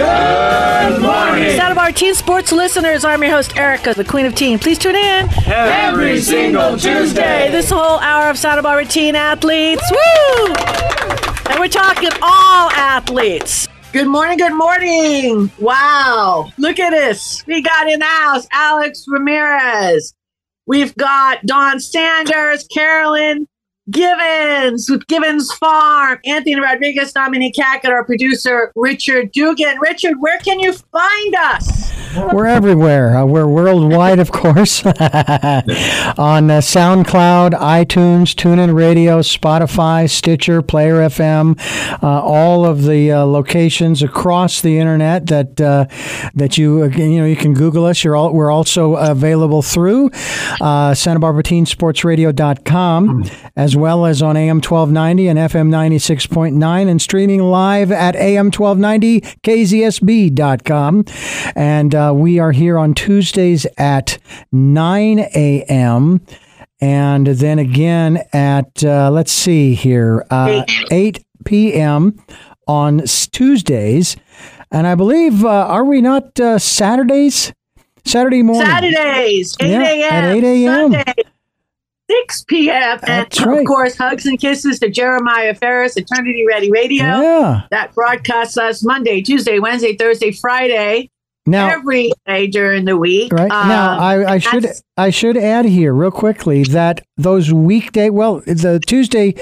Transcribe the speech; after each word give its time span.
Good 0.00 1.02
morning. 1.02 1.56
Sound 1.56 1.72
of 1.72 1.78
our 1.78 1.92
teen 1.92 2.14
sports 2.14 2.52
listeners, 2.52 3.04
I'm 3.04 3.22
your 3.22 3.32
host, 3.32 3.54
Erica, 3.58 3.92
the 3.92 4.02
queen 4.04 4.24
of 4.24 4.34
teen. 4.34 4.58
Please 4.58 4.78
tune 4.78 4.96
in 4.96 5.28
Every 5.46 6.18
single 6.22 6.78
Tuesday. 6.78 7.50
this 7.50 7.68
whole 7.68 7.98
hour 7.98 8.30
of 8.30 8.38
Santa 8.38 8.62
Barbara 8.62 8.86
teen 8.86 9.14
athletes. 9.14 9.82
Woo! 9.90 10.54
And 11.50 11.60
we're 11.60 11.68
talking 11.68 12.08
all 12.22 12.70
athletes. 12.70 13.68
Good 13.92 14.06
morning, 14.08 14.38
good 14.38 14.54
morning. 14.54 15.50
Wow. 15.58 16.50
Look 16.56 16.78
at 16.78 16.90
this. 16.90 17.44
We 17.46 17.60
got 17.60 17.86
in 17.90 17.98
the 17.98 18.06
house 18.06 18.46
Alex 18.52 19.04
Ramirez. 19.06 20.14
We've 20.66 20.94
got 20.96 21.44
Don 21.44 21.78
Sanders, 21.78 22.66
Carolyn 22.72 23.46
Givens 23.90 24.88
with 24.90 25.06
Givens 25.06 25.52
Farm, 25.54 26.18
Anthony 26.24 26.60
Rodriguez, 26.60 27.12
Dominique 27.12 27.56
Hackett, 27.56 27.90
our 27.90 28.04
producer, 28.04 28.72
Richard 28.76 29.32
Dugan. 29.32 29.78
Richard, 29.80 30.16
where 30.20 30.38
can 30.38 30.60
you 30.60 30.72
find 30.72 31.34
us? 31.34 31.90
We're 32.16 32.46
everywhere. 32.46 33.16
Uh, 33.16 33.24
we're 33.24 33.46
worldwide, 33.46 34.18
of 34.18 34.32
course, 34.32 34.84
on 34.86 34.92
uh, 34.96 36.58
SoundCloud, 36.58 37.52
iTunes, 37.52 38.34
TuneIn 38.34 38.74
Radio, 38.74 39.20
Spotify, 39.20 40.10
Stitcher, 40.10 40.60
Player 40.60 40.96
FM, 40.96 41.56
uh, 42.02 42.06
all 42.06 42.64
of 42.64 42.82
the 42.82 43.12
uh, 43.12 43.24
locations 43.24 44.02
across 44.02 44.60
the 44.60 44.78
internet 44.78 45.26
that 45.26 45.60
uh, 45.60 45.86
that 46.34 46.58
you 46.58 46.82
uh, 46.82 46.86
you 46.88 47.20
know 47.20 47.26
you 47.26 47.36
can 47.36 47.54
Google 47.54 47.84
us. 47.84 48.02
You're 48.02 48.16
all, 48.16 48.32
we're 48.32 48.50
also 48.50 48.96
available 48.96 49.62
through 49.62 50.10
Santa 50.58 51.20
Barbara 51.20 51.44
Teen 51.44 51.64
Sports 51.64 52.02
Radio.com, 52.02 53.24
as 53.54 53.76
well 53.76 54.04
as 54.04 54.20
on 54.20 54.36
AM 54.36 54.56
1290 54.56 55.28
and 55.28 55.38
FM 55.38 55.68
96.9, 55.68 56.88
and 56.88 57.00
streaming 57.00 57.40
live 57.40 57.92
at 57.92 58.16
AM 58.16 58.46
1290 58.46 59.20
KZSB.com. 59.44 61.04
And 61.54 61.94
uh, 62.00 62.12
we 62.12 62.38
are 62.38 62.52
here 62.52 62.78
on 62.78 62.94
Tuesdays 62.94 63.66
at 63.76 64.18
9 64.52 65.18
a.m. 65.18 66.20
And 66.80 67.26
then 67.26 67.58
again 67.58 68.22
at, 68.32 68.82
uh, 68.82 69.10
let's 69.10 69.32
see 69.32 69.74
here, 69.74 70.24
uh, 70.30 70.64
8 70.90 71.22
p.m. 71.44 72.18
on 72.66 73.02
Tuesdays. 73.32 74.16
And 74.70 74.86
I 74.86 74.94
believe, 74.94 75.44
uh, 75.44 75.48
are 75.48 75.84
we 75.84 76.00
not 76.00 76.38
uh, 76.40 76.58
Saturdays? 76.58 77.52
Saturday 78.04 78.42
morning. 78.42 78.66
Saturdays, 78.66 79.56
8 79.60 79.68
Yeah, 79.68 79.82
a.m. 79.82 80.12
at 80.12 80.34
8 80.36 80.44
a.m.. 80.44 80.92
Sunday, 80.92 81.14
6 82.10 82.44
p.m. 82.44 82.98
And 83.02 83.26
That's 83.26 83.40
of 83.40 83.64
course, 83.66 83.96
hugs 83.96 84.24
and 84.24 84.40
kisses 84.40 84.78
to 84.78 84.88
Jeremiah 84.88 85.54
Ferris, 85.54 85.98
Eternity 85.98 86.44
Ready 86.48 86.70
Radio. 86.70 87.04
Yeah. 87.04 87.62
That 87.70 87.94
broadcasts 87.94 88.56
us 88.56 88.82
Monday, 88.82 89.20
Tuesday, 89.20 89.58
Wednesday, 89.58 89.96
Thursday, 89.96 90.32
Friday, 90.32 91.10
Now, 91.46 91.70
every 91.70 92.12
day 92.26 92.46
during 92.46 92.84
the 92.84 92.96
week. 92.96 93.32
Right 93.32 93.48
now, 93.48 93.94
Um, 93.94 94.00
I, 94.00 94.24
I 94.34 94.38
should 94.38 94.66
I 94.96 95.10
should 95.10 95.36
add 95.36 95.64
here 95.64 95.92
real 95.94 96.10
quickly 96.10 96.62
that 96.64 97.02
those 97.16 97.52
weekday, 97.52 98.10
well, 98.10 98.40
the 98.46 98.80
Tuesday, 98.86 99.34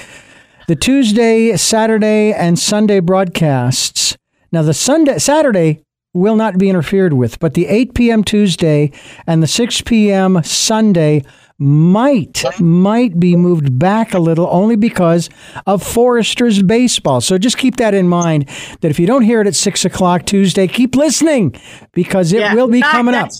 the 0.68 0.76
Tuesday, 0.76 1.56
Saturday, 1.56 2.32
and 2.32 2.58
Sunday 2.58 3.00
broadcasts. 3.00 4.16
Now, 4.52 4.62
the 4.62 4.74
Sunday, 4.74 5.18
Saturday 5.18 5.82
will 6.14 6.36
not 6.36 6.56
be 6.56 6.70
interfered 6.70 7.12
with, 7.12 7.38
but 7.38 7.54
the 7.54 7.66
8 7.66 7.94
p.m. 7.94 8.24
Tuesday 8.24 8.90
and 9.26 9.42
the 9.42 9.46
6 9.46 9.82
p.m. 9.82 10.42
Sunday 10.42 11.22
might 11.58 12.44
might 12.60 13.18
be 13.18 13.34
moved 13.34 13.78
back 13.78 14.14
a 14.14 14.18
little 14.18 14.46
only 14.50 14.76
because 14.76 15.28
of 15.66 15.82
Foresters 15.82 16.62
baseball. 16.62 17.20
So 17.20 17.36
just 17.38 17.58
keep 17.58 17.76
that 17.76 17.94
in 17.94 18.08
mind. 18.08 18.48
That 18.80 18.90
if 18.90 18.98
you 18.98 19.06
don't 19.06 19.22
hear 19.22 19.40
it 19.40 19.46
at 19.46 19.54
six 19.56 19.84
o'clock 19.84 20.24
Tuesday, 20.26 20.68
keep 20.68 20.94
listening 20.94 21.60
because 21.92 22.32
it 22.32 22.40
yeah, 22.40 22.54
will 22.54 22.68
be 22.68 22.80
coming 22.80 23.14
up. 23.14 23.30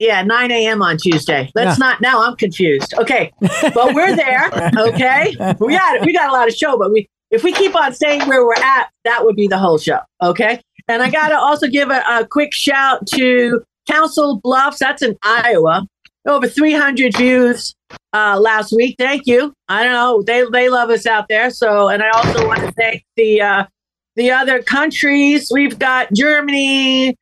Yeah, 0.00 0.22
9 0.22 0.50
a.m. 0.50 0.82
on 0.82 0.98
Tuesday. 0.98 1.50
Let's 1.54 1.78
Yeah. 1.78 1.86
not, 1.86 2.00
now 2.00 2.24
I'm 2.24 2.34
confused. 2.36 2.94
Okay. 2.98 3.32
But 3.40 3.94
we're 3.94 4.14
there. 4.16 4.50
Okay. 4.76 5.36
We 5.60 5.76
got, 5.76 6.04
we 6.04 6.12
got 6.12 6.28
a 6.28 6.32
lot 6.32 6.48
of 6.48 6.54
show, 6.54 6.76
but 6.76 6.92
we, 6.92 7.08
if 7.30 7.44
we 7.44 7.52
keep 7.52 7.74
on 7.76 7.94
staying 7.94 8.28
where 8.28 8.44
we're 8.44 8.54
at, 8.54 8.90
that 9.04 9.24
would 9.24 9.36
be 9.36 9.46
the 9.46 9.56
whole 9.56 9.78
show. 9.78 10.00
Okay. 10.20 10.60
And 10.88 11.02
I 11.02 11.10
got 11.10 11.28
to 11.28 11.38
also 11.38 11.68
give 11.68 11.90
a, 11.90 12.02
a 12.08 12.26
quick 12.26 12.52
shout 12.52 13.06
to 13.14 13.62
Council 13.88 14.40
Bluffs. 14.42 14.80
That's 14.80 15.00
in 15.00 15.16
Iowa. 15.22 15.86
Over 16.26 16.48
300 16.48 17.16
views 17.16 17.74
uh, 18.14 18.38
last 18.40 18.72
week. 18.72 18.96
Thank 18.98 19.26
you. 19.26 19.52
I 19.68 19.82
don't 19.82 19.92
know. 19.92 20.22
They, 20.22 20.44
they 20.52 20.68
love 20.68 20.90
us 20.90 21.06
out 21.06 21.28
there. 21.28 21.50
So, 21.50 21.88
and 21.88 22.02
I 22.02 22.10
also 22.10 22.46
want 22.46 22.60
to 22.60 22.72
thank 22.72 23.04
the, 23.16 23.42
uh, 23.42 23.64
the 24.16 24.30
other 24.30 24.62
countries. 24.62 25.50
We've 25.52 25.78
got 25.78 26.12
Germany 26.12 27.16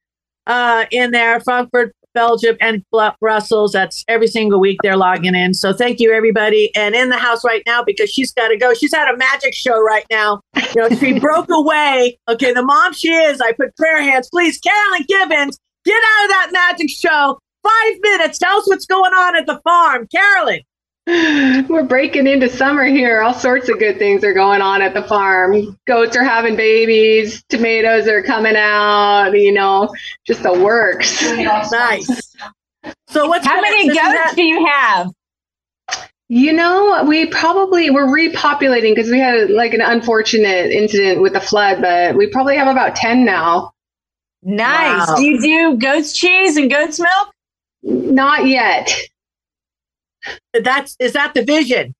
uh, 0.47 0.87
in 0.91 1.11
there, 1.11 1.41
Frankfurt, 1.41 1.93
Belgium, 2.15 2.57
and 2.61 2.85
Brussels. 3.21 3.73
That's 3.73 4.05
every 4.09 4.27
single 4.27 4.61
week 4.61 4.79
they're 4.83 4.97
logging 4.97 5.35
in. 5.35 5.55
So 5.55 5.73
thank 5.73 6.01
you, 6.01 6.12
everybody. 6.12 6.75
And 6.75 6.95
in 6.95 7.09
the 7.09 7.17
house 7.17 7.45
right 7.45 7.62
now 7.67 7.83
because 7.83 8.11
she's 8.11 8.33
got 8.33 8.49
to 8.49 8.57
go. 8.57 8.75
She's 8.75 8.95
at 8.95 9.12
a 9.12 9.17
magic 9.17 9.55
show 9.55 9.81
right 9.83 10.05
now. 10.11 10.41
You 10.75 10.89
know, 10.89 10.97
she 10.97 11.19
broke 11.19 11.51
away. 11.51 12.19
Okay, 12.29 12.53
the 12.53 12.62
mom 12.62 12.93
she 12.93 13.12
is. 13.12 13.41
I 13.41 13.53
put 13.53 13.77
prayer 13.77 14.03
hands. 14.03 14.29
Please, 14.31 14.59
Carolyn 14.59 15.05
Gibbons, 15.09 15.59
get 15.85 15.95
out 15.97 16.25
of 16.25 16.31
that 16.31 16.51
magic 16.53 16.91
show. 16.91 17.39
Five 17.62 17.95
minutes. 18.00 18.39
Tell 18.39 18.59
us 18.59 18.69
what's 18.69 18.87
going 18.87 19.12
on 19.12 19.37
at 19.37 19.47
the 19.47 19.61
farm, 19.62 20.09
Carolyn. 20.09 20.61
We're 21.69 21.83
breaking 21.84 22.27
into 22.28 22.49
summer 22.49 22.84
here. 22.84 23.23
All 23.23 23.34
sorts 23.34 23.69
of 23.69 23.78
good 23.78 23.99
things 23.99 24.23
are 24.25 24.33
going 24.34 24.62
on 24.62 24.83
at 24.83 24.95
the 24.95 25.03
farm. 25.03 25.77
Goats 25.87 26.17
are 26.17 26.25
having 26.25 26.55
babies, 26.56 27.43
tomatoes 27.49 28.06
are 28.06 28.23
coming 28.23 28.55
out, 28.56 29.31
you 29.33 29.53
know, 29.53 29.93
just 30.27 30.43
the 30.43 30.53
works. 30.53 31.23
Nice. 31.33 32.37
So 33.09 33.28
what's 33.28 33.47
How 33.47 33.61
many 33.61 33.87
goats 33.89 33.99
that- 33.99 34.33
do 34.37 34.43
you 34.43 34.67
have? 34.67 35.11
You 36.29 36.53
know, 36.53 37.05
we 37.06 37.27
probably 37.27 37.91
we're 37.91 38.06
repopulating 38.06 38.94
because 38.94 39.11
we 39.11 39.19
had 39.19 39.50
like 39.50 39.75
an 39.75 39.83
unfortunate 39.83 40.71
incident 40.71 41.21
with 41.21 41.34
the 41.34 41.41
flood, 41.41 41.83
but 41.83 42.17
we 42.17 42.27
probably 42.29 42.56
have 42.56 42.69
about 42.69 42.97
10 42.97 43.25
now. 43.25 43.73
Nice. 44.43 45.09
Wow. 45.09 45.17
Do 45.17 45.25
you 45.25 45.41
do 45.43 45.77
goat's 45.77 46.12
cheese 46.15 46.56
and 46.56 46.71
goat's 46.71 46.99
milk? 46.99 47.34
Not 47.82 48.47
yet. 48.47 48.93
That's 50.54 50.97
is 51.00 51.12
that 51.15 51.34
the 51.34 51.43
vision? 51.44 51.94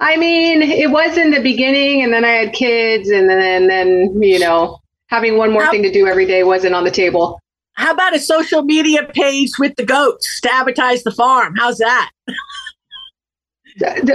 I 0.00 0.16
mean, 0.16 0.60
it 0.62 0.90
was 0.90 1.16
in 1.16 1.30
the 1.30 1.40
beginning 1.40 2.02
and 2.02 2.12
then 2.12 2.24
I 2.24 2.30
had 2.30 2.52
kids 2.52 3.08
and 3.08 3.28
then 3.30 3.40
and 3.40 3.70
then, 3.70 4.20
you 4.22 4.38
know, 4.38 4.78
having 5.08 5.38
one 5.38 5.52
more 5.52 5.64
How- 5.64 5.70
thing 5.70 5.82
to 5.82 5.92
do 5.92 6.06
every 6.06 6.26
day 6.26 6.42
wasn't 6.44 6.74
on 6.74 6.84
the 6.84 6.90
table. 6.90 7.40
How 7.74 7.92
about 7.92 8.14
a 8.14 8.18
social 8.18 8.62
media 8.62 9.02
page 9.04 9.50
with 9.58 9.74
the 9.76 9.84
goats 9.84 10.40
to 10.40 10.52
advertise 10.52 11.02
the 11.04 11.10
farm? 11.12 11.54
How's 11.58 11.76
that? 11.78 12.10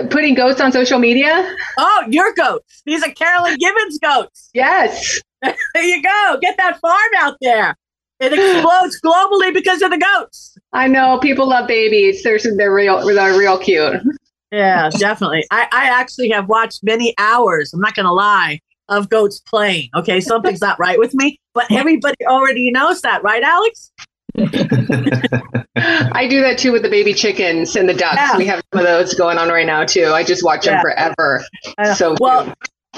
Putting 0.09 0.33
goats 0.33 0.59
on 0.59 0.72
social 0.72 0.97
media? 0.97 1.56
Oh, 1.78 2.03
your 2.09 2.33
goats. 2.33 2.81
These 2.88 3.03
are 3.03 3.12
Carolyn 3.12 3.57
Gibbons 3.59 4.00
goats. 4.00 4.50
Yes. 4.53 5.22
There 5.73 5.83
you 5.83 6.03
go. 6.03 6.38
Get 6.39 6.56
that 6.57 6.79
farm 6.79 7.12
out 7.18 7.35
there. 7.41 7.75
It 8.22 8.34
explodes 8.34 9.02
globally 9.02 9.54
because 9.54 9.82
of 9.82 9.90
the 9.92 9.98
goats. 9.98 10.56
I 10.74 10.88
know 10.88 11.18
people 11.20 11.50
love 11.50 11.68
babies. 11.68 12.22
They're 12.24 12.38
they're 12.56 12.74
real 12.74 13.06
they're 13.06 13.38
real 13.38 13.58
cute. 13.58 14.02
Yeah, 14.52 14.90
definitely. 14.90 15.46
I, 15.50 15.68
I 15.72 15.86
actually 15.88 16.30
have 16.30 16.48
watched 16.50 16.81
many 16.84 17.14
hours, 17.18 17.74
I'm 17.74 17.80
not 17.80 17.96
going 17.96 18.06
to 18.06 18.12
lie, 18.12 18.60
of 18.90 19.10
goats 19.10 19.40
playing. 19.40 19.90
Okay, 19.96 20.20
something's 20.20 20.60
not 20.62 20.78
right 20.78 21.00
with 21.00 21.14
me, 21.14 21.40
but 21.54 21.72
everybody 21.72 22.18
already 22.28 22.70
knows 22.70 23.02
that, 23.02 23.24
right, 23.24 23.42
Alex? 23.42 23.92
I 25.78 26.28
do 26.30 26.42
that 26.42 26.58
too 26.58 26.72
with 26.72 26.84
the 26.84 26.90
baby 26.90 27.14
chickens 27.14 27.76
and 27.76 27.88
the 27.88 27.94
ducks. 27.94 28.16
Yeah. 28.18 28.38
We 28.38 28.46
have 28.48 28.62
some 28.74 28.81
of 28.81 28.86
those 28.88 29.14
going 29.14 29.38
on 29.38 29.50
right 29.50 29.66
now 29.66 29.86
too. 29.86 30.07
I 30.07 30.24
just 30.24 30.44
watch 30.44 30.66
Yeah. 30.66 30.74
them 30.74 30.81
forever. 30.81 31.44
Uh, 31.78 31.94
so 31.94 32.16
well, 32.19 32.44
cute. 32.45 32.56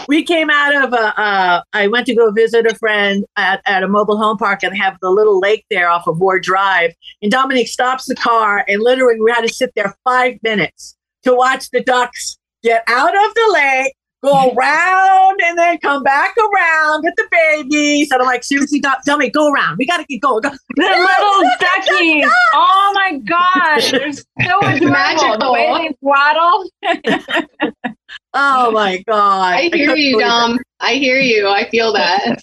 We 0.08 0.24
came 0.24 0.50
out 0.50 0.84
of 0.84 0.94
a, 0.94 1.20
uh, 1.20 1.62
I 1.74 1.88
went 1.88 2.06
to 2.08 2.16
go 2.16 2.32
visit 2.32 2.66
a 2.66 2.76
friend 2.76 3.26
at, 3.38 3.62
at 3.66 3.84
a 3.84 3.88
mobile 3.88 4.18
home 4.18 4.38
park 4.38 4.64
and 4.64 4.76
have 4.78 4.98
the 5.02 5.10
little 5.10 5.40
lake 5.40 5.66
there 5.70 5.90
off 5.90 6.08
of 6.08 6.20
Ward 6.20 6.44
Drive. 6.44 6.94
And 7.22 7.32
Dominic 7.32 7.68
stops 7.68 8.06
the 8.06 8.16
car 8.16 8.66
and 8.68 8.82
literally 8.82 9.20
we 9.20 9.32
had 9.32 9.42
to 9.42 9.54
sit 9.54 9.72
there 9.76 9.96
five 10.04 10.36
minutes 10.44 10.96
to 11.24 11.34
watch 11.34 11.70
the 11.72 11.82
ducks 11.82 12.38
get 12.64 12.84
out 12.88 13.14
of 13.14 13.34
the 13.34 13.52
lake, 13.54 13.94
go 14.24 14.52
around 14.58 15.40
and 15.44 15.58
then 15.58 15.78
come 15.80 16.04
back 16.04 16.36
around 16.38 17.04
with 17.04 17.14
the 17.18 17.28
babies. 17.32 18.10
And 18.12 18.22
I'm 18.22 18.28
like, 18.28 18.44
seriously, 18.44 18.82
Dominic, 19.06 19.34
go 19.34 19.52
around. 19.52 19.78
We 19.78 19.86
got 19.86 19.98
to 19.98 20.06
get 20.06 20.22
going. 20.22 20.42
Go. 20.42 20.50
The 20.50 20.82
little 20.82 21.52
duckies. 21.60 22.32
Oh 22.54 22.92
my 22.96 23.18
gosh. 23.20 23.92
They're 23.92 24.14
so 24.14 24.24
adorable. 24.64 25.38
The 25.40 25.52
way 25.52 25.90
they 25.90 25.98
waddle. 26.02 26.70
Oh 28.34 28.72
my 28.74 29.04
God. 29.08 29.54
I 29.54 29.62
hear 29.64 29.72
couldn't 29.72 29.98
you, 29.98 30.18
believe 30.18 30.26
it. 30.26 30.30
Dom. 30.30 30.60
I 30.80 30.94
hear 30.96 31.20
you. 31.20 31.48
I 31.48 31.70
feel 31.70 31.94
that. 31.94 32.42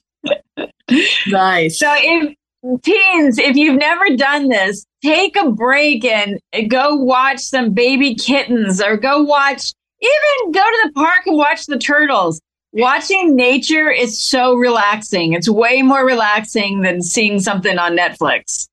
Nice. 1.29 1.79
So 1.79 1.93
if 1.97 2.35
teens, 2.83 3.39
if 3.39 3.57
you've 3.57 3.79
never 3.79 4.17
done 4.17 4.49
this, 4.49 4.85
take 5.03 5.37
a 5.37 5.51
break 5.51 6.05
and 6.05 6.39
go 6.69 6.95
watch 6.97 7.41
some 7.41 7.73
baby 7.73 8.15
kittens 8.15 8.83
or 8.83 8.97
go 8.97 9.23
watch 9.23 9.73
even 10.03 10.53
go 10.53 10.61
to 10.63 10.81
the 10.87 10.93
park 10.95 11.27
and 11.27 11.37
watch 11.37 11.67
the 11.67 11.79
turtles. 11.79 12.41
watching 12.73 13.37
nature 13.37 13.91
is 13.91 14.23
so 14.23 14.55
relaxing. 14.55 15.33
It's 15.35 15.49
way 15.49 15.83
more 15.83 16.07
relaxing 16.07 16.81
than 16.83 17.03
seeing 17.03 17.39
something 17.41 17.79
on 17.79 17.97
Netflix. 17.97 18.69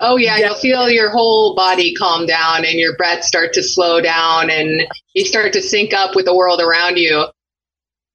Oh 0.00 0.16
yeah, 0.16 0.36
you'll 0.36 0.54
feel 0.54 0.88
your 0.88 1.10
whole 1.10 1.54
body 1.54 1.94
calm 1.94 2.26
down 2.26 2.64
and 2.64 2.78
your 2.78 2.96
breath 2.96 3.24
start 3.24 3.52
to 3.54 3.62
slow 3.62 4.00
down 4.00 4.48
and 4.48 4.86
you 5.14 5.24
start 5.24 5.52
to 5.54 5.62
sync 5.62 5.92
up 5.92 6.14
with 6.14 6.24
the 6.24 6.34
world 6.34 6.60
around 6.60 6.98
you. 6.98 7.26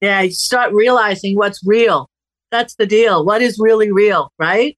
Yeah, 0.02 0.22
you 0.22 0.32
start 0.32 0.74
realizing 0.74 1.36
what's 1.36 1.66
real. 1.66 2.10
That's 2.52 2.76
the 2.76 2.86
deal. 2.86 3.26
What 3.26 3.42
is 3.42 3.58
really 3.60 3.92
real, 3.92 4.32
right? 4.38 4.78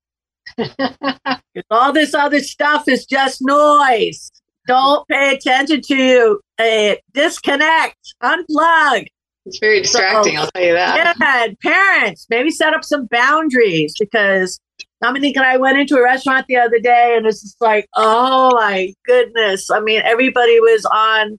all 1.71 1.93
this 1.93 2.13
other 2.13 2.39
stuff 2.39 2.87
is 2.87 3.05
just 3.05 3.39
noise. 3.41 4.31
Don't 4.67 5.07
pay 5.07 5.35
attention 5.35 5.81
to 5.81 6.39
it. 6.57 7.01
Disconnect, 7.13 8.15
unplug. 8.23 9.05
It's 9.45 9.59
very 9.59 9.81
distracting, 9.81 10.35
so, 10.35 10.41
I'll 10.41 10.51
tell 10.51 10.63
you 10.63 10.73
that. 10.73 11.15
Yeah, 11.21 11.47
parents, 11.61 12.25
maybe 12.31 12.49
set 12.49 12.73
up 12.73 12.83
some 12.83 13.05
boundaries 13.11 13.93
because 13.99 14.59
Dominique 15.05 15.37
and 15.37 15.45
I 15.45 15.57
went 15.57 15.77
into 15.77 15.97
a 15.97 16.03
restaurant 16.03 16.47
the 16.47 16.57
other 16.57 16.79
day 16.79 17.13
and 17.15 17.27
it's 17.27 17.41
just 17.41 17.61
like, 17.61 17.87
oh 17.95 18.49
my 18.55 18.91
goodness. 19.05 19.69
I 19.69 19.79
mean, 19.79 20.01
everybody 20.03 20.59
was 20.59 20.83
on 20.85 21.37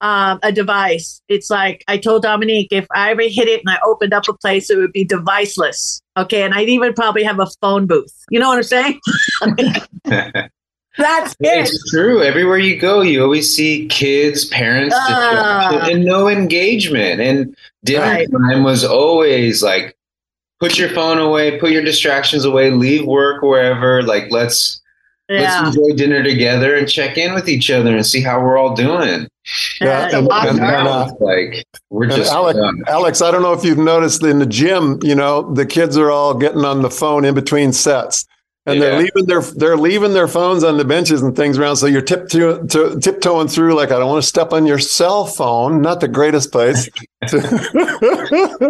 um, 0.00 0.40
a 0.42 0.50
device. 0.50 1.22
It's 1.28 1.50
like 1.50 1.84
I 1.86 1.98
told 1.98 2.22
Dominique, 2.22 2.72
if 2.72 2.86
I 2.92 3.12
ever 3.12 3.22
hit 3.22 3.46
it 3.46 3.60
and 3.64 3.70
I 3.70 3.78
opened 3.86 4.12
up 4.12 4.26
a 4.28 4.32
place, 4.32 4.70
it 4.70 4.76
would 4.76 4.92
be 4.92 5.06
deviceless. 5.06 6.00
Okay. 6.16 6.42
And 6.42 6.52
I'd 6.52 6.68
even 6.68 6.94
probably 6.94 7.22
have 7.22 7.38
a 7.38 7.46
phone 7.60 7.86
booth. 7.86 8.12
You 8.28 8.40
know 8.40 8.48
what 8.48 8.56
I'm 8.56 8.64
saying? 8.64 9.00
That's 10.96 11.32
it. 11.32 11.36
It's 11.40 11.90
true. 11.92 12.24
Everywhere 12.24 12.58
you 12.58 12.76
go, 12.78 13.02
you 13.02 13.22
always 13.22 13.54
see 13.54 13.86
kids, 13.86 14.46
parents, 14.46 14.96
uh, 14.96 15.88
and 15.90 16.04
no 16.04 16.28
engagement. 16.28 17.20
And 17.20 17.56
dinner 17.84 18.02
right. 18.02 18.28
time 18.30 18.64
was 18.64 18.84
always 18.84 19.62
like, 19.62 19.93
put 20.64 20.78
your 20.78 20.88
phone 20.88 21.18
away, 21.18 21.58
put 21.58 21.72
your 21.72 21.82
distractions 21.82 22.46
away, 22.46 22.70
leave 22.70 23.04
work 23.06 23.42
wherever. 23.42 24.02
Like, 24.02 24.28
let's 24.30 24.80
yeah. 25.28 25.60
let's 25.60 25.76
enjoy 25.76 25.94
dinner 25.94 26.22
together 26.22 26.74
and 26.74 26.88
check 26.88 27.18
in 27.18 27.34
with 27.34 27.50
each 27.50 27.70
other 27.70 27.94
and 27.94 28.06
see 28.06 28.22
how 28.22 28.40
we're 28.40 28.56
all 28.56 28.74
doing. 28.74 29.28
Yeah, 29.78 30.08
and, 30.10 30.26
and, 30.32 30.58
and, 30.58 30.88
uh, 30.88 31.12
like 31.20 31.66
we're 31.90 32.06
just 32.06 32.32
Alex, 32.32 32.58
Alex. 32.86 33.20
I 33.20 33.30
don't 33.30 33.42
know 33.42 33.52
if 33.52 33.62
you've 33.62 33.76
noticed 33.76 34.22
in 34.22 34.38
the 34.38 34.46
gym. 34.46 34.98
You 35.02 35.14
know, 35.14 35.52
the 35.52 35.66
kids 35.66 35.98
are 35.98 36.10
all 36.10 36.32
getting 36.32 36.64
on 36.64 36.80
the 36.80 36.90
phone 36.90 37.26
in 37.26 37.34
between 37.34 37.74
sets 37.74 38.26
and 38.66 38.78
yeah. 38.78 38.80
they're 38.80 38.98
leaving 38.98 39.26
their 39.26 39.40
they're 39.40 39.76
leaving 39.76 40.12
their 40.14 40.28
phones 40.28 40.64
on 40.64 40.78
the 40.78 40.84
benches 40.84 41.22
and 41.22 41.36
things 41.36 41.58
around. 41.58 41.76
So 41.76 41.86
you're 41.86 42.02
tip 42.02 42.28
to, 42.30 42.66
to, 42.68 42.98
tiptoeing 42.98 43.48
through 43.48 43.74
like 43.74 43.90
I 43.90 43.98
don't 43.98 44.08
want 44.08 44.22
to 44.22 44.28
step 44.28 44.52
on 44.52 44.66
your 44.66 44.78
cell 44.78 45.26
phone. 45.26 45.82
Not 45.82 46.00
the 46.00 46.08
greatest 46.08 46.50
place. 46.50 46.88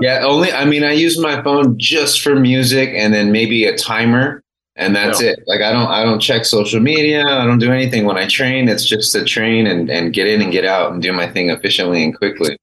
yeah, 0.03 0.25
only 0.25 0.53
I 0.53 0.65
mean 0.65 0.85
I 0.85 0.93
use 0.93 1.19
my 1.19 1.43
phone 1.43 1.79
just 1.79 2.23
for 2.23 2.35
music 2.35 2.91
and 2.95 3.15
then 3.15 3.31
maybe 3.31 3.65
a 3.65 3.77
timer 3.77 4.43
and 4.77 4.95
that's 4.97 5.23
yeah. 5.23 5.31
it. 5.31 5.45
Like 5.47 5.61
I 5.61 5.73
don't 5.73 5.89
I 5.89 6.05
don't 6.05 6.21
check 6.21 6.45
social 6.45 6.81
media. 6.81 7.25
I 7.25 7.45
don't 7.45 7.61
do 7.61 7.73
anything 7.73 8.05
when 8.05 8.17
I 8.17 8.27
train. 8.27 8.69
It's 8.69 8.85
just 8.85 9.13
to 9.13 9.25
train 9.25 9.67
and 9.67 9.91
and 9.91 10.13
get 10.13 10.27
in 10.27 10.43
and 10.43 10.51
get 10.51 10.65
out 10.65 10.93
and 10.93 11.03
do 11.03 11.13
my 11.13 11.31
thing 11.31 11.51
efficiently 11.51 12.03
and 12.03 12.17
quickly. 12.17 12.57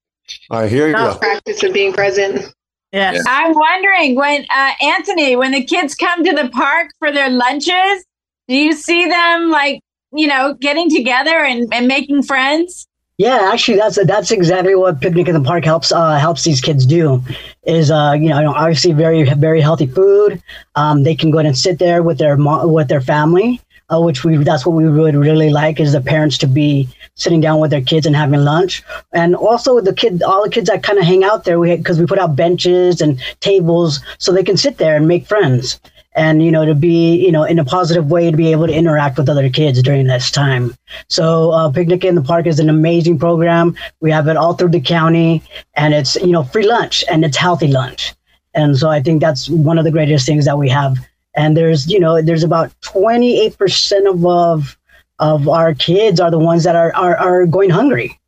I 0.50 0.68
hear 0.68 0.88
you. 0.88 1.14
Practice 1.18 1.62
of 1.62 1.72
being 1.72 1.92
present. 1.92 2.54
Yes. 2.92 3.16
Yeah. 3.16 3.22
I'm 3.26 3.54
wondering 3.54 4.14
when 4.14 4.46
uh, 4.50 4.72
Anthony, 4.80 5.34
when 5.36 5.52
the 5.52 5.64
kids 5.64 5.94
come 5.94 6.24
to 6.24 6.32
the 6.32 6.50
park 6.50 6.90
for 6.98 7.10
their 7.10 7.30
lunches, 7.30 8.04
do 8.48 8.54
you 8.54 8.74
see 8.74 9.08
them 9.08 9.50
like, 9.50 9.80
you 10.12 10.26
know, 10.26 10.54
getting 10.60 10.90
together 10.90 11.38
and, 11.44 11.72
and 11.72 11.88
making 11.88 12.22
friends? 12.22 12.86
Yeah, 13.18 13.50
actually, 13.52 13.76
that's 13.76 14.04
that's 14.06 14.30
exactly 14.30 14.74
what 14.74 15.00
picnic 15.00 15.28
in 15.28 15.34
the 15.34 15.40
park 15.40 15.64
helps 15.64 15.92
uh, 15.92 16.18
helps 16.18 16.44
these 16.44 16.60
kids 16.60 16.84
do. 16.84 17.22
Is 17.64 17.90
uh, 17.90 18.16
you 18.18 18.30
know 18.30 18.52
obviously 18.52 18.92
very 18.92 19.22
very 19.34 19.60
healthy 19.60 19.86
food. 19.86 20.42
Um, 20.74 21.04
they 21.04 21.14
can 21.14 21.30
go 21.30 21.38
and 21.38 21.56
sit 21.56 21.78
there 21.78 22.02
with 22.02 22.18
their 22.18 22.36
with 22.36 22.88
their 22.88 23.02
family, 23.02 23.60
uh, 23.92 24.00
which 24.00 24.24
we 24.24 24.36
that's 24.38 24.64
what 24.64 24.74
we 24.74 24.88
would 24.88 25.14
really 25.14 25.50
like 25.50 25.78
is 25.78 25.92
the 25.92 26.00
parents 26.00 26.38
to 26.38 26.46
be 26.46 26.88
sitting 27.14 27.40
down 27.40 27.60
with 27.60 27.70
their 27.70 27.82
kids 27.82 28.06
and 28.06 28.16
having 28.16 28.40
lunch, 28.40 28.82
and 29.12 29.34
also 29.36 29.80
the 29.80 29.92
kid 29.92 30.22
all 30.22 30.42
the 30.42 30.50
kids 30.50 30.68
that 30.68 30.82
kind 30.82 30.98
of 30.98 31.04
hang 31.04 31.24
out 31.24 31.44
there 31.44 31.60
because 31.60 31.98
we, 31.98 32.04
we 32.04 32.08
put 32.08 32.18
out 32.18 32.34
benches 32.34 33.00
and 33.00 33.20
tables 33.40 34.00
so 34.18 34.32
they 34.32 34.44
can 34.44 34.56
sit 34.56 34.78
there 34.78 34.96
and 34.96 35.06
make 35.06 35.26
friends. 35.26 35.80
And 36.14 36.42
you 36.42 36.50
know 36.50 36.66
to 36.66 36.74
be 36.74 37.24
you 37.24 37.32
know 37.32 37.44
in 37.44 37.58
a 37.58 37.64
positive 37.64 38.10
way 38.10 38.30
to 38.30 38.36
be 38.36 38.52
able 38.52 38.66
to 38.66 38.72
interact 38.74 39.18
with 39.18 39.28
other 39.28 39.48
kids 39.48 39.82
during 39.82 40.06
this 40.06 40.30
time. 40.30 40.74
So 41.08 41.50
uh, 41.50 41.70
picnic 41.70 42.04
in 42.04 42.14
the 42.14 42.22
park 42.22 42.46
is 42.46 42.60
an 42.60 42.68
amazing 42.70 43.18
program. 43.18 43.74
We 44.00 44.10
have 44.10 44.28
it 44.28 44.36
all 44.36 44.54
through 44.54 44.70
the 44.70 44.80
county 44.80 45.42
and 45.74 45.94
it's 45.94 46.16
you 46.16 46.32
know 46.32 46.44
free 46.44 46.66
lunch 46.66 47.04
and 47.10 47.24
it's 47.24 47.36
healthy 47.36 47.68
lunch. 47.68 48.14
And 48.54 48.76
so 48.76 48.90
i 48.90 49.00
think 49.00 49.22
that's 49.22 49.48
one 49.48 49.78
of 49.78 49.84
the 49.84 49.90
greatest 49.90 50.26
things 50.26 50.44
that 50.44 50.58
we 50.58 50.68
have 50.68 50.98
and 51.34 51.56
there's 51.56 51.86
you 51.88 51.98
know 51.98 52.20
there's 52.22 52.44
about 52.44 52.72
28% 52.82 54.08
of 54.08 54.24
of, 54.26 54.78
of 55.18 55.48
our 55.48 55.74
kids 55.74 56.20
are 56.20 56.30
the 56.30 56.38
ones 56.38 56.64
that 56.64 56.76
are, 56.76 56.94
are 56.94 57.16
are 57.16 57.46
going 57.46 57.70
hungry 57.70 58.18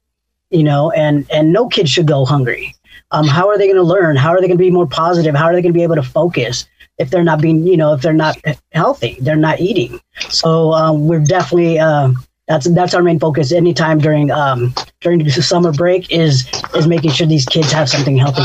you 0.50 0.62
know 0.62 0.90
and 0.92 1.26
and 1.30 1.52
no 1.52 1.68
kid 1.68 1.88
should 1.88 2.06
go 2.06 2.24
hungry 2.24 2.74
um, 3.10 3.26
how 3.26 3.48
are 3.48 3.58
they 3.58 3.66
going 3.66 3.76
to 3.76 3.82
learn 3.82 4.16
how 4.16 4.30
are 4.30 4.40
they 4.40 4.46
going 4.46 4.58
to 4.58 4.64
be 4.64 4.70
more 4.70 4.86
positive 4.86 5.34
how 5.34 5.44
are 5.44 5.54
they 5.54 5.62
going 5.62 5.72
to 5.72 5.78
be 5.78 5.82
able 5.82 5.96
to 5.96 6.02
focus 6.02 6.66
if 6.98 7.10
they're 7.10 7.24
not 7.24 7.40
being, 7.40 7.66
you 7.66 7.76
know, 7.76 7.92
if 7.92 8.02
they're 8.02 8.12
not 8.12 8.36
healthy, 8.72 9.18
they're 9.20 9.36
not 9.36 9.60
eating. 9.60 10.00
So 10.28 10.72
um, 10.72 11.08
we're 11.08 11.20
definitely 11.20 11.78
uh, 11.78 12.12
that's 12.46 12.68
that's 12.70 12.94
our 12.94 13.02
main 13.02 13.18
focus. 13.18 13.52
Anytime 13.52 13.98
during 13.98 14.30
um, 14.30 14.74
during 15.00 15.18
the 15.22 15.30
summer 15.30 15.72
break 15.72 16.10
is 16.12 16.48
is 16.74 16.86
making 16.86 17.10
sure 17.10 17.26
these 17.26 17.46
kids 17.46 17.72
have 17.72 17.88
something 17.88 18.16
healthy. 18.16 18.42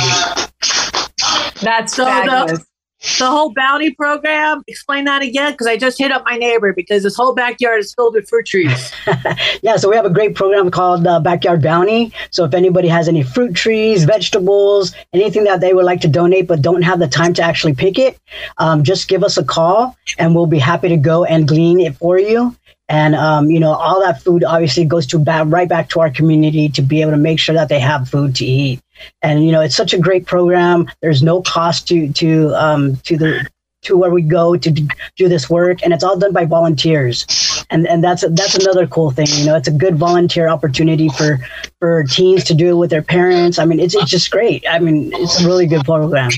That's 1.61 1.95
so 1.95 2.05
fabulous. 2.05 2.65
The, 3.01 3.25
whole 3.25 3.53
bounty 3.53 3.91
program, 3.91 4.63
explain 4.67 5.05
that 5.05 5.21
again, 5.21 5.53
because 5.53 5.67
I 5.67 5.77
just 5.77 5.97
hit 5.97 6.11
up 6.11 6.23
my 6.25 6.35
neighbor 6.35 6.73
because 6.73 7.03
his 7.03 7.15
whole 7.15 7.33
backyard 7.33 7.79
is 7.79 7.93
filled 7.93 8.13
with 8.13 8.27
fruit 8.27 8.45
trees. 8.45 8.91
yeah, 9.61 9.77
so 9.77 9.89
we 9.89 9.95
have 9.95 10.05
a 10.05 10.09
great 10.09 10.35
program 10.35 10.69
called 10.69 11.07
uh, 11.07 11.19
Backyard 11.19 11.61
Bounty. 11.61 12.11
So 12.31 12.43
if 12.43 12.53
anybody 12.53 12.89
has 12.89 13.07
any 13.07 13.23
fruit 13.23 13.55
trees, 13.55 14.03
vegetables, 14.03 14.93
anything 15.13 15.45
that 15.45 15.61
they 15.61 15.73
would 15.73 15.85
like 15.85 16.01
to 16.01 16.09
donate 16.09 16.47
but 16.47 16.61
don't 16.61 16.81
have 16.81 16.99
the 16.99 17.07
time 17.07 17.33
to 17.35 17.41
actually 17.41 17.73
pick 17.73 17.97
it, 17.97 18.19
um, 18.57 18.83
just 18.83 19.07
give 19.07 19.23
us 19.23 19.37
a 19.37 19.45
call 19.45 19.95
and 20.17 20.35
we'll 20.35 20.45
be 20.45 20.59
happy 20.59 20.89
to 20.89 20.97
go 20.97 21.23
and 21.23 21.47
glean 21.47 21.79
it 21.79 21.95
for 21.95 22.19
you. 22.19 22.53
And 22.89 23.15
um, 23.15 23.51
you 23.51 23.59
know, 23.59 23.73
all 23.73 24.01
that 24.01 24.21
food 24.21 24.43
obviously 24.43 24.83
goes 24.83 25.05
to 25.07 25.19
back, 25.19 25.45
right 25.47 25.69
back 25.69 25.89
to 25.89 26.01
our 26.01 26.09
community 26.09 26.69
to 26.69 26.81
be 26.81 27.01
able 27.01 27.11
to 27.11 27.17
make 27.17 27.39
sure 27.39 27.55
that 27.55 27.69
they 27.69 27.79
have 27.79 28.09
food 28.09 28.35
to 28.37 28.45
eat. 28.45 28.81
And 29.21 29.45
you 29.45 29.51
know, 29.51 29.61
it's 29.61 29.75
such 29.75 29.93
a 29.93 29.97
great 29.97 30.25
program. 30.25 30.89
There's 31.01 31.23
no 31.23 31.41
cost 31.41 31.87
to 31.89 32.11
to 32.13 32.53
um, 32.55 32.97
to 32.97 33.17
the 33.17 33.47
to 33.81 33.95
where 33.95 34.11
we 34.11 34.21
go 34.21 34.57
to 34.57 34.71
do 34.71 35.29
this 35.29 35.49
work, 35.49 35.79
and 35.83 35.93
it's 35.93 36.03
all 36.03 36.17
done 36.17 36.33
by 36.33 36.45
volunteers. 36.45 37.25
And 37.69 37.87
and 37.87 38.03
that's 38.03 38.23
that's 38.29 38.55
another 38.55 38.87
cool 38.87 39.11
thing. 39.11 39.27
You 39.29 39.45
know, 39.45 39.55
it's 39.55 39.67
a 39.67 39.71
good 39.71 39.97
volunteer 39.97 40.47
opportunity 40.47 41.09
for 41.09 41.39
for 41.79 42.03
teens 42.03 42.43
to 42.45 42.53
do 42.53 42.69
it 42.69 42.75
with 42.75 42.89
their 42.89 43.03
parents. 43.03 43.59
I 43.59 43.65
mean, 43.65 43.79
it's 43.79 43.95
it's 43.95 44.11
just 44.11 44.31
great. 44.31 44.63
I 44.69 44.79
mean, 44.79 45.11
it's 45.13 45.41
a 45.41 45.47
really 45.47 45.67
good 45.67 45.85
program. 45.85 46.31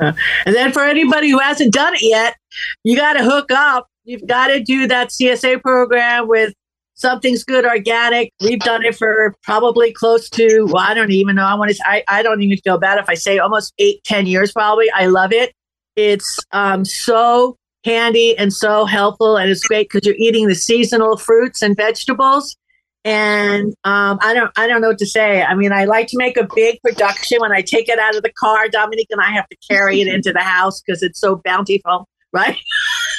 Uh, 0.00 0.12
and 0.46 0.54
then 0.54 0.72
for 0.72 0.82
anybody 0.82 1.30
who 1.30 1.38
hasn't 1.38 1.72
done 1.72 1.94
it 1.94 2.02
yet, 2.02 2.36
you 2.82 2.96
got 2.96 3.12
to 3.12 3.22
hook 3.22 3.50
up 3.52 3.88
You've 4.04 4.26
got 4.26 4.48
to 4.48 4.60
do 4.60 4.88
that 4.88 5.10
CSA 5.10 5.62
program 5.62 6.26
with 6.26 6.54
something's 7.02 7.44
good 7.44 7.66
organic. 7.66 8.32
We've 8.40 8.60
done 8.60 8.82
it 8.84 8.96
for 8.96 9.34
probably 9.42 9.92
close 9.92 10.30
to, 10.30 10.64
well, 10.70 10.78
I 10.78 10.94
don't 10.94 11.10
even 11.10 11.36
know. 11.36 11.44
I 11.44 11.54
want 11.54 11.70
to, 11.70 11.82
I, 11.84 12.02
I 12.08 12.22
don't 12.22 12.40
even 12.40 12.56
feel 12.58 12.78
bad 12.78 12.98
if 12.98 13.08
I 13.08 13.14
say 13.14 13.38
almost 13.38 13.74
eight, 13.78 14.02
ten 14.04 14.26
years 14.26 14.52
probably. 14.52 14.90
I 14.92 15.06
love 15.06 15.32
it. 15.32 15.52
It's 15.96 16.38
um, 16.52 16.86
so 16.86 17.58
handy 17.84 18.38
and 18.38 18.52
so 18.52 18.86
helpful. 18.86 19.36
And 19.36 19.50
it's 19.50 19.62
great 19.62 19.90
because 19.90 20.06
you're 20.06 20.16
eating 20.16 20.48
the 20.48 20.54
seasonal 20.54 21.18
fruits 21.18 21.60
and 21.60 21.76
vegetables. 21.76 22.56
And 23.04 23.74
um, 23.82 24.20
I 24.22 24.32
don't, 24.32 24.52
I 24.56 24.68
don't 24.68 24.80
know 24.80 24.88
what 24.88 24.98
to 24.98 25.06
say. 25.06 25.42
I 25.42 25.56
mean, 25.56 25.72
I 25.72 25.84
like 25.84 26.06
to 26.08 26.16
make 26.16 26.36
a 26.36 26.48
big 26.54 26.80
production 26.82 27.38
when 27.40 27.50
I 27.50 27.60
take 27.60 27.88
it 27.88 27.98
out 27.98 28.16
of 28.16 28.22
the 28.22 28.32
car. 28.32 28.68
Dominique 28.68 29.08
and 29.10 29.20
I 29.20 29.32
have 29.32 29.48
to 29.48 29.56
carry 29.68 30.00
it 30.00 30.06
into 30.06 30.32
the 30.32 30.40
house 30.40 30.80
because 30.80 31.02
it's 31.02 31.20
so 31.20 31.42
bountiful 31.44 32.08
right? 32.32 32.58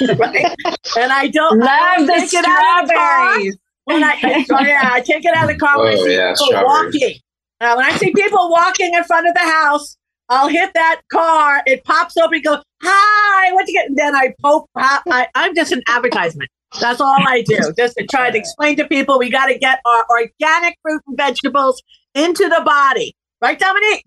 right. 0.16 0.54
And 0.96 1.12
I 1.12 1.28
don't 1.28 1.58
love 1.58 1.68
I 1.68 2.04
the 2.04 2.26
strawberries. 2.26 3.56
When 3.84 4.02
I, 4.02 4.14
yeah, 4.48 4.90
I 4.92 5.00
take 5.00 5.24
it 5.24 5.34
out 5.36 5.50
of 5.50 5.56
the 5.56 5.58
car 5.58 5.78
when 5.78 5.88
oh, 5.88 6.00
I 6.00 6.04
see 6.04 6.14
yeah, 6.14 6.34
people 6.38 6.64
walking. 6.64 7.18
Uh, 7.60 7.74
when 7.74 7.84
I 7.84 7.96
see 7.96 8.12
people 8.12 8.50
walking 8.50 8.94
in 8.94 9.04
front 9.04 9.28
of 9.28 9.34
the 9.34 9.40
house, 9.40 9.96
I'll 10.28 10.48
hit 10.48 10.72
that 10.74 11.02
car. 11.10 11.62
It 11.66 11.84
pops 11.84 12.16
up 12.16 12.32
and 12.32 12.42
goes, 12.42 12.62
"Hi, 12.82 13.52
what 13.52 13.68
you 13.68 13.74
get?" 13.74 13.88
And 13.88 13.96
then 13.96 14.16
I 14.16 14.34
poke. 14.42 14.68
I, 14.76 15.28
I'm 15.34 15.54
just 15.54 15.72
an 15.72 15.82
advertisement. 15.86 16.50
That's 16.80 17.00
all 17.00 17.16
I 17.18 17.42
do, 17.42 17.72
just 17.76 17.96
to 17.96 18.06
try 18.06 18.30
to 18.30 18.38
explain 18.38 18.76
to 18.76 18.86
people 18.86 19.18
we 19.18 19.30
got 19.30 19.46
to 19.46 19.58
get 19.58 19.80
our 19.84 20.04
organic 20.10 20.76
fruit 20.82 21.02
and 21.06 21.16
vegetables 21.16 21.80
into 22.14 22.48
the 22.48 22.62
body, 22.64 23.14
right, 23.40 23.58
Dominique? 23.58 24.04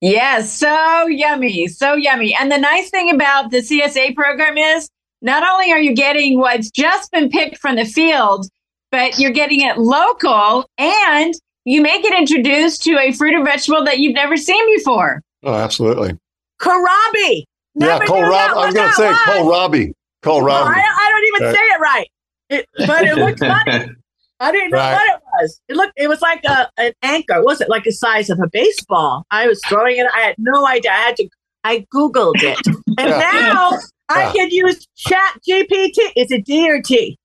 Yes, 0.00 0.52
so 0.52 1.06
yummy, 1.06 1.66
so 1.68 1.94
yummy. 1.94 2.36
And 2.38 2.52
the 2.52 2.58
nice 2.58 2.90
thing 2.90 3.14
about 3.14 3.50
the 3.50 3.58
CSA 3.58 4.14
program 4.14 4.58
is 4.58 4.90
not 5.22 5.48
only 5.50 5.72
are 5.72 5.80
you 5.80 5.94
getting 5.94 6.38
what's 6.38 6.70
just 6.70 7.10
been 7.10 7.30
picked 7.30 7.56
from 7.58 7.76
the 7.76 7.86
field, 7.86 8.46
but 8.94 9.18
you're 9.18 9.32
getting 9.32 9.60
it 9.60 9.76
local 9.76 10.70
and 10.78 11.34
you 11.64 11.82
may 11.82 12.00
get 12.00 12.16
introduced 12.16 12.80
to 12.84 12.96
a 12.96 13.10
fruit 13.10 13.34
or 13.34 13.44
vegetable 13.44 13.84
that 13.84 13.98
you've 13.98 14.14
never 14.14 14.36
seen 14.36 14.76
before. 14.76 15.20
Oh, 15.42 15.54
absolutely. 15.54 16.16
Kohlrabi. 16.60 17.42
Yeah, 17.74 17.98
kohlrabi. 17.98 18.50
I 18.50 18.66
was 18.66 18.74
going 18.74 18.88
to 18.88 18.94
say 18.94 19.12
kohlrabi. 19.12 19.92
Kohlrabi. 20.22 20.46
No, 20.46 20.54
I, 20.54 20.94
I, 20.96 21.10
don't 21.10 21.24
even 21.26 21.46
right. 21.46 21.56
say 21.56 21.60
it 21.60 21.80
right. 21.80 22.08
It, 22.50 22.66
but 22.86 23.04
it 23.04 23.16
looked 23.16 23.38
funny. 23.40 23.90
I 24.38 24.52
didn't 24.52 24.70
know 24.70 24.78
right. 24.78 24.92
what 24.92 25.16
it 25.16 25.22
was. 25.32 25.60
It 25.68 25.76
looked. 25.76 25.92
It 25.96 26.08
was 26.08 26.20
like 26.20 26.44
a 26.44 26.68
an 26.76 26.92
anchor. 27.02 27.42
Was 27.42 27.60
it 27.60 27.68
like 27.68 27.82
the 27.82 27.92
size 27.92 28.30
of 28.30 28.38
a 28.38 28.48
baseball? 28.48 29.24
I 29.32 29.48
was 29.48 29.60
throwing 29.66 29.96
it. 29.96 30.06
I 30.14 30.20
had 30.20 30.36
no 30.38 30.68
idea. 30.68 30.92
I 30.92 30.96
had 30.96 31.16
to. 31.16 31.28
I 31.64 31.86
googled 31.92 32.42
it, 32.42 32.64
and 32.66 33.08
yeah. 33.08 33.18
now 33.18 33.70
yeah. 33.70 33.78
I 34.08 34.32
can 34.32 34.50
use 34.50 34.86
Chat 34.96 35.38
GPT. 35.48 36.12
Is 36.14 36.30
it 36.30 36.44
D 36.44 36.70
or 36.70 36.80
T? 36.82 37.18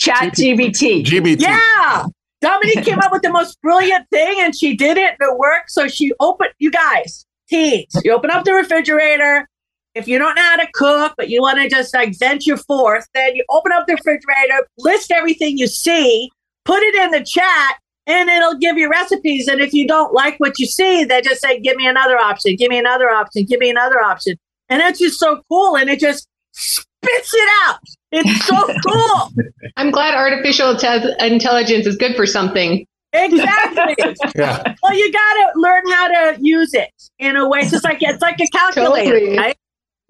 Chat 0.00 0.34
GBT. 0.34 1.04
GBT. 1.04 1.42
Yeah. 1.42 2.06
Dominique 2.40 2.84
came 2.84 2.98
up 2.98 3.12
with 3.12 3.22
the 3.22 3.30
most 3.30 3.60
brilliant 3.62 4.08
thing, 4.10 4.40
and 4.40 4.56
she 4.56 4.76
did 4.76 4.96
it. 4.96 5.14
And 5.20 5.32
it 5.32 5.38
worked. 5.38 5.70
So 5.70 5.86
she 5.88 6.12
opened. 6.20 6.50
You 6.58 6.70
guys, 6.70 7.26
teens, 7.48 7.92
you 8.04 8.12
open 8.12 8.30
up 8.30 8.44
the 8.44 8.54
refrigerator 8.54 9.46
if 9.94 10.06
you 10.06 10.18
don't 10.18 10.34
know 10.34 10.42
how 10.42 10.56
to 10.56 10.68
cook, 10.72 11.14
but 11.16 11.28
you 11.28 11.42
want 11.42 11.60
to 11.60 11.68
just 11.68 11.92
like 11.94 12.16
venture 12.18 12.56
forth, 12.56 13.08
then 13.14 13.34
you 13.34 13.44
open 13.50 13.72
up 13.72 13.86
the 13.86 13.94
refrigerator, 13.94 14.66
list 14.78 15.10
everything 15.10 15.58
you 15.58 15.66
see, 15.66 16.30
put 16.64 16.82
it 16.82 16.94
in 16.94 17.10
the 17.10 17.24
chat, 17.24 17.78
and 18.06 18.28
it'll 18.28 18.56
give 18.56 18.78
you 18.78 18.88
recipes. 18.88 19.48
And 19.48 19.60
if 19.60 19.72
you 19.72 19.86
don't 19.86 20.14
like 20.14 20.38
what 20.38 20.58
you 20.58 20.66
see, 20.66 21.04
they 21.04 21.20
just 21.20 21.40
say, 21.40 21.60
give 21.60 21.76
me 21.76 21.86
another 21.86 22.18
option, 22.18 22.56
give 22.56 22.70
me 22.70 22.78
another 22.78 23.10
option, 23.10 23.44
give 23.44 23.60
me 23.60 23.70
another 23.70 24.00
option. 24.00 24.36
And 24.68 24.80
it's 24.80 25.00
just 25.00 25.18
so 25.18 25.42
cool. 25.48 25.76
And 25.76 25.90
it 25.90 25.98
just 25.98 26.28
spits 26.52 27.34
it 27.34 27.50
out. 27.64 27.80
It's 28.12 28.46
so 28.46 28.56
cool. 28.86 29.32
I'm 29.76 29.90
glad 29.90 30.14
artificial 30.14 30.76
te- 30.76 31.14
intelligence 31.20 31.86
is 31.86 31.96
good 31.96 32.16
for 32.16 32.26
something. 32.26 32.86
Exactly. 33.12 33.94
yeah. 34.36 34.74
Well, 34.82 34.94
you 34.94 35.12
got 35.12 35.34
to 35.34 35.52
learn 35.56 35.82
how 35.90 36.08
to 36.08 36.38
use 36.40 36.74
it 36.74 36.90
in 37.18 37.36
a 37.36 37.48
way. 37.48 37.60
It's 37.60 37.70
just 37.70 37.84
like 37.84 37.98
it's 38.00 38.22
like 38.22 38.40
a 38.40 38.46
calculator, 38.48 39.18
totally. 39.18 39.38
right? 39.38 39.56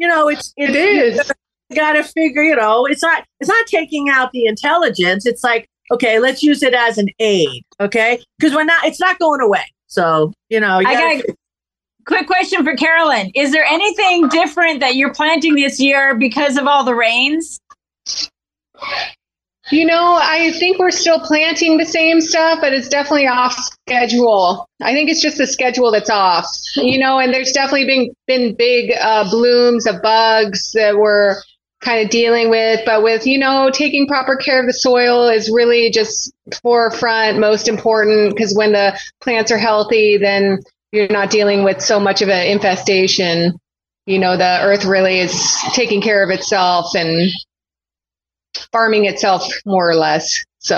you 0.00 0.08
know, 0.08 0.28
it's, 0.28 0.52
it's 0.56 0.70
it 0.70 0.76
is. 0.76 1.32
You 1.68 1.76
got 1.76 1.92
to 1.92 2.02
figure, 2.02 2.42
you 2.42 2.56
know, 2.56 2.86
it's 2.86 3.02
not 3.02 3.24
it's 3.38 3.48
not 3.48 3.66
taking 3.66 4.08
out 4.08 4.32
the 4.32 4.46
intelligence. 4.46 5.26
It's 5.26 5.44
like, 5.44 5.68
okay, 5.92 6.18
let's 6.18 6.42
use 6.42 6.62
it 6.62 6.74
as 6.74 6.98
an 6.98 7.08
aid, 7.20 7.62
okay? 7.78 8.20
Because 8.38 8.54
we're 8.54 8.64
not, 8.64 8.84
it's 8.84 8.98
not 8.98 9.18
going 9.18 9.40
away. 9.40 9.64
So, 9.86 10.32
you 10.48 10.58
know, 10.58 10.80
you 10.80 10.88
I 10.88 10.94
got 10.94 11.24
a 11.28 11.34
quick 12.06 12.26
question 12.26 12.64
for 12.64 12.74
Carolyn. 12.74 13.30
Is 13.34 13.52
there 13.52 13.64
anything 13.64 14.28
different 14.28 14.80
that 14.80 14.96
you're 14.96 15.12
planting 15.12 15.54
this 15.54 15.78
year 15.78 16.14
because 16.14 16.56
of 16.56 16.66
all 16.66 16.82
the 16.82 16.94
rains? 16.94 17.60
You 19.70 19.84
know, 19.84 20.18
I 20.20 20.50
think 20.52 20.78
we're 20.78 20.90
still 20.90 21.20
planting 21.20 21.76
the 21.76 21.84
same 21.84 22.20
stuff, 22.20 22.58
but 22.60 22.72
it's 22.72 22.88
definitely 22.88 23.28
off 23.28 23.54
schedule. 23.54 24.68
I 24.82 24.92
think 24.92 25.10
it's 25.10 25.22
just 25.22 25.38
the 25.38 25.46
schedule 25.46 25.92
that's 25.92 26.10
off. 26.10 26.46
You 26.74 26.98
know, 26.98 27.20
and 27.20 27.32
there's 27.32 27.52
definitely 27.52 27.86
been 27.86 28.10
been 28.26 28.54
big 28.56 28.92
uh, 29.00 29.30
blooms 29.30 29.86
of 29.86 30.02
bugs 30.02 30.72
that 30.72 30.96
we're 30.96 31.36
kind 31.82 32.04
of 32.04 32.10
dealing 32.10 32.50
with. 32.50 32.80
But 32.84 33.04
with 33.04 33.26
you 33.26 33.38
know, 33.38 33.70
taking 33.72 34.08
proper 34.08 34.36
care 34.36 34.60
of 34.60 34.66
the 34.66 34.72
soil 34.72 35.28
is 35.28 35.48
really 35.48 35.90
just 35.90 36.32
forefront, 36.62 37.38
most 37.38 37.68
important 37.68 38.34
because 38.34 38.54
when 38.56 38.72
the 38.72 38.98
plants 39.22 39.52
are 39.52 39.58
healthy, 39.58 40.16
then 40.16 40.58
you're 40.90 41.08
not 41.08 41.30
dealing 41.30 41.62
with 41.62 41.80
so 41.80 42.00
much 42.00 42.22
of 42.22 42.28
an 42.28 42.46
infestation. 42.46 43.52
You 44.06 44.18
know, 44.18 44.36
the 44.36 44.62
earth 44.62 44.84
really 44.84 45.20
is 45.20 45.56
taking 45.74 46.00
care 46.00 46.24
of 46.24 46.30
itself 46.30 46.96
and 46.96 47.30
farming 48.72 49.06
itself 49.06 49.46
more 49.64 49.88
or 49.88 49.94
less. 49.94 50.44
So 50.58 50.76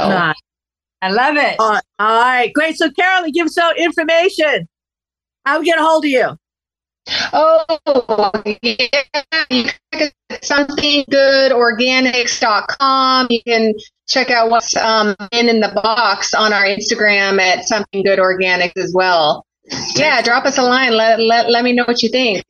I 1.03 1.11
love 1.11 1.37
it. 1.37 1.57
all 1.59 1.81
right, 1.99 2.53
great. 2.55 2.77
So 2.77 2.91
Carolyn, 2.91 3.33
give 3.33 3.47
us 3.47 3.55
some 3.55 3.75
information. 3.77 4.69
How 5.45 5.59
we 5.59 5.67
get 5.67 5.79
a 5.79 5.83
hold 5.83 6.05
of 6.05 6.11
you? 6.11 6.37
Oh, 7.33 7.65
yeah. 8.63 8.87
You 9.51 9.65
can 9.93 10.11
somethinggoodorganics.com. 10.31 13.27
You 13.31 13.43
can 13.43 13.75
check 14.09 14.31
out 14.31 14.51
what's 14.51 14.77
um, 14.77 15.17
in, 15.33 15.49
in 15.49 15.59
the 15.61 15.73
box 15.83 16.35
on 16.35 16.53
our 16.53 16.65
Instagram 16.65 17.41
at 17.41 17.67
Something 17.67 18.03
Good 18.03 18.19
Organics 18.19 18.77
as 18.77 18.93
well. 18.95 19.47
Yeah, 19.97 20.21
drop 20.23 20.45
us 20.45 20.59
a 20.59 20.63
line. 20.63 20.97
Let, 20.97 21.21
let, 21.21 21.49
let 21.51 21.65
me 21.65 21.73
know 21.73 21.85
what 21.85 22.03
you 22.03 22.09
think. 22.09 22.45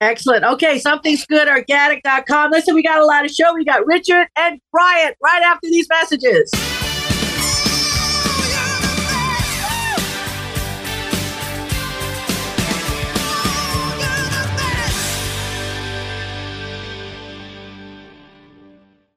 Excellent. 0.00 0.44
Okay, 0.44 0.78
something's 0.78 1.26
good 1.26 1.46
organic.com. 1.46 2.50
Listen, 2.50 2.74
we 2.74 2.82
got 2.82 3.00
a 3.00 3.04
lot 3.04 3.24
of 3.24 3.30
show. 3.30 3.54
We 3.54 3.64
got 3.64 3.84
Richard 3.86 4.28
and 4.36 4.60
Bryant 4.72 5.16
right 5.22 5.42
after 5.42 5.68
these 5.68 5.86
messages. 5.90 6.50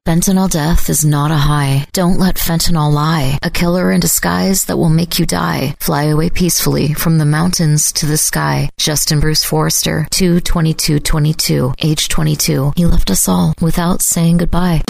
Fentanyl 0.05 0.49
death 0.49 0.89
is 0.89 1.05
not 1.05 1.31
a 1.31 1.33
high. 1.33 1.87
Don't 1.93 2.19
let 2.19 2.35
fentanyl 2.35 2.91
lie. 2.91 3.39
A 3.41 3.49
killer 3.49 3.89
in 3.89 4.01
disguise 4.01 4.65
that 4.65 4.75
will 4.75 4.89
make 4.89 5.17
you 5.17 5.25
die. 5.25 5.77
Fly 5.79 6.03
away 6.03 6.29
peacefully 6.29 6.93
from 6.93 7.19
the 7.19 7.25
mountains 7.25 7.93
to 7.93 8.05
the 8.05 8.17
sky. 8.17 8.69
Justin 8.75 9.21
Bruce 9.21 9.45
Forrester, 9.45 10.05
22222, 10.11 11.75
age 11.81 12.09
22. 12.09 12.73
He 12.75 12.85
left 12.85 13.11
us 13.11 13.29
all 13.29 13.53
without 13.61 14.01
saying 14.01 14.37
goodbye. 14.39 14.81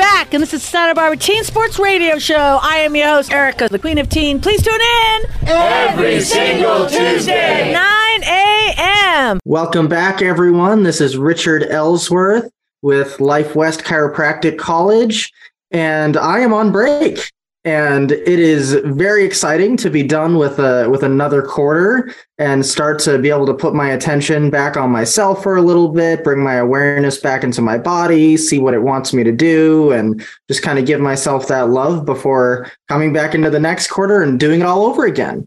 Back, 0.00 0.32
and 0.32 0.42
this 0.42 0.54
is 0.54 0.62
Santa 0.62 0.94
Barbara 0.94 1.18
Teen 1.18 1.44
Sports 1.44 1.78
Radio 1.78 2.18
Show. 2.18 2.58
I 2.62 2.76
am 2.76 2.96
your 2.96 3.06
host, 3.06 3.30
Erica, 3.30 3.68
the 3.68 3.78
Queen 3.78 3.98
of 3.98 4.08
Teen. 4.08 4.40
Please 4.40 4.62
tune 4.62 4.80
in 4.80 5.22
every 5.46 6.22
single 6.22 6.88
Tuesday, 6.88 7.70
9 7.70 8.22
a.m. 8.22 9.40
Welcome 9.44 9.88
back, 9.88 10.22
everyone. 10.22 10.84
This 10.84 11.02
is 11.02 11.18
Richard 11.18 11.64
Ellsworth 11.64 12.50
with 12.80 13.20
Life 13.20 13.54
West 13.54 13.84
Chiropractic 13.84 14.56
College, 14.56 15.30
and 15.70 16.16
I 16.16 16.38
am 16.38 16.54
on 16.54 16.72
break 16.72 17.30
and 17.64 18.12
it 18.12 18.38
is 18.38 18.74
very 18.84 19.24
exciting 19.24 19.76
to 19.76 19.90
be 19.90 20.02
done 20.02 20.38
with 20.38 20.58
a 20.58 20.88
with 20.88 21.02
another 21.02 21.42
quarter 21.42 22.10
and 22.38 22.64
start 22.64 22.98
to 22.98 23.18
be 23.18 23.28
able 23.28 23.44
to 23.44 23.52
put 23.52 23.74
my 23.74 23.90
attention 23.90 24.48
back 24.48 24.78
on 24.78 24.90
myself 24.90 25.42
for 25.42 25.56
a 25.56 25.62
little 25.62 25.88
bit 25.88 26.24
bring 26.24 26.42
my 26.42 26.54
awareness 26.54 27.18
back 27.18 27.44
into 27.44 27.60
my 27.60 27.76
body 27.76 28.38
see 28.38 28.58
what 28.58 28.72
it 28.72 28.82
wants 28.82 29.12
me 29.12 29.22
to 29.22 29.32
do 29.32 29.92
and 29.92 30.24
just 30.48 30.62
kind 30.62 30.78
of 30.78 30.86
give 30.86 31.00
myself 31.00 31.48
that 31.48 31.68
love 31.68 32.06
before 32.06 32.70
coming 32.88 33.12
back 33.12 33.34
into 33.34 33.50
the 33.50 33.60
next 33.60 33.88
quarter 33.88 34.22
and 34.22 34.40
doing 34.40 34.60
it 34.60 34.66
all 34.66 34.86
over 34.86 35.04
again 35.04 35.46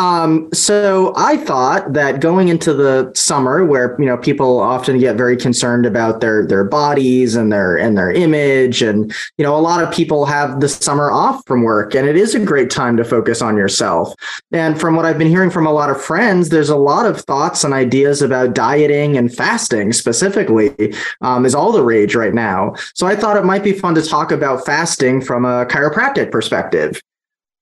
um, 0.00 0.48
so 0.54 1.12
I 1.14 1.36
thought 1.36 1.92
that 1.92 2.20
going 2.20 2.48
into 2.48 2.72
the 2.72 3.12
summer, 3.14 3.66
where 3.66 3.96
you 3.98 4.06
know 4.06 4.16
people 4.16 4.58
often 4.58 4.98
get 4.98 5.16
very 5.16 5.36
concerned 5.36 5.84
about 5.84 6.22
their 6.22 6.46
their 6.46 6.64
bodies 6.64 7.36
and 7.36 7.52
their 7.52 7.76
and 7.76 7.98
their 7.98 8.10
image, 8.10 8.80
and 8.80 9.14
you 9.36 9.44
know 9.44 9.54
a 9.54 9.60
lot 9.60 9.84
of 9.84 9.92
people 9.92 10.24
have 10.24 10.60
the 10.60 10.70
summer 10.70 11.10
off 11.10 11.46
from 11.46 11.64
work, 11.64 11.94
and 11.94 12.08
it 12.08 12.16
is 12.16 12.34
a 12.34 12.40
great 12.40 12.70
time 12.70 12.96
to 12.96 13.04
focus 13.04 13.42
on 13.42 13.58
yourself. 13.58 14.14
And 14.52 14.80
from 14.80 14.96
what 14.96 15.04
I've 15.04 15.18
been 15.18 15.28
hearing 15.28 15.50
from 15.50 15.66
a 15.66 15.72
lot 15.72 15.90
of 15.90 16.00
friends, 16.00 16.48
there's 16.48 16.70
a 16.70 16.76
lot 16.76 17.04
of 17.04 17.20
thoughts 17.20 17.62
and 17.62 17.74
ideas 17.74 18.22
about 18.22 18.54
dieting 18.54 19.18
and 19.18 19.30
fasting 19.34 19.92
specifically 19.92 20.94
um, 21.20 21.44
is 21.44 21.54
all 21.54 21.72
the 21.72 21.84
rage 21.84 22.14
right 22.14 22.32
now. 22.32 22.72
So 22.94 23.06
I 23.06 23.16
thought 23.16 23.36
it 23.36 23.44
might 23.44 23.62
be 23.62 23.74
fun 23.74 23.94
to 23.96 24.02
talk 24.02 24.32
about 24.32 24.64
fasting 24.64 25.20
from 25.20 25.44
a 25.44 25.66
chiropractic 25.66 26.30
perspective. 26.30 27.02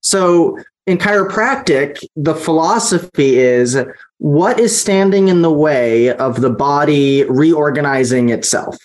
So 0.01 0.57
in 0.89 0.97
chiropractic, 0.97 2.03
the 2.15 2.33
philosophy 2.33 3.37
is 3.37 3.77
what 4.17 4.59
is 4.59 4.79
standing 4.79 5.27
in 5.27 5.43
the 5.43 5.51
way 5.51 6.13
of 6.15 6.41
the 6.41 6.49
body 6.49 7.23
reorganizing 7.25 8.29
itself? 8.29 8.75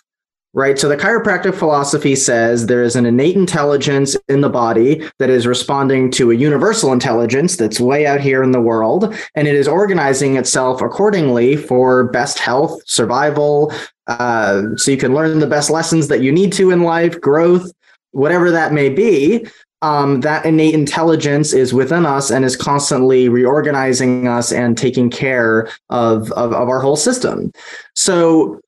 Right. 0.57 0.79
So 0.79 0.89
the 0.89 0.97
chiropractic 0.97 1.57
philosophy 1.57 2.15
says 2.15 2.67
there 2.67 2.85
is 2.85 2.95
an 2.95 3.07
innate 3.07 3.35
intelligence 3.35 4.17
in 4.29 4.41
the 4.41 4.49
body 4.49 5.03
that 5.19 5.29
is 5.29 5.49
responding 5.49 6.13
to 6.13 6.31
a 6.31 6.37
universal 6.37 6.93
intelligence 6.93 7.57
that's 7.57 7.81
way 7.81 8.07
out 8.07 8.21
here 8.21 8.41
in 8.41 8.53
the 8.53 8.61
world, 8.61 9.13
and 9.35 9.49
it 9.49 9.57
is 9.57 9.67
organizing 9.67 10.37
itself 10.37 10.81
accordingly 10.81 11.57
for 11.57 12.05
best 12.13 12.39
health, 12.39 12.81
survival, 12.87 13.73
uh, 14.07 14.63
so 14.77 14.93
you 14.93 14.97
can 14.97 15.13
learn 15.13 15.41
the 15.41 15.47
best 15.49 15.71
lessons 15.71 16.07
that 16.07 16.21
you 16.21 16.31
need 16.31 16.53
to 16.53 16.71
in 16.71 16.85
life, 16.85 17.21
growth, 17.21 17.73
whatever 18.13 18.53
that 18.53 18.73
may 18.73 18.89
be 18.89 19.45
um, 19.85 20.23
that 20.23 20.47
innate 20.47 20.73
intelligence 20.73 21.53
is 21.53 21.75
within 21.75 22.07
us 22.07 22.31
and 22.31 22.43
is 22.43 22.57
constantly 22.57 23.29
reorganizing 23.29 24.27
us 24.27 24.51
and 24.51 24.79
taking 24.79 25.11
care 25.11 25.69
of, 25.91 26.33
of, 26.33 26.55
of 26.55 26.69
our 26.71 26.81
whole 26.81 26.97
system. 26.97 27.53
So 27.95 28.61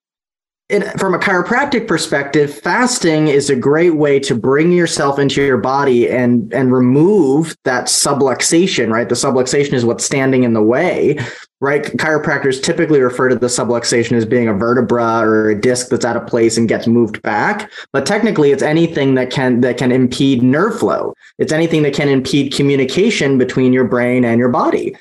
it, 0.68 0.84
from 1.00 1.14
a 1.14 1.18
chiropractic 1.18 1.88
perspective, 1.88 2.52
fasting 2.52 3.28
is 3.28 3.48
a 3.48 3.56
great 3.56 3.94
way 3.96 4.20
to 4.20 4.34
bring 4.34 4.72
yourself 4.72 5.18
into 5.18 5.42
your 5.42 5.58
body 5.58 6.10
and 6.10 6.52
and 6.52 6.72
remove 6.72 7.56
that 7.64 7.84
subluxation. 7.84 8.90
Right, 8.90 9.08
the 9.08 9.14
subluxation 9.14 9.74
is 9.74 9.84
what's 9.84 10.04
standing 10.04 10.42
in 10.42 10.54
the 10.54 10.62
way. 10.62 11.18
Right, 11.58 11.84
chiropractors 11.84 12.62
typically 12.62 13.00
refer 13.00 13.30
to 13.30 13.34
the 13.34 13.46
subluxation 13.46 14.12
as 14.12 14.26
being 14.26 14.46
a 14.46 14.52
vertebra 14.52 15.20
or 15.20 15.48
a 15.48 15.58
disc 15.58 15.88
that's 15.88 16.04
out 16.04 16.16
of 16.16 16.26
place 16.26 16.58
and 16.58 16.68
gets 16.68 16.86
moved 16.86 17.22
back. 17.22 17.72
But 17.92 18.04
technically, 18.04 18.50
it's 18.50 18.62
anything 18.62 19.14
that 19.14 19.30
can 19.30 19.62
that 19.62 19.78
can 19.78 19.90
impede 19.90 20.42
nerve 20.42 20.78
flow. 20.78 21.14
It's 21.38 21.52
anything 21.52 21.82
that 21.84 21.94
can 21.94 22.10
impede 22.10 22.52
communication 22.52 23.38
between 23.38 23.72
your 23.72 23.84
brain 23.84 24.22
and 24.22 24.38
your 24.38 24.50
body. 24.50 24.94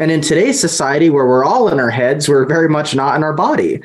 And 0.00 0.10
in 0.10 0.22
today's 0.22 0.58
society, 0.58 1.08
where 1.08 1.26
we're 1.26 1.44
all 1.44 1.68
in 1.68 1.78
our 1.78 1.90
heads, 1.90 2.28
we're 2.28 2.46
very 2.46 2.68
much 2.68 2.96
not 2.96 3.14
in 3.14 3.22
our 3.22 3.32
body. 3.32 3.80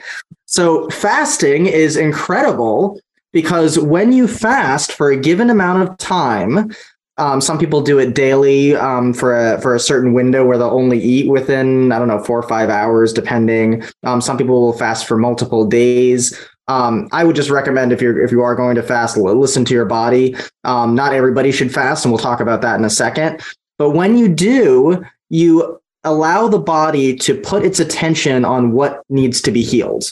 So 0.45 0.89
fasting 0.89 1.67
is 1.67 1.95
incredible 1.97 2.99
because 3.31 3.77
when 3.77 4.11
you 4.11 4.27
fast 4.27 4.91
for 4.93 5.11
a 5.11 5.17
given 5.17 5.51
amount 5.51 5.87
of 5.87 5.95
time, 5.99 6.71
um, 7.17 7.41
some 7.41 7.57
people 7.57 7.81
do 7.81 7.97
it 7.97 8.13
daily 8.13 8.75
um, 8.75 9.13
for 9.13 9.35
a 9.35 9.59
for 9.61 9.73
a 9.73 9.79
certain 9.79 10.13
window 10.13 10.45
where 10.45 10.57
they'll 10.57 10.69
only 10.69 10.99
eat 10.99 11.29
within 11.29 11.91
I 11.91 11.99
don't 11.99 12.07
know 12.07 12.23
four 12.23 12.37
or 12.39 12.47
five 12.47 12.69
hours, 12.69 13.11
depending. 13.11 13.83
Um, 14.03 14.21
some 14.21 14.37
people 14.37 14.61
will 14.61 14.73
fast 14.73 15.07
for 15.07 15.17
multiple 15.17 15.65
days. 15.65 16.37
Um, 16.67 17.07
I 17.11 17.23
would 17.23 17.35
just 17.35 17.49
recommend 17.49 17.91
if 17.91 18.01
you're 18.01 18.21
if 18.21 18.31
you 18.31 18.41
are 18.41 18.55
going 18.55 18.75
to 18.75 18.83
fast, 18.83 19.17
listen 19.17 19.65
to 19.65 19.73
your 19.73 19.85
body. 19.85 20.35
Um, 20.63 20.95
not 20.95 21.13
everybody 21.13 21.51
should 21.51 21.73
fast, 21.73 22.05
and 22.05 22.11
we'll 22.11 22.19
talk 22.19 22.39
about 22.39 22.61
that 22.61 22.77
in 22.77 22.85
a 22.85 22.89
second. 22.89 23.41
But 23.77 23.91
when 23.91 24.17
you 24.17 24.27
do, 24.27 25.03
you 25.29 25.79
allow 26.03 26.47
the 26.47 26.59
body 26.59 27.15
to 27.15 27.39
put 27.39 27.63
its 27.63 27.79
attention 27.79 28.45
on 28.45 28.71
what 28.71 29.03
needs 29.09 29.41
to 29.41 29.51
be 29.51 29.63
healed 29.63 30.05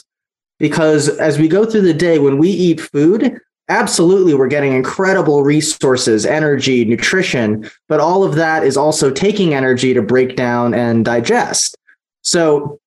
because 0.58 1.08
as 1.18 1.38
we 1.38 1.48
go 1.48 1.64
through 1.64 1.82
the 1.82 1.94
day, 1.94 2.18
when 2.18 2.38
we 2.38 2.48
eat 2.48 2.80
food, 2.80 3.38
absolutely 3.68 4.34
we're 4.34 4.46
getting 4.46 4.72
incredible 4.72 5.42
resources, 5.42 6.24
energy, 6.24 6.84
nutrition, 6.84 7.68
but 7.88 8.00
all 8.00 8.24
of 8.24 8.34
that 8.36 8.64
is 8.64 8.76
also 8.76 9.10
taking 9.10 9.54
energy 9.54 9.92
to 9.94 10.02
break 10.02 10.36
down 10.36 10.74
and 10.74 11.04
digest. 11.04 11.76
So 12.22 12.78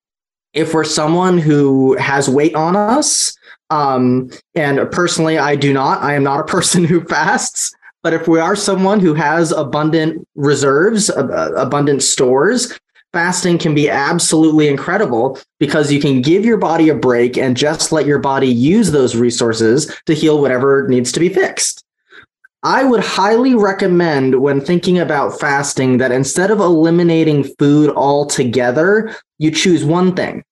if 0.53 0.73
we're 0.73 0.83
someone 0.83 1.37
who 1.37 1.95
has 1.97 2.29
weight 2.29 2.55
on 2.55 2.75
us, 2.75 3.35
um, 3.69 4.29
and 4.55 4.89
personally, 4.91 5.37
I 5.37 5.55
do 5.55 5.73
not, 5.73 6.01
I 6.01 6.13
am 6.13 6.23
not 6.23 6.39
a 6.39 6.43
person 6.51 6.83
who 6.83 7.03
fasts. 7.03 7.73
But 8.01 8.13
if 8.13 8.29
we 8.29 8.39
are 8.39 8.55
someone 8.55 9.01
who 9.01 9.13
has 9.13 9.51
abundant 9.51 10.25
reserves, 10.35 11.09
abundant 11.09 12.01
stores, 12.01 12.79
fasting 13.13 13.57
can 13.57 13.73
be 13.73 13.89
absolutely 13.89 14.67
incredible 14.67 15.39
because 15.59 15.91
you 15.91 15.99
can 15.99 16.21
give 16.21 16.45
your 16.45 16.57
body 16.57 16.89
a 16.89 16.95
break 16.95 17.37
and 17.37 17.57
just 17.57 17.91
let 17.91 18.05
your 18.05 18.19
body 18.19 18.47
use 18.47 18.91
those 18.91 19.15
resources 19.15 19.95
to 20.05 20.13
heal 20.13 20.41
whatever 20.41 20.87
needs 20.87 21.11
to 21.11 21.19
be 21.19 21.29
fixed. 21.29 21.83
I 22.63 22.83
would 22.83 22.99
highly 22.99 23.55
recommend 23.55 24.41
when 24.41 24.59
thinking 24.59 24.99
about 24.99 25.39
fasting 25.39 25.97
that 25.97 26.11
instead 26.11 26.51
of 26.51 26.59
eliminating 26.59 27.45
food 27.57 27.95
altogether, 27.95 29.15
you 29.37 29.49
choose 29.49 29.85
one 29.85 30.13
thing, 30.13 30.43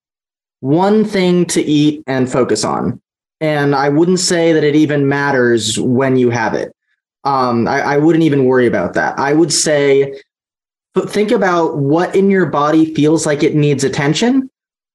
one 0.62 1.04
thing 1.04 1.46
to 1.48 1.62
eat 1.62 2.04
and 2.08 2.32
focus 2.32 2.64
on. 2.64 3.02
And 3.42 3.76
I 3.76 3.90
wouldn't 3.90 4.20
say 4.20 4.54
that 4.54 4.64
it 4.64 4.76
even 4.76 5.10
matters 5.10 5.78
when 5.80 6.16
you 6.16 6.30
have 6.30 6.54
it. 6.54 6.74
Um, 7.26 7.68
I, 7.68 7.82
I 7.82 7.98
wouldn't 7.98 8.24
even 8.24 8.46
worry 8.46 8.68
about 8.68 8.94
that. 8.94 9.20
I 9.20 9.34
would 9.34 9.52
say 9.52 10.22
but 10.98 11.12
think 11.12 11.30
about 11.30 11.78
what 11.78 12.16
in 12.16 12.32
your 12.32 12.48
body 12.48 12.92
feels 12.96 13.28
like 13.28 13.44
it 13.44 13.54
needs 13.54 13.84
attention 13.84 14.50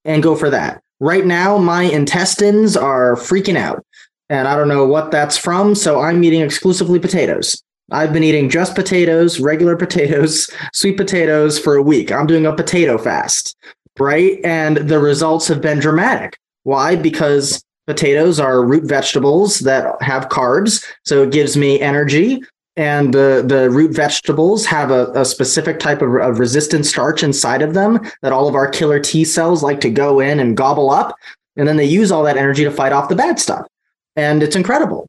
and 0.04 0.20
go 0.20 0.34
for 0.34 0.50
that. 0.50 0.82
Right 0.98 1.24
now, 1.24 1.58
my 1.58 1.84
intestines 1.84 2.76
are 2.76 3.14
freaking 3.14 3.56
out 3.56 3.86
and 4.28 4.48
I 4.48 4.56
don't 4.56 4.66
know 4.66 4.84
what 4.84 5.12
that's 5.12 5.38
from. 5.38 5.76
So 5.76 6.00
I'm 6.00 6.24
eating 6.24 6.40
exclusively 6.40 6.98
potatoes. 6.98 7.62
I've 7.92 8.12
been 8.12 8.24
eating 8.24 8.50
just 8.50 8.74
potatoes, 8.74 9.38
regular 9.38 9.76
potatoes, 9.86 10.50
sweet 10.72 10.96
potatoes 10.96 11.56
for 11.56 11.76
a 11.76 11.82
week. 11.82 12.10
I'm 12.10 12.26
doing 12.26 12.46
a 12.46 12.52
potato 12.52 12.98
fast, 12.98 13.56
right? 13.96 14.40
And 14.42 14.78
the 14.78 14.98
results 14.98 15.46
have 15.46 15.60
been 15.60 15.78
dramatic. 15.78 16.36
Why? 16.64 16.96
Because 16.96 17.62
potatoes 17.86 18.40
are 18.40 18.66
root 18.66 18.88
vegetables 18.88 19.60
that 19.60 20.02
have 20.02 20.30
carbs. 20.30 20.84
So 21.04 21.22
it 21.22 21.30
gives 21.30 21.56
me 21.56 21.80
energy 21.80 22.42
and 22.76 23.12
the 23.12 23.44
the 23.46 23.70
root 23.70 23.94
vegetables 23.94 24.64
have 24.64 24.90
a, 24.90 25.10
a 25.14 25.24
specific 25.24 25.78
type 25.78 26.00
of, 26.00 26.14
of 26.16 26.38
resistant 26.38 26.86
starch 26.86 27.22
inside 27.22 27.62
of 27.62 27.74
them 27.74 28.00
that 28.22 28.32
all 28.32 28.48
of 28.48 28.54
our 28.54 28.68
killer 28.68 28.98
T 28.98 29.24
cells 29.24 29.62
like 29.62 29.80
to 29.82 29.90
go 29.90 30.20
in 30.20 30.40
and 30.40 30.56
gobble 30.56 30.90
up, 30.90 31.14
and 31.56 31.68
then 31.68 31.76
they 31.76 31.84
use 31.84 32.10
all 32.10 32.22
that 32.24 32.36
energy 32.36 32.64
to 32.64 32.70
fight 32.70 32.92
off 32.92 33.08
the 33.08 33.16
bad 33.16 33.38
stuff, 33.38 33.66
and 34.16 34.42
it's 34.42 34.56
incredible. 34.56 35.06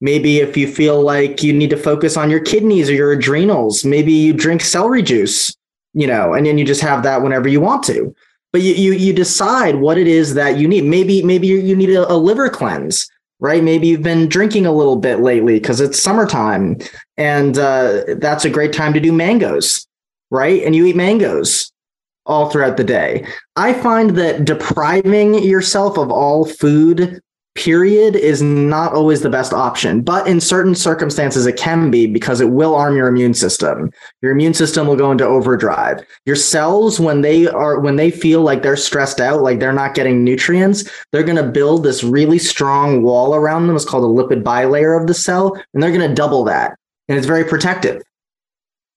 Maybe 0.00 0.38
if 0.38 0.56
you 0.56 0.66
feel 0.66 1.00
like 1.00 1.42
you 1.42 1.52
need 1.52 1.70
to 1.70 1.76
focus 1.76 2.16
on 2.16 2.30
your 2.30 2.40
kidneys 2.40 2.90
or 2.90 2.94
your 2.94 3.12
adrenals, 3.12 3.84
maybe 3.84 4.12
you 4.12 4.32
drink 4.32 4.62
celery 4.62 5.02
juice, 5.02 5.54
you 5.92 6.08
know, 6.08 6.32
and 6.32 6.44
then 6.44 6.58
you 6.58 6.64
just 6.64 6.80
have 6.80 7.04
that 7.04 7.22
whenever 7.22 7.46
you 7.46 7.60
want 7.60 7.84
to. 7.84 8.14
But 8.52 8.62
you 8.62 8.74
you, 8.74 8.92
you 8.94 9.12
decide 9.12 9.76
what 9.76 9.98
it 9.98 10.06
is 10.06 10.34
that 10.34 10.56
you 10.56 10.66
need. 10.66 10.84
Maybe 10.84 11.22
maybe 11.22 11.46
you 11.46 11.76
need 11.76 11.90
a, 11.90 12.10
a 12.10 12.16
liver 12.16 12.48
cleanse 12.48 13.08
right? 13.42 13.64
Maybe 13.64 13.88
you've 13.88 14.04
been 14.04 14.28
drinking 14.28 14.66
a 14.66 14.72
little 14.72 14.94
bit 14.94 15.18
lately 15.18 15.58
because 15.58 15.80
it's 15.80 16.00
summertime, 16.00 16.78
and 17.16 17.58
uh, 17.58 18.04
that's 18.18 18.44
a 18.44 18.50
great 18.50 18.72
time 18.72 18.94
to 18.94 19.00
do 19.00 19.12
mangoes, 19.12 19.84
right? 20.30 20.62
And 20.62 20.76
you 20.76 20.86
eat 20.86 20.94
mangoes 20.94 21.70
all 22.24 22.48
throughout 22.48 22.76
the 22.76 22.84
day. 22.84 23.26
I 23.56 23.74
find 23.74 24.10
that 24.10 24.44
depriving 24.44 25.42
yourself 25.42 25.98
of 25.98 26.12
all 26.12 26.46
food 26.46 27.20
period 27.54 28.16
is 28.16 28.40
not 28.40 28.94
always 28.94 29.20
the 29.20 29.30
best 29.30 29.52
option, 29.52 30.00
but 30.00 30.26
in 30.26 30.40
certain 30.40 30.74
circumstances 30.74 31.46
it 31.46 31.56
can 31.56 31.90
be 31.90 32.06
because 32.06 32.40
it 32.40 32.50
will 32.50 32.74
arm 32.74 32.96
your 32.96 33.08
immune 33.08 33.34
system. 33.34 33.90
Your 34.22 34.32
immune 34.32 34.54
system 34.54 34.86
will 34.86 34.96
go 34.96 35.10
into 35.10 35.26
overdrive. 35.26 36.04
Your 36.24 36.36
cells 36.36 36.98
when 36.98 37.20
they 37.20 37.46
are 37.46 37.78
when 37.80 37.96
they 37.96 38.10
feel 38.10 38.42
like 38.42 38.62
they're 38.62 38.76
stressed 38.76 39.20
out, 39.20 39.42
like 39.42 39.60
they're 39.60 39.72
not 39.72 39.94
getting 39.94 40.24
nutrients, 40.24 40.88
they're 41.10 41.22
going 41.22 41.36
to 41.36 41.42
build 41.42 41.84
this 41.84 42.02
really 42.02 42.38
strong 42.38 43.02
wall 43.02 43.34
around 43.34 43.66
them. 43.66 43.76
It's 43.76 43.84
called 43.84 44.04
a 44.04 44.22
lipid 44.22 44.42
bilayer 44.42 45.00
of 45.00 45.06
the 45.06 45.14
cell, 45.14 45.54
and 45.74 45.82
they're 45.82 45.92
going 45.92 46.08
to 46.08 46.14
double 46.14 46.44
that. 46.44 46.76
And 47.08 47.18
it's 47.18 47.26
very 47.26 47.44
protective. 47.44 48.02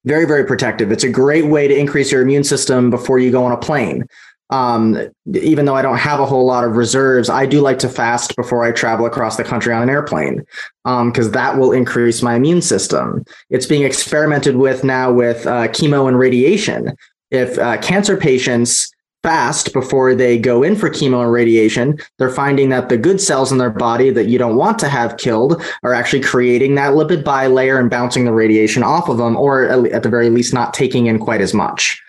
Very, 0.06 0.26
very 0.26 0.46
protective. 0.46 0.91
It's 0.91 1.04
a 1.04 1.10
great 1.10 1.48
way 1.48 1.68
to 1.68 1.76
increase 1.76 2.12
your 2.12 2.22
immune 2.22 2.44
system 2.44 2.91
before 2.91 3.18
you 3.18 3.32
go 3.32 3.44
on 3.44 3.52
a 3.52 3.58
plane 3.58 4.08
um, 4.50 4.98
even 5.34 5.66
though 5.66 5.76
I 5.76 5.82
don't 5.82 5.98
have 5.98 6.20
a 6.20 6.26
whole 6.26 6.46
lot 6.46 6.64
of 6.64 6.76
reserves, 6.76 7.30
I 7.30 7.46
do 7.46 7.62
like 7.62 7.80
to 7.80 7.90
fast 7.90 8.36
before 8.36 8.64
I 8.64 8.72
travel 8.72 9.06
across 9.06 9.38
the 9.38 9.44
country 9.44 9.74
on 9.74 9.82
an 9.82 9.90
airplane 9.90 10.46
because 10.84 11.26
um, 11.26 11.32
that 11.32 11.58
will 11.58 11.72
increase 11.72 12.22
my 12.22 12.36
immune 12.36 12.62
system. 12.62 13.26
It's 13.50 13.66
being 13.66 13.84
experimented 13.84 14.58
with 14.58 14.84
now 14.84 15.12
with 15.12 15.48
uh, 15.48 15.68
chemo 15.70 16.08
and 16.08 16.20
radiation. 16.20 16.96
If 17.32 17.58
uh, 17.58 17.78
cancer 17.82 18.18
patients 18.18 18.92
fast 19.24 19.74
before 19.74 20.14
they 20.14 20.38
go 20.38 20.62
in 20.62 20.76
for 20.76 20.88
chemo 20.92 21.24
and 21.24 21.32
radiation, 21.32 21.98
they're 22.20 22.30
finding 22.30 22.70
that 22.70 22.90
the 22.90 22.98
good 22.98 23.20
cells 23.20 23.52
in 23.52 23.58
their 23.58 23.72
body 23.72 24.12
that 24.12 24.28
you 24.28 24.38
don't 24.38 24.56
want 24.56 24.78
to 24.78 24.88
have 24.88 25.18
killed 25.18 25.60
are 25.82 25.96
actually 25.96 26.22
creating 26.22 26.76
that 26.76 26.94
lipid 26.94 27.24
bilayer 27.24 27.80
and 27.80 27.90
bouncing 27.90 28.26
the 28.26 28.32
radiation 28.32 28.84
off 28.84 29.10
of 29.10 29.18
them, 29.18 29.36
or 29.36 29.64
at 29.88 30.04
the 30.04 30.10
very 30.10 30.30
least, 30.30 30.54
not 30.54 30.76
taking 30.76 31.08
in 31.08 31.18
quite 31.18 31.42
as 31.42 31.56
much. 31.56 32.00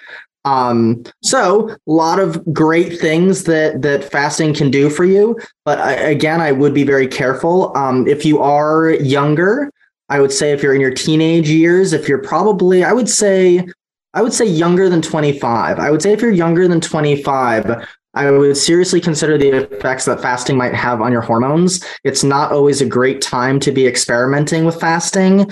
Um, 0.47 1.03
so 1.23 1.71
a 1.71 1.77
lot 1.87 2.21
of 2.21 2.41
great 2.53 2.99
things 3.01 3.45
that 3.45 3.83
that 3.83 4.05
fasting 4.05 4.55
can 4.55 4.71
do 4.71 4.89
for 4.89 5.05
you. 5.05 5.39
But 5.65 5.81
I, 5.81 5.93
again, 5.95 6.41
I 6.41 6.53
would 6.53 6.73
be 6.73 6.85
very 6.85 7.09
careful. 7.09 7.77
Um, 7.77 8.07
if 8.07 8.25
you 8.25 8.41
are 8.41 8.91
younger, 8.91 9.71
I 10.09 10.21
would 10.21 10.33
say 10.33 10.53
if 10.53 10.63
you're 10.63 10.75
in 10.75 10.81
your 10.81 10.95
teenage 10.95 11.51
years, 11.51 11.93
if 11.93 12.09
you're 12.09 12.23
probably, 12.23 12.85
I 12.85 12.93
would 12.93 13.09
say, 13.09 13.67
I 14.15 14.23
would 14.23 14.33
say 14.33 14.47
younger 14.47 14.89
than 14.89 15.03
25. 15.03 15.81
I 15.81 15.91
would 15.91 16.01
say 16.01 16.13
if 16.13 16.23
you're 16.23 16.31
younger 16.31 16.69
than 16.69 16.81
25, 16.81 17.85
I 18.15 18.31
would 18.31 18.57
seriously 18.57 19.01
consider 19.01 19.37
the 19.37 19.49
effects 19.49 20.05
that 20.05 20.23
fasting 20.23 20.57
might 20.57 20.75
have 20.75 21.03
on 21.03 21.13
your 21.13 21.21
hormones. 21.23 21.85
It's 22.05 22.23
not 22.23 22.53
always 22.53 22.81
a 22.81 22.87
great 22.87 23.21
time 23.21 23.59
to 23.61 23.73
be 23.73 23.87
experimenting 23.87 24.65
with 24.65 24.81
fasting 24.81 25.51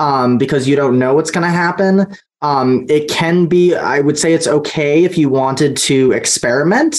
um, 0.00 0.36
because 0.36 0.66
you 0.66 0.74
don't 0.74 0.98
know 0.98 1.14
what's 1.14 1.30
going 1.30 1.46
to 1.46 1.50
happen. 1.50 2.06
Um, 2.42 2.86
it 2.88 3.08
can 3.08 3.46
be, 3.46 3.74
I 3.74 4.00
would 4.00 4.18
say 4.18 4.32
it's 4.34 4.48
okay 4.48 5.04
if 5.04 5.16
you 5.16 5.28
wanted 5.28 5.76
to 5.78 6.12
experiment, 6.12 6.96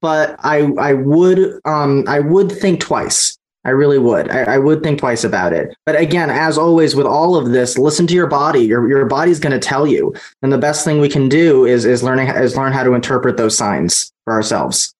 but 0.00 0.36
I 0.40 0.72
I 0.78 0.92
would 0.92 1.60
um, 1.64 2.04
I 2.06 2.20
would 2.20 2.52
think 2.52 2.80
twice. 2.80 3.38
I 3.64 3.70
really 3.70 3.98
would. 3.98 4.28
I, 4.28 4.54
I, 4.54 4.58
would 4.58 4.82
think 4.82 4.98
twice 4.98 5.22
about 5.22 5.52
it. 5.52 5.72
But 5.86 5.94
again, 5.94 6.30
as 6.30 6.58
always 6.58 6.96
with 6.96 7.06
all 7.06 7.36
of 7.36 7.52
this, 7.52 7.78
listen 7.78 8.08
to 8.08 8.14
your 8.14 8.26
body. 8.26 8.58
Your 8.58 8.88
your 8.88 9.06
body's 9.06 9.38
going 9.38 9.52
to 9.52 9.64
tell 9.64 9.86
you, 9.86 10.12
and 10.42 10.52
the 10.52 10.58
best 10.58 10.84
thing 10.84 11.00
we 11.00 11.08
can 11.08 11.28
do 11.28 11.64
is 11.64 11.84
is 11.84 12.02
learning 12.02 12.28
is 12.28 12.56
learn 12.56 12.72
how 12.72 12.82
to 12.82 12.94
interpret 12.94 13.36
those 13.36 13.56
signs 13.56 14.12
for 14.24 14.32
ourselves. 14.32 14.92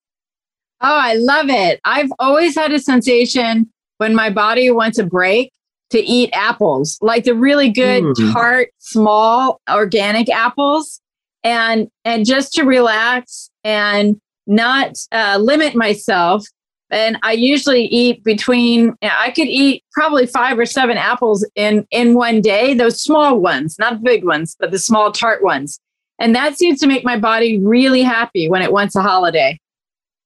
Oh, 0.81 0.99
I 0.99 1.14
love 1.14 1.49
it. 1.49 1.81
I've 1.85 2.12
always 2.21 2.55
had 2.55 2.73
a 2.73 2.79
sensation 2.79 3.68
when 3.99 4.14
my 4.14 4.31
body 4.31 4.71
wants 4.71 4.99
a 4.99 5.05
break 5.05 5.53
to 5.92 6.00
eat 6.00 6.31
apples, 6.33 6.98
like 7.00 7.24
the 7.24 7.35
really 7.35 7.70
good 7.70 8.02
mm. 8.02 8.33
tart, 8.33 8.70
small 8.78 9.61
organic 9.70 10.28
apples, 10.28 11.00
and 11.44 11.88
and 12.05 12.26
just 12.26 12.52
to 12.55 12.64
relax 12.64 13.50
and 13.62 14.20
not 14.46 14.96
uh, 15.12 15.38
limit 15.40 15.74
myself. 15.74 16.44
and 16.90 17.18
I 17.22 17.33
usually 17.33 17.85
eat 17.85 18.24
between 18.24 18.94
I 19.02 19.31
could 19.31 19.48
eat 19.48 19.85
probably 19.92 20.26
five 20.26 20.59
or 20.59 20.66
seven 20.66 20.96
apples 20.96 21.46
in 21.55 21.87
in 21.90 22.14
one 22.14 22.40
day. 22.40 22.74
Those 22.74 23.00
small 23.00 23.38
ones, 23.38 23.78
not 23.78 23.94
the 23.94 24.05
big 24.05 24.24
ones, 24.24 24.57
but 24.59 24.70
the 24.70 24.78
small 24.78 25.12
tart 25.12 25.42
ones, 25.42 25.78
and 26.18 26.35
that 26.35 26.59
seems 26.59 26.81
to 26.81 26.87
make 26.87 27.05
my 27.05 27.18
body 27.18 27.59
really 27.59 28.02
happy 28.02 28.48
when 28.48 28.62
it 28.62 28.72
wants 28.72 28.96
a 28.96 29.02
holiday. 29.02 29.59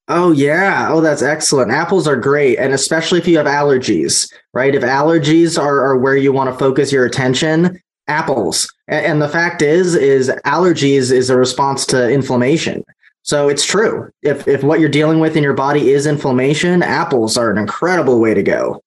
Oh 0.09 0.31
yeah. 0.31 0.87
Oh, 0.89 1.01
that's 1.01 1.21
excellent. 1.21 1.71
Apples 1.71 2.07
are 2.07 2.15
great, 2.15 2.57
and 2.57 2.73
especially 2.73 3.19
if 3.19 3.27
you 3.27 3.37
have 3.37 3.45
allergies, 3.45 4.31
right? 4.53 4.73
If 4.73 4.83
allergies 4.83 5.61
are, 5.61 5.81
are 5.85 5.97
where 5.97 6.15
you 6.15 6.31
want 6.31 6.49
to 6.49 6.57
focus 6.57 6.91
your 6.91 7.05
attention, 7.05 7.81
apples. 8.07 8.73
And, 8.87 9.05
and 9.05 9.21
the 9.21 9.27
fact 9.27 9.61
is, 9.61 9.95
is 9.95 10.29
allergies 10.45 11.11
is 11.11 11.29
a 11.29 11.37
response 11.37 11.85
to 11.87 12.09
inflammation. 12.09 12.85
So 13.23 13.49
it's 13.49 13.65
true. 13.65 14.09
If 14.21 14.47
if 14.47 14.63
what 14.63 14.79
you're 14.79 14.87
dealing 14.87 15.19
with 15.19 15.35
in 15.35 15.43
your 15.43 15.53
body 15.53 15.91
is 15.91 16.05
inflammation, 16.05 16.81
apples 16.81 17.37
are 17.37 17.51
an 17.51 17.57
incredible 17.57 18.21
way 18.21 18.33
to 18.33 18.43
go. 18.43 18.81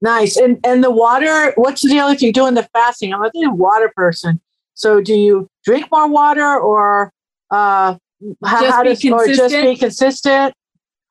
Nice. 0.00 0.38
And 0.38 0.58
and 0.64 0.82
the 0.82 0.90
water, 0.90 1.52
what's 1.56 1.82
the 1.82 1.90
deal 1.90 2.08
if 2.08 2.22
you're 2.22 2.32
doing 2.32 2.54
the 2.54 2.68
fasting? 2.72 3.12
I'm 3.12 3.22
a 3.22 3.30
water 3.50 3.92
person. 3.94 4.40
So 4.72 5.02
do 5.02 5.14
you 5.14 5.48
drink 5.64 5.90
more 5.92 6.08
water 6.08 6.58
or 6.58 7.12
uh 7.50 7.96
how, 8.44 8.60
just, 8.60 8.72
how 8.72 8.82
does, 8.82 9.00
be 9.00 9.12
or 9.12 9.26
just 9.26 9.54
be 9.54 9.76
consistent? 9.76 10.54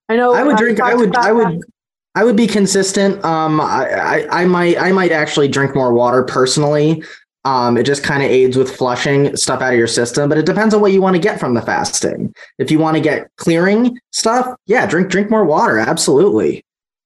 I 0.09 0.15
know 0.15 0.33
I 0.33 0.43
would 0.43 0.57
drink 0.57 0.79
I 0.79 0.93
would 0.93 1.15
I 1.15 1.31
would 1.31 1.47
that. 1.47 1.67
I 2.15 2.23
would 2.23 2.35
be 2.35 2.47
consistent. 2.47 3.23
Um 3.23 3.61
I, 3.61 3.89
I, 3.89 4.41
I 4.41 4.45
might 4.45 4.77
I 4.77 4.91
might 4.91 5.11
actually 5.11 5.47
drink 5.47 5.75
more 5.75 5.93
water 5.93 6.23
personally. 6.23 7.03
Um, 7.45 7.77
it 7.77 7.83
just 7.83 8.03
kind 8.03 8.23
of 8.23 8.31
aids 8.31 8.55
with 8.55 8.73
flushing 8.73 9.35
stuff 9.35 9.61
out 9.61 9.73
of 9.73 9.77
your 9.77 9.87
system, 9.87 10.29
but 10.29 10.37
it 10.37 10.45
depends 10.45 10.73
on 10.73 10.79
what 10.79 10.93
you 10.93 11.01
want 11.01 11.17
to 11.17 11.21
get 11.21 11.41
from 11.41 11.55
the 11.55 11.61
fasting. 11.61 12.33
If 12.57 12.71
you 12.71 12.79
want 12.79 12.95
to 12.95 13.01
get 13.01 13.27
clearing 13.35 13.99
stuff, 14.11 14.55
yeah, 14.65 14.85
drink 14.85 15.09
drink 15.09 15.29
more 15.29 15.43
water. 15.43 15.77
Absolutely. 15.77 16.63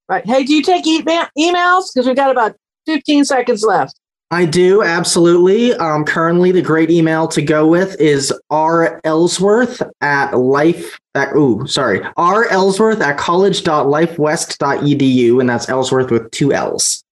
Right. 0.07 0.25
Hey, 0.25 0.43
do 0.43 0.53
you 0.53 0.61
take 0.61 0.85
e- 0.85 1.01
emails? 1.01 1.85
Because 1.91 2.05
we've 2.05 2.15
got 2.15 2.29
about 2.29 2.55
15 2.85 3.25
seconds 3.25 3.63
left. 3.63 3.99
I 4.29 4.43
do 4.45 4.83
absolutely. 4.83 5.73
Um, 5.73 6.03
currently, 6.03 6.51
the 6.51 6.61
great 6.61 6.91
email 6.91 7.29
to 7.29 7.41
go 7.41 7.65
with 7.65 7.97
is 7.99 8.33
r 8.49 8.99
ellsworth 9.03 9.81
at 10.01 10.37
life. 10.37 10.99
At, 11.15 11.33
ooh, 11.35 11.65
sorry, 11.65 12.01
r 12.17 12.45
ellsworth 12.49 12.99
at 13.01 13.17
college.lifewest.edu, 13.17 15.39
and 15.39 15.49
that's 15.49 15.69
Ellsworth 15.69 16.11
with 16.11 16.29
two 16.31 16.51
L's. 16.53 17.03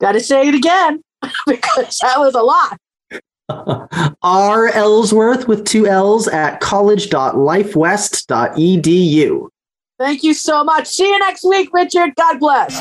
Got 0.00 0.12
to 0.12 0.20
say 0.20 0.46
it 0.46 0.54
again. 0.54 1.02
because 1.46 1.98
that 1.98 2.18
was 2.18 2.34
a 2.34 2.42
lot. 2.42 2.78
R. 4.22 4.68
Ellsworth 4.68 5.48
with 5.48 5.64
two 5.64 5.86
L's 5.86 6.28
at 6.28 6.60
college.lifewest.edu. 6.60 9.48
Thank 9.98 10.22
you 10.22 10.34
so 10.34 10.62
much. 10.62 10.86
See 10.86 11.08
you 11.08 11.18
next 11.18 11.42
week, 11.44 11.70
Richard. 11.72 12.14
God 12.14 12.38
bless. 12.38 12.78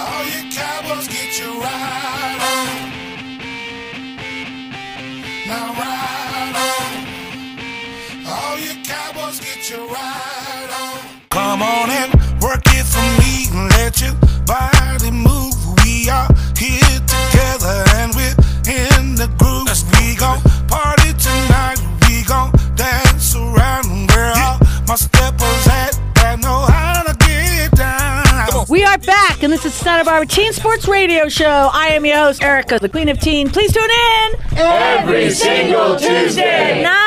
Come 11.58 11.70
on 11.70 11.90
and 11.90 12.14
work 12.40 12.62
it 12.68 12.86
for 12.86 13.02
me 13.18 13.50
and 13.50 13.68
let 13.72 14.00
your 14.00 14.14
body 14.46 15.10
move. 15.10 15.56
We 15.84 16.08
are 16.08 16.30
here 16.56 17.02
together 17.10 17.84
and 17.98 18.14
we're 18.14 18.38
in 18.70 19.16
the 19.16 19.26
groove. 19.40 19.66
We 19.98 20.16
gon' 20.18 20.40
party 20.68 21.14
tonight. 21.14 21.80
We 22.08 22.22
gon' 22.26 22.52
dance 22.76 23.34
around 23.36 24.08
where 24.12 24.34
all 24.38 24.60
my 24.88 24.94
steppers 24.98 25.68
at 25.68 26.00
that 26.14 26.38
know 26.44 26.62
how 26.70 27.02
to 27.02 27.18
get 27.26 27.72
down. 27.72 28.66
We 28.70 28.84
are 28.84 29.00
back, 29.00 29.42
and 29.42 29.52
this 29.52 29.66
is 29.66 29.74
Santa 29.74 30.06
Barbara 30.06 30.28
Teen 30.28 30.54
Sports 30.54 30.88
Radio 30.88 31.28
Show. 31.28 31.72
I 31.74 31.88
am 31.88 32.06
your 32.06 32.18
host, 32.18 32.44
Erica, 32.44 32.78
the 32.78 32.90
Queen 32.90 33.10
of 33.10 33.20
Teen. 33.20 33.50
Please 33.50 33.74
tune 33.74 33.90
in 33.90 34.58
every 34.58 35.32
single 35.32 35.98
Tuesday, 35.98 36.84
9 36.84 37.07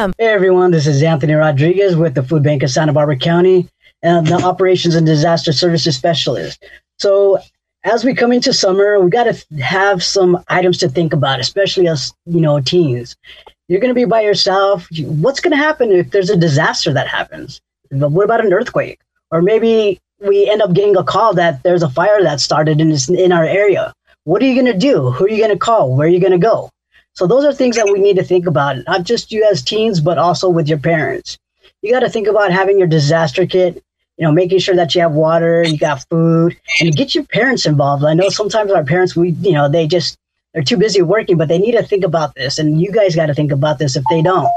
Hey 0.00 0.12
everyone, 0.28 0.70
this 0.70 0.86
is 0.86 1.02
Anthony 1.02 1.34
Rodriguez 1.34 1.94
with 1.94 2.14
the 2.14 2.22
Food 2.22 2.42
Bank 2.42 2.62
of 2.62 2.70
Santa 2.70 2.90
Barbara 2.90 3.18
County 3.18 3.68
and 4.02 4.26
the 4.26 4.42
Operations 4.42 4.94
and 4.94 5.04
Disaster 5.04 5.52
Services 5.52 5.94
Specialist. 5.94 6.64
So, 6.98 7.38
as 7.84 8.02
we 8.02 8.14
come 8.14 8.32
into 8.32 8.54
summer, 8.54 8.98
we 8.98 9.10
got 9.10 9.24
to 9.24 9.62
have 9.62 10.02
some 10.02 10.42
items 10.48 10.78
to 10.78 10.88
think 10.88 11.12
about, 11.12 11.38
especially 11.38 11.86
as 11.86 12.14
you 12.24 12.40
know 12.40 12.60
teens. 12.60 13.14
You're 13.68 13.80
going 13.80 13.90
to 13.90 13.94
be 13.94 14.06
by 14.06 14.22
yourself. 14.22 14.88
What's 15.00 15.40
going 15.40 15.50
to 15.50 15.58
happen 15.58 15.92
if 15.92 16.12
there's 16.12 16.30
a 16.30 16.36
disaster 16.36 16.94
that 16.94 17.06
happens? 17.06 17.60
What 17.90 18.24
about 18.24 18.42
an 18.42 18.54
earthquake? 18.54 19.00
Or 19.30 19.42
maybe 19.42 20.00
we 20.26 20.48
end 20.48 20.62
up 20.62 20.72
getting 20.72 20.96
a 20.96 21.04
call 21.04 21.34
that 21.34 21.62
there's 21.62 21.82
a 21.82 21.90
fire 21.90 22.22
that 22.22 22.40
started 22.40 22.80
in 22.80 22.90
in 23.14 23.32
our 23.32 23.44
area. 23.44 23.92
What 24.24 24.40
are 24.40 24.46
you 24.46 24.54
going 24.54 24.72
to 24.72 24.78
do? 24.78 25.10
Who 25.10 25.26
are 25.26 25.30
you 25.30 25.36
going 25.44 25.50
to 25.50 25.58
call? 25.58 25.94
Where 25.94 26.08
are 26.08 26.10
you 26.10 26.20
going 26.20 26.32
to 26.32 26.38
go? 26.38 26.70
So 27.14 27.26
those 27.26 27.44
are 27.44 27.52
things 27.52 27.76
that 27.76 27.90
we 27.90 28.00
need 28.00 28.16
to 28.16 28.24
think 28.24 28.46
about, 28.46 28.76
not 28.86 29.04
just 29.04 29.32
you 29.32 29.46
as 29.50 29.62
teens, 29.62 30.00
but 30.00 30.18
also 30.18 30.48
with 30.48 30.68
your 30.68 30.78
parents. 30.78 31.38
You 31.82 31.92
got 31.92 32.00
to 32.00 32.10
think 32.10 32.28
about 32.28 32.52
having 32.52 32.78
your 32.78 32.88
disaster 32.88 33.46
kit 33.46 33.82
you 34.20 34.26
know, 34.26 34.32
making 34.32 34.58
sure 34.58 34.76
that 34.76 34.94
you 34.94 35.00
have 35.00 35.12
water, 35.12 35.62
you 35.66 35.78
got 35.78 36.04
food, 36.10 36.54
and 36.78 36.94
get 36.94 37.14
your 37.14 37.24
parents 37.24 37.64
involved. 37.64 38.04
I 38.04 38.12
know 38.12 38.28
sometimes 38.28 38.70
our 38.70 38.84
parents, 38.84 39.16
we, 39.16 39.30
you 39.30 39.52
know, 39.52 39.66
they 39.66 39.86
just 39.86 40.18
they're 40.52 40.62
too 40.62 40.76
busy 40.76 41.00
working, 41.00 41.36
but 41.36 41.48
they 41.48 41.58
need 41.58 41.72
to 41.72 41.82
think 41.82 42.04
about 42.04 42.34
this, 42.34 42.58
and 42.58 42.80
you 42.80 42.90
guys 42.90 43.14
got 43.14 43.26
to 43.26 43.34
think 43.34 43.52
about 43.52 43.78
this 43.78 43.96
if 43.96 44.04
they 44.10 44.20
don't. 44.20 44.50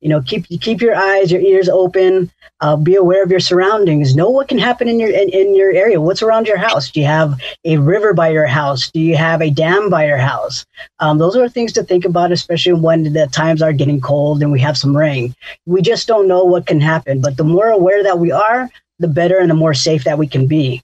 You 0.00 0.08
know, 0.08 0.22
keep 0.22 0.46
keep 0.60 0.80
your 0.80 0.96
eyes, 0.96 1.30
your 1.30 1.40
ears 1.40 1.68
open. 1.68 2.30
Uh, 2.60 2.74
be 2.74 2.94
aware 2.94 3.22
of 3.22 3.30
your 3.30 3.40
surroundings. 3.40 4.16
Know 4.16 4.30
what 4.30 4.48
can 4.48 4.58
happen 4.58 4.88
in 4.88 4.98
your 4.98 5.10
in, 5.10 5.28
in 5.28 5.54
your 5.54 5.70
area. 5.72 6.00
What's 6.00 6.22
around 6.22 6.46
your 6.46 6.56
house? 6.56 6.90
Do 6.90 7.00
you 7.00 7.06
have 7.06 7.38
a 7.64 7.76
river 7.76 8.14
by 8.14 8.28
your 8.28 8.46
house? 8.46 8.90
Do 8.90 8.98
you 8.98 9.16
have 9.16 9.42
a 9.42 9.50
dam 9.50 9.90
by 9.90 10.06
your 10.06 10.16
house? 10.16 10.64
Um, 10.98 11.18
those 11.18 11.36
are 11.36 11.48
things 11.48 11.72
to 11.74 11.84
think 11.84 12.04
about, 12.04 12.32
especially 12.32 12.72
when 12.72 13.12
the 13.12 13.26
times 13.26 13.62
are 13.62 13.72
getting 13.74 14.00
cold 14.00 14.42
and 14.42 14.50
we 14.50 14.60
have 14.60 14.78
some 14.78 14.96
rain. 14.96 15.34
We 15.66 15.82
just 15.82 16.08
don't 16.08 16.26
know 16.26 16.44
what 16.44 16.66
can 16.66 16.80
happen. 16.80 17.20
But 17.20 17.36
the 17.36 17.44
more 17.44 17.68
aware 17.68 18.02
that 18.02 18.18
we 18.18 18.32
are, 18.32 18.70
the 18.98 19.08
better 19.08 19.38
and 19.38 19.50
the 19.50 19.54
more 19.54 19.74
safe 19.74 20.04
that 20.04 20.18
we 20.18 20.26
can 20.26 20.46
be. 20.46 20.82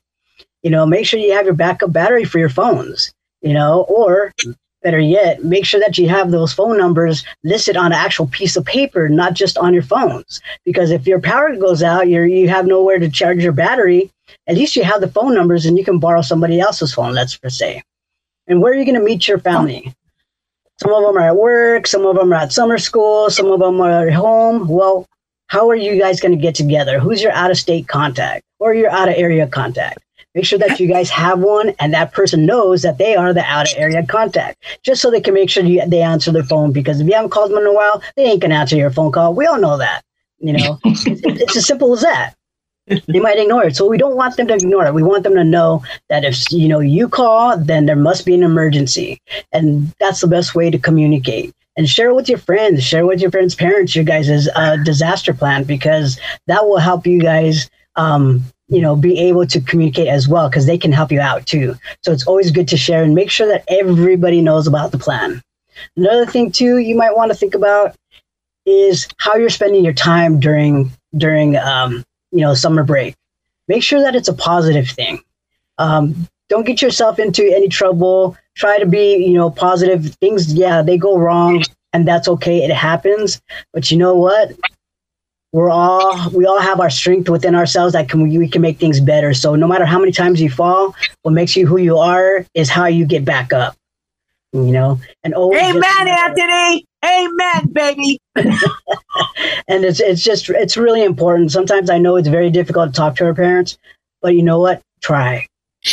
You 0.62 0.70
know, 0.70 0.86
make 0.86 1.06
sure 1.06 1.18
you 1.18 1.32
have 1.32 1.46
your 1.46 1.54
backup 1.54 1.92
battery 1.92 2.24
for 2.24 2.38
your 2.38 2.48
phones, 2.48 3.12
you 3.42 3.52
know, 3.52 3.82
or 3.82 4.32
better 4.82 4.98
yet, 4.98 5.44
make 5.44 5.64
sure 5.64 5.80
that 5.80 5.96
you 5.96 6.08
have 6.08 6.30
those 6.30 6.52
phone 6.52 6.76
numbers 6.76 7.24
listed 7.44 7.76
on 7.76 7.86
an 7.86 7.92
actual 7.92 8.26
piece 8.26 8.56
of 8.56 8.64
paper, 8.64 9.08
not 9.08 9.34
just 9.34 9.56
on 9.56 9.72
your 9.72 9.82
phones. 9.82 10.40
Because 10.64 10.90
if 10.90 11.06
your 11.06 11.20
power 11.20 11.54
goes 11.56 11.82
out, 11.82 12.08
you 12.08 12.22
you 12.22 12.48
have 12.48 12.66
nowhere 12.66 12.98
to 12.98 13.08
charge 13.08 13.42
your 13.42 13.52
battery. 13.52 14.10
At 14.46 14.56
least 14.56 14.76
you 14.76 14.84
have 14.84 15.00
the 15.00 15.08
phone 15.08 15.34
numbers, 15.34 15.66
and 15.66 15.78
you 15.78 15.84
can 15.84 15.98
borrow 15.98 16.22
somebody 16.22 16.60
else's 16.60 16.94
phone. 16.94 17.14
Let's 17.14 17.38
say. 17.48 17.82
And 18.48 18.60
where 18.60 18.72
are 18.72 18.76
you 18.76 18.84
going 18.84 18.98
to 18.98 19.04
meet 19.04 19.28
your 19.28 19.38
family? 19.38 19.94
Some 20.78 20.92
of 20.92 21.04
them 21.04 21.16
are 21.16 21.28
at 21.28 21.36
work, 21.36 21.86
some 21.86 22.04
of 22.06 22.16
them 22.16 22.32
are 22.32 22.36
at 22.36 22.52
summer 22.52 22.78
school, 22.78 23.30
some 23.30 23.46
of 23.52 23.60
them 23.60 23.80
are 23.80 24.08
at 24.08 24.12
home. 24.12 24.66
Well, 24.66 25.06
how 25.46 25.68
are 25.70 25.76
you 25.76 25.98
guys 26.00 26.20
going 26.20 26.32
to 26.32 26.40
get 26.40 26.56
together? 26.56 26.98
Who's 26.98 27.22
your 27.22 27.32
out 27.32 27.52
of 27.52 27.58
state 27.58 27.86
contact 27.86 28.42
or 28.58 28.74
your 28.74 28.90
out 28.90 29.08
of 29.08 29.14
area 29.16 29.46
contact? 29.46 29.98
Make 30.34 30.46
sure 30.46 30.58
that 30.58 30.80
you 30.80 30.88
guys 30.88 31.10
have 31.10 31.40
one 31.40 31.70
and 31.78 31.92
that 31.92 32.12
person 32.12 32.46
knows 32.46 32.82
that 32.82 32.98
they 32.98 33.14
are 33.14 33.34
the 33.34 33.44
out 33.44 33.70
of 33.70 33.78
area 33.78 34.04
contact, 34.06 34.62
just 34.82 35.02
so 35.02 35.10
they 35.10 35.20
can 35.20 35.34
make 35.34 35.50
sure 35.50 35.62
you, 35.62 35.86
they 35.86 36.00
answer 36.00 36.32
their 36.32 36.42
phone. 36.42 36.72
Because 36.72 37.00
if 37.00 37.06
you 37.06 37.14
haven't 37.14 37.30
called 37.30 37.50
them 37.50 37.58
in 37.58 37.66
a 37.66 37.72
while, 37.72 38.02
they 38.16 38.24
ain't 38.24 38.40
going 38.40 38.50
to 38.50 38.56
answer 38.56 38.76
your 38.76 38.90
phone 38.90 39.12
call. 39.12 39.34
We 39.34 39.46
all 39.46 39.60
know 39.60 39.76
that. 39.76 40.02
You 40.38 40.54
know, 40.54 40.78
it's, 40.84 41.04
it's 41.06 41.56
as 41.56 41.66
simple 41.66 41.92
as 41.92 42.00
that. 42.00 42.34
They 42.86 43.20
might 43.20 43.38
ignore 43.38 43.64
it. 43.64 43.76
So 43.76 43.86
we 43.86 43.96
don't 43.96 44.16
want 44.16 44.36
them 44.36 44.48
to 44.48 44.54
ignore 44.54 44.86
it. 44.86 44.94
We 44.94 45.02
want 45.02 45.22
them 45.22 45.34
to 45.34 45.44
know 45.44 45.84
that 46.08 46.24
if 46.24 46.50
you 46.50 46.66
know 46.66 46.80
you 46.80 47.08
call, 47.08 47.56
then 47.56 47.86
there 47.86 47.96
must 47.96 48.26
be 48.26 48.34
an 48.34 48.42
emergency. 48.42 49.20
And 49.52 49.92
that's 50.00 50.20
the 50.20 50.26
best 50.26 50.54
way 50.54 50.70
to 50.70 50.78
communicate 50.78 51.54
and 51.76 51.88
share 51.88 52.14
with 52.14 52.28
your 52.28 52.38
friends, 52.38 52.84
share 52.84 53.06
with 53.06 53.20
your 53.20 53.30
friends' 53.30 53.54
parents 53.54 53.94
your 53.94 54.04
guys' 54.04 54.48
uh, 54.54 54.76
disaster 54.84 55.32
plan 55.32 55.64
because 55.64 56.18
that 56.46 56.64
will 56.64 56.78
help 56.78 57.06
you 57.06 57.20
guys, 57.20 57.70
um, 57.96 58.42
you 58.72 58.80
know, 58.80 58.96
be 58.96 59.18
able 59.18 59.46
to 59.46 59.60
communicate 59.60 60.08
as 60.08 60.28
well 60.28 60.48
because 60.48 60.66
they 60.66 60.78
can 60.78 60.92
help 60.92 61.12
you 61.12 61.20
out 61.20 61.46
too. 61.46 61.74
So 62.02 62.12
it's 62.12 62.26
always 62.26 62.50
good 62.50 62.68
to 62.68 62.76
share 62.76 63.02
and 63.02 63.14
make 63.14 63.30
sure 63.30 63.46
that 63.48 63.64
everybody 63.68 64.40
knows 64.40 64.66
about 64.66 64.92
the 64.92 64.98
plan. 64.98 65.42
Another 65.96 66.26
thing 66.26 66.50
too, 66.50 66.78
you 66.78 66.96
might 66.96 67.16
want 67.16 67.30
to 67.30 67.36
think 67.36 67.54
about 67.54 67.94
is 68.66 69.08
how 69.18 69.36
you're 69.36 69.50
spending 69.50 69.84
your 69.84 69.92
time 69.92 70.40
during 70.40 70.90
during 71.16 71.56
um, 71.56 72.04
you 72.30 72.40
know 72.40 72.54
summer 72.54 72.82
break. 72.82 73.14
Make 73.68 73.82
sure 73.82 74.00
that 74.00 74.14
it's 74.14 74.28
a 74.28 74.34
positive 74.34 74.88
thing. 74.88 75.20
Um, 75.78 76.28
don't 76.48 76.66
get 76.66 76.82
yourself 76.82 77.18
into 77.18 77.44
any 77.44 77.68
trouble 77.68 78.36
try 78.54 78.78
to 78.78 78.86
be, 78.86 79.16
you 79.16 79.34
know, 79.34 79.50
positive. 79.50 80.14
Things, 80.16 80.52
yeah, 80.52 80.82
they 80.82 80.98
go 80.98 81.18
wrong, 81.18 81.62
and 81.92 82.06
that's 82.06 82.28
okay. 82.28 82.62
It 82.62 82.70
happens. 82.70 83.40
But 83.72 83.90
you 83.90 83.96
know 83.96 84.14
what? 84.14 84.52
We're 85.52 85.70
all 85.70 86.30
we 86.30 86.46
all 86.46 86.60
have 86.60 86.80
our 86.80 86.90
strength 86.90 87.28
within 87.30 87.54
ourselves 87.54 87.92
that 87.94 88.08
can 88.08 88.22
we 88.22 88.48
can 88.48 88.62
make 88.62 88.78
things 88.78 89.00
better. 89.00 89.34
So 89.34 89.54
no 89.56 89.68
matter 89.68 89.84
how 89.86 89.98
many 89.98 90.12
times 90.12 90.40
you 90.40 90.50
fall, 90.50 90.94
what 91.22 91.32
makes 91.32 91.56
you 91.56 91.66
who 91.66 91.78
you 91.78 91.98
are 91.98 92.46
is 92.54 92.70
how 92.70 92.86
you 92.86 93.06
get 93.06 93.24
back 93.24 93.52
up. 93.52 93.76
you 94.52 94.72
know, 94.72 95.00
and 95.24 95.34
always. 95.34 95.62
Amen, 95.62 96.08
Anthony. 96.08 96.86
Amen, 97.04 97.68
baby. 97.72 98.20
and 98.36 99.84
it's 99.84 100.00
it's 100.00 100.22
just 100.22 100.50
it's 100.50 100.76
really 100.76 101.04
important. 101.04 101.52
Sometimes 101.52 101.90
I 101.90 101.98
know 101.98 102.16
it's 102.16 102.28
very 102.28 102.50
difficult 102.50 102.92
to 102.92 102.96
talk 102.96 103.16
to 103.16 103.26
our 103.26 103.34
parents, 103.34 103.78
but 104.22 104.34
you 104.34 104.42
know 104.42 104.60
what? 104.60 104.82
Try. 105.02 105.46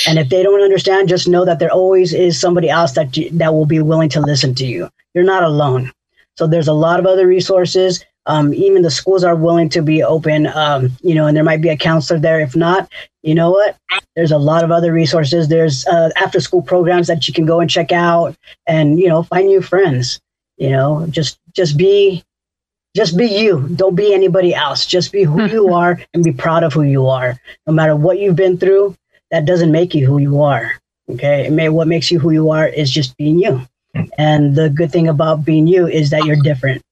And 0.07 0.19
if 0.19 0.29
they 0.29 0.43
don't 0.43 0.61
understand, 0.61 1.09
just 1.09 1.27
know 1.27 1.45
that 1.45 1.59
there 1.59 1.71
always 1.71 2.13
is 2.13 2.39
somebody 2.39 2.69
else 2.69 2.93
that 2.93 3.17
you, 3.17 3.29
that 3.31 3.53
will 3.53 3.65
be 3.65 3.81
willing 3.81 4.09
to 4.09 4.21
listen 4.21 4.55
to 4.55 4.65
you. 4.65 4.89
You're 5.15 5.23
not 5.23 5.43
alone. 5.43 5.91
So 6.37 6.47
there's 6.47 6.67
a 6.67 6.73
lot 6.73 6.99
of 6.99 7.07
other 7.07 7.27
resources. 7.27 8.05
Um, 8.29 8.53
even 8.53 8.83
the 8.83 8.91
schools 8.91 9.23
are 9.23 9.35
willing 9.35 9.69
to 9.69 9.81
be 9.81 10.03
open, 10.03 10.45
um, 10.45 10.95
you 11.01 11.15
know, 11.15 11.25
and 11.25 11.35
there 11.35 11.43
might 11.43 11.61
be 11.61 11.69
a 11.69 11.75
counselor 11.75 12.19
there. 12.19 12.39
If 12.39 12.55
not, 12.55 12.87
you 13.23 13.33
know 13.33 13.49
what? 13.49 13.75
There's 14.15 14.31
a 14.31 14.37
lot 14.37 14.63
of 14.63 14.69
other 14.69 14.93
resources. 14.93 15.47
There's 15.47 15.87
uh, 15.87 16.11
after 16.15 16.39
school 16.39 16.61
programs 16.61 17.07
that 17.07 17.27
you 17.27 17.33
can 17.33 17.47
go 17.47 17.59
and 17.59 17.67
check 17.67 17.91
out 17.91 18.35
and, 18.67 18.99
you 18.99 19.09
know, 19.09 19.23
find 19.23 19.47
new 19.47 19.63
friends. 19.63 20.21
You 20.57 20.69
know, 20.69 21.07
just 21.09 21.39
just 21.53 21.75
be 21.75 22.23
just 22.95 23.17
be 23.17 23.25
you. 23.25 23.67
Don't 23.75 23.95
be 23.95 24.13
anybody 24.13 24.53
else. 24.53 24.85
Just 24.85 25.11
be 25.11 25.23
who 25.23 25.45
you 25.55 25.73
are 25.73 25.99
and 26.13 26.23
be 26.23 26.31
proud 26.31 26.63
of 26.63 26.71
who 26.71 26.83
you 26.83 27.07
are. 27.07 27.35
No 27.65 27.73
matter 27.73 27.95
what 27.95 28.19
you've 28.19 28.35
been 28.35 28.59
through, 28.59 28.95
that 29.31 29.45
doesn't 29.45 29.71
make 29.71 29.95
you 29.95 30.05
who 30.05 30.19
you 30.19 30.43
are. 30.43 30.73
Okay. 31.09 31.47
It 31.47 31.51
may, 31.51 31.69
what 31.69 31.87
makes 31.87 32.11
you 32.11 32.19
who 32.19 32.29
you 32.29 32.51
are 32.51 32.67
is 32.67 32.91
just 32.91 33.17
being 33.17 33.39
you. 33.39 33.65
And 34.19 34.55
the 34.55 34.69
good 34.69 34.91
thing 34.91 35.07
about 35.07 35.43
being 35.43 35.65
you 35.65 35.87
is 35.87 36.11
that 36.11 36.25
you're 36.25 36.43
different 36.43 36.83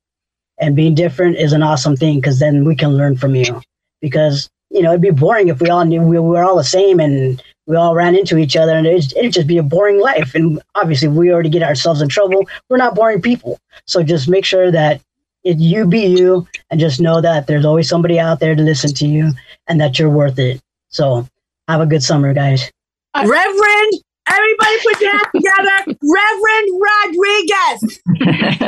and 0.59 0.75
being 0.75 0.95
different 0.95 1.37
is 1.37 1.53
an 1.53 1.63
awesome 1.63 1.95
thing 1.95 2.19
because 2.19 2.39
then 2.39 2.65
we 2.65 2.75
can 2.75 2.97
learn 2.97 3.17
from 3.17 3.35
you. 3.35 3.61
Because 4.01 4.49
you 4.69 4.81
know 4.81 4.89
it'd 4.89 5.01
be 5.01 5.11
boring 5.11 5.47
if 5.47 5.61
we 5.61 5.69
all 5.69 5.85
knew 5.85 6.01
we 6.01 6.19
were 6.19 6.43
all 6.43 6.57
the 6.57 6.63
same 6.63 6.99
and 6.99 7.41
we 7.67 7.75
all 7.75 7.95
ran 7.95 8.15
into 8.15 8.37
each 8.37 8.55
other 8.55 8.71
and 8.73 8.87
it'd, 8.87 9.15
it'd 9.17 9.33
just 9.33 9.47
be 9.47 9.57
a 9.57 9.63
boring 9.63 9.99
life. 9.99 10.35
And 10.35 10.61
obviously 10.75 11.07
we 11.07 11.31
already 11.31 11.49
get 11.49 11.63
ourselves 11.63 12.01
in 12.01 12.09
trouble 12.09 12.45
we're 12.69 12.77
not 12.77 12.95
boring 12.95 13.21
people. 13.21 13.59
So 13.85 14.03
just 14.03 14.29
make 14.29 14.45
sure 14.45 14.71
that 14.71 15.01
it, 15.43 15.57
you 15.57 15.85
be 15.85 16.05
you 16.05 16.47
and 16.69 16.79
just 16.79 16.99
know 16.99 17.21
that 17.21 17.47
there's 17.47 17.65
always 17.65 17.87
somebody 17.87 18.19
out 18.19 18.39
there 18.39 18.55
to 18.55 18.61
listen 18.61 18.93
to 18.95 19.07
you 19.07 19.31
and 19.67 19.79
that 19.79 19.97
you're 19.97 20.09
worth 20.09 20.39
it. 20.39 20.61
So 20.89 21.27
have 21.67 21.81
a 21.81 21.85
good 21.85 22.03
summer 22.03 22.33
guys. 22.33 22.69
Reverend 23.15 23.93
Everybody 24.29 24.75
put 24.83 25.01
your 25.01 25.11
hands 25.11 25.27
together. 25.35 25.97
Reverend 26.01 26.69
Rodriguez. 26.87 28.01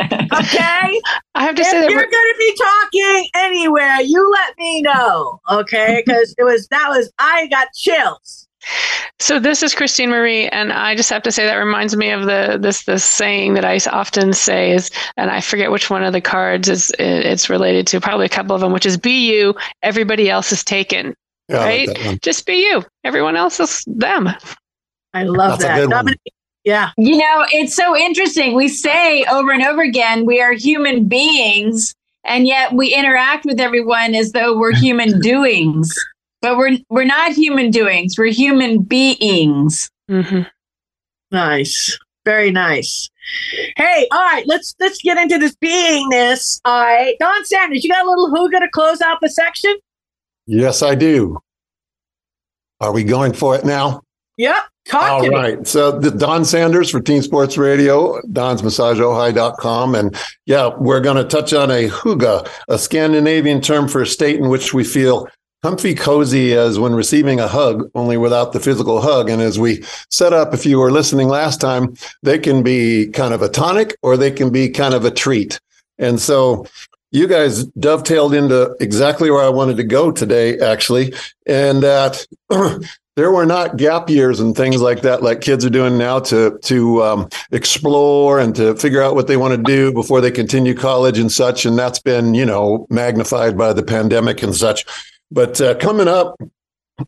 Okay? 0.32 1.02
I 1.36 1.44
have 1.44 1.56
to 1.56 1.62
if 1.62 1.68
say 1.68 1.82
that 1.82 1.90
you're 1.90 2.00
we're- 2.00 2.12
gonna 2.12 2.38
be 2.38 2.56
talking 2.56 3.30
anywhere, 3.36 4.00
you 4.02 4.30
let 4.32 4.56
me 4.60 4.82
know. 4.84 5.40
Okay? 5.50 6.04
Because 6.06 6.36
it 6.38 6.44
was 6.44 6.68
that 6.68 6.88
was 6.90 7.12
I 7.18 7.48
got 7.48 7.68
chills. 7.76 8.48
So 9.20 9.40
this 9.40 9.64
is 9.64 9.74
Christine 9.74 10.12
Marie, 10.12 10.48
and 10.50 10.72
I 10.72 10.96
just 10.96 11.10
have 11.10 11.24
to 11.24 11.32
say 11.32 11.46
that 11.46 11.56
reminds 11.56 11.96
me 11.98 12.12
of 12.12 12.26
the 12.28 12.58
this 12.62 12.84
this 12.86 13.04
saying 13.04 13.56
that 13.56 13.66
I 13.66 13.80
often 13.92 14.34
say 14.34 14.72
is, 14.72 14.92
and 15.18 15.32
I 15.32 15.42
forget 15.42 15.72
which 15.72 15.90
one 15.90 16.04
of 16.04 16.14
the 16.14 16.22
cards 16.22 16.70
is 16.70 16.92
it's 17.00 17.50
related 17.50 17.88
to, 17.88 18.00
probably 18.00 18.26
a 18.28 18.30
couple 18.30 18.54
of 18.54 18.62
them, 18.62 18.72
which 18.72 18.86
is 18.86 18.98
"Be 18.98 19.32
you, 19.32 19.56
everybody 19.82 20.30
else 20.30 20.52
is 20.52 20.64
taken." 20.64 21.16
Yeah, 21.48 21.60
I 21.62 21.86
like 21.86 21.98
right? 22.06 22.22
just 22.22 22.46
be 22.46 22.54
you. 22.70 22.84
Everyone 23.04 23.36
else 23.36 23.60
is 23.60 23.84
them. 23.88 24.30
I 25.14 25.24
love 25.24 25.60
That's 25.60 25.64
a 25.64 25.68
that. 25.68 25.76
good 25.76 25.90
one. 25.90 25.98
Dominic- 26.06 26.20
yeah. 26.64 26.92
You 26.98 27.18
know, 27.18 27.46
it's 27.52 27.76
so 27.76 27.96
interesting. 27.96 28.54
We 28.54 28.68
say 28.68 29.24
over 29.26 29.52
and 29.52 29.64
over 29.64 29.82
again, 29.82 30.26
we 30.26 30.42
are 30.42 30.54
human 30.54 31.08
beings, 31.08 31.96
and 32.26 32.46
yet 32.48 32.74
we 32.74 32.94
interact 32.94 33.46
with 33.46 33.60
everyone 33.60 34.14
as 34.14 34.34
though 34.34 34.58
we're 34.58 34.76
human 34.76 35.20
doings. 35.22 35.92
But 36.42 36.58
we're 36.58 36.78
we're 36.90 37.06
not 37.06 37.32
human 37.34 37.72
doings. 37.72 38.16
We're 38.18 38.32
human 38.32 38.82
beings. 38.84 39.90
Mm-hmm. 40.10 40.44
Nice. 41.32 41.98
Very 42.26 42.52
nice. 42.52 43.10
Hey, 43.78 44.08
all 44.12 44.22
right, 44.22 44.44
let's 44.48 44.76
let's 44.80 45.02
get 45.02 45.18
into 45.18 45.38
this 45.38 45.56
beingness. 45.64 46.60
All 46.66 46.84
right. 46.84 47.16
Don 47.20 47.46
Sanders, 47.46 47.84
you 47.84 47.90
got 47.90 48.06
a 48.06 48.10
little 48.10 48.30
who 48.30 48.50
going 48.52 48.64
to 48.64 48.70
close 48.72 49.02
out 49.02 49.18
the 49.22 49.30
section? 49.30 49.76
Yes, 50.46 50.82
I 50.82 50.96
do. 50.96 51.40
Are 52.80 52.92
we 52.92 53.04
going 53.04 53.34
for 53.34 53.56
it 53.56 53.66
now? 53.66 54.02
Yep. 54.38 54.56
Talk 54.90 55.04
All 55.04 55.24
to 55.24 55.30
me. 55.30 55.36
right. 55.36 55.68
So 55.68 55.92
the 55.92 56.10
Don 56.10 56.44
Sanders 56.44 56.90
for 56.90 57.00
Teen 57.00 57.22
Sports 57.22 57.58
Radio, 57.58 58.20
Don's. 58.32 58.62
And 58.62 60.16
yeah, 60.46 60.72
we're 60.80 61.00
going 61.00 61.18
to 61.18 61.24
touch 61.24 61.54
on 61.54 61.70
a 61.70 61.90
hygge, 61.90 62.50
a 62.68 62.80
Scandinavian 62.80 63.62
term 63.62 63.88
for 63.88 64.02
a 64.02 64.08
state 64.08 64.40
in 64.40 64.50
which 64.50 64.74
we 64.74 64.84
feel 64.84 65.28
comfy 65.62 65.94
cozy 65.94 66.54
as 66.54 66.80
when 66.80 66.96
receiving 66.96 67.40
a 67.40 67.48
hug, 67.48 67.90
only 67.94 68.18
without 68.18 68.52
the 68.52 68.60
physical 68.60 69.00
hug. 69.00 69.30
And 69.30 69.44
as 69.44 69.60
we 69.60 69.84
set 70.10 70.34
up, 70.34 70.56
if 70.56 70.66
you 70.66 70.80
were 70.80 70.92
listening 70.92 71.28
last 71.28 71.62
time, 71.62 71.94
they 72.24 72.40
can 72.40 72.64
be 72.64 73.10
kind 73.10 73.34
of 73.34 73.44
a 73.44 73.50
tonic 73.50 73.96
or 74.02 74.18
they 74.18 74.32
can 74.32 74.50
be 74.50 74.70
kind 74.70 74.96
of 74.96 75.06
a 75.06 75.12
treat. 75.12 75.60
And 76.00 76.20
so 76.20 76.66
you 77.12 77.28
guys 77.28 77.66
dovetailed 77.66 78.34
into 78.34 78.76
exactly 78.80 79.30
where 79.30 79.44
I 79.44 79.50
wanted 79.50 79.78
to 79.78 79.84
go 79.84 80.12
today, 80.12 80.58
actually. 80.60 81.14
And 81.46 81.84
that 81.84 82.26
there 83.16 83.32
were 83.32 83.46
not 83.46 83.78
gap 83.78 84.10
years 84.10 84.40
and 84.40 84.56
things 84.56 84.82
like 84.82 85.02
that, 85.02 85.22
like 85.22 85.42
kids 85.42 85.66
are 85.66 85.70
doing 85.70 85.98
now 85.98 86.20
to 86.20 86.58
to 86.64 87.04
um, 87.04 87.30
explore 87.52 88.40
and 88.40 88.56
to 88.56 88.76
figure 88.76 89.02
out 89.02 89.16
what 89.16 89.28
they 89.28 89.38
want 89.38 89.56
to 89.56 89.62
do 89.62 89.92
before 89.92 90.22
they 90.22 90.32
continue 90.32 90.74
college 90.74 91.20
and 91.20 91.32
such. 91.32 91.66
And 91.66 91.78
that's 91.78 92.00
been, 92.00 92.34
you 92.34 92.46
know, 92.46 92.88
magnified 92.90 93.58
by 93.58 93.74
the 93.74 93.84
pandemic 93.84 94.42
and 94.42 94.56
such. 94.56 94.86
But 95.32 95.60
uh, 95.60 95.76
coming 95.76 96.08
up, 96.08 96.40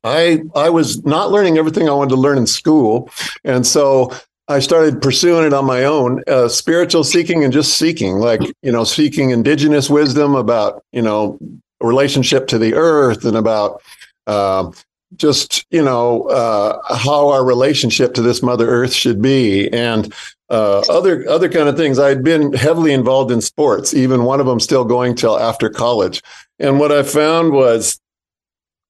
I 0.04 0.42
I 0.56 0.70
was 0.70 1.04
not 1.06 1.32
learning 1.32 1.58
everything 1.58 1.88
I 1.88 1.94
wanted 1.94 2.12
to 2.12 2.22
learn 2.22 2.38
in 2.38 2.48
school, 2.48 3.10
and 3.44 3.66
so 3.66 4.12
I 4.48 4.60
started 4.60 5.02
pursuing 5.02 5.46
it 5.46 5.54
on 5.54 5.66
my 5.66 5.86
own, 5.86 6.24
uh, 6.28 6.50
spiritual 6.50 7.04
seeking 7.04 7.44
and 7.44 7.54
just 7.54 7.78
seeking, 7.78 8.18
like 8.18 8.42
you 8.62 8.72
know, 8.72 8.84
seeking 8.84 9.30
indigenous 9.30 9.90
wisdom 9.90 10.36
about 10.36 10.84
you 10.92 11.02
know 11.02 11.40
relationship 11.82 12.48
to 12.48 12.58
the 12.58 12.74
earth 12.74 13.26
and 13.26 13.38
about 13.38 13.82
um, 14.28 14.74
just 15.16 15.66
you 15.72 15.84
know 15.84 16.24
uh, 16.24 16.96
how 16.96 17.30
our 17.30 17.46
relationship 17.46 18.14
to 18.14 18.22
this 18.22 18.42
Mother 18.42 18.68
Earth 18.68 18.94
should 18.94 19.22
be, 19.22 19.72
and 19.74 20.14
uh, 20.50 20.84
other 20.90 21.28
other 21.30 21.50
kind 21.50 21.70
of 21.70 21.78
things. 21.78 22.00
I'd 22.00 22.24
been 22.24 22.54
heavily 22.54 22.94
involved 22.94 23.32
in 23.32 23.42
sports, 23.42 23.94
even 23.94 24.24
one 24.24 24.40
of 24.40 24.46
them 24.46 24.60
still 24.60 24.86
going 24.86 25.16
till 25.16 25.38
after 25.40 25.70
college. 25.70 26.22
And 26.60 26.80
what 26.80 26.92
I 26.92 27.04
found 27.04 27.52
was 27.54 28.00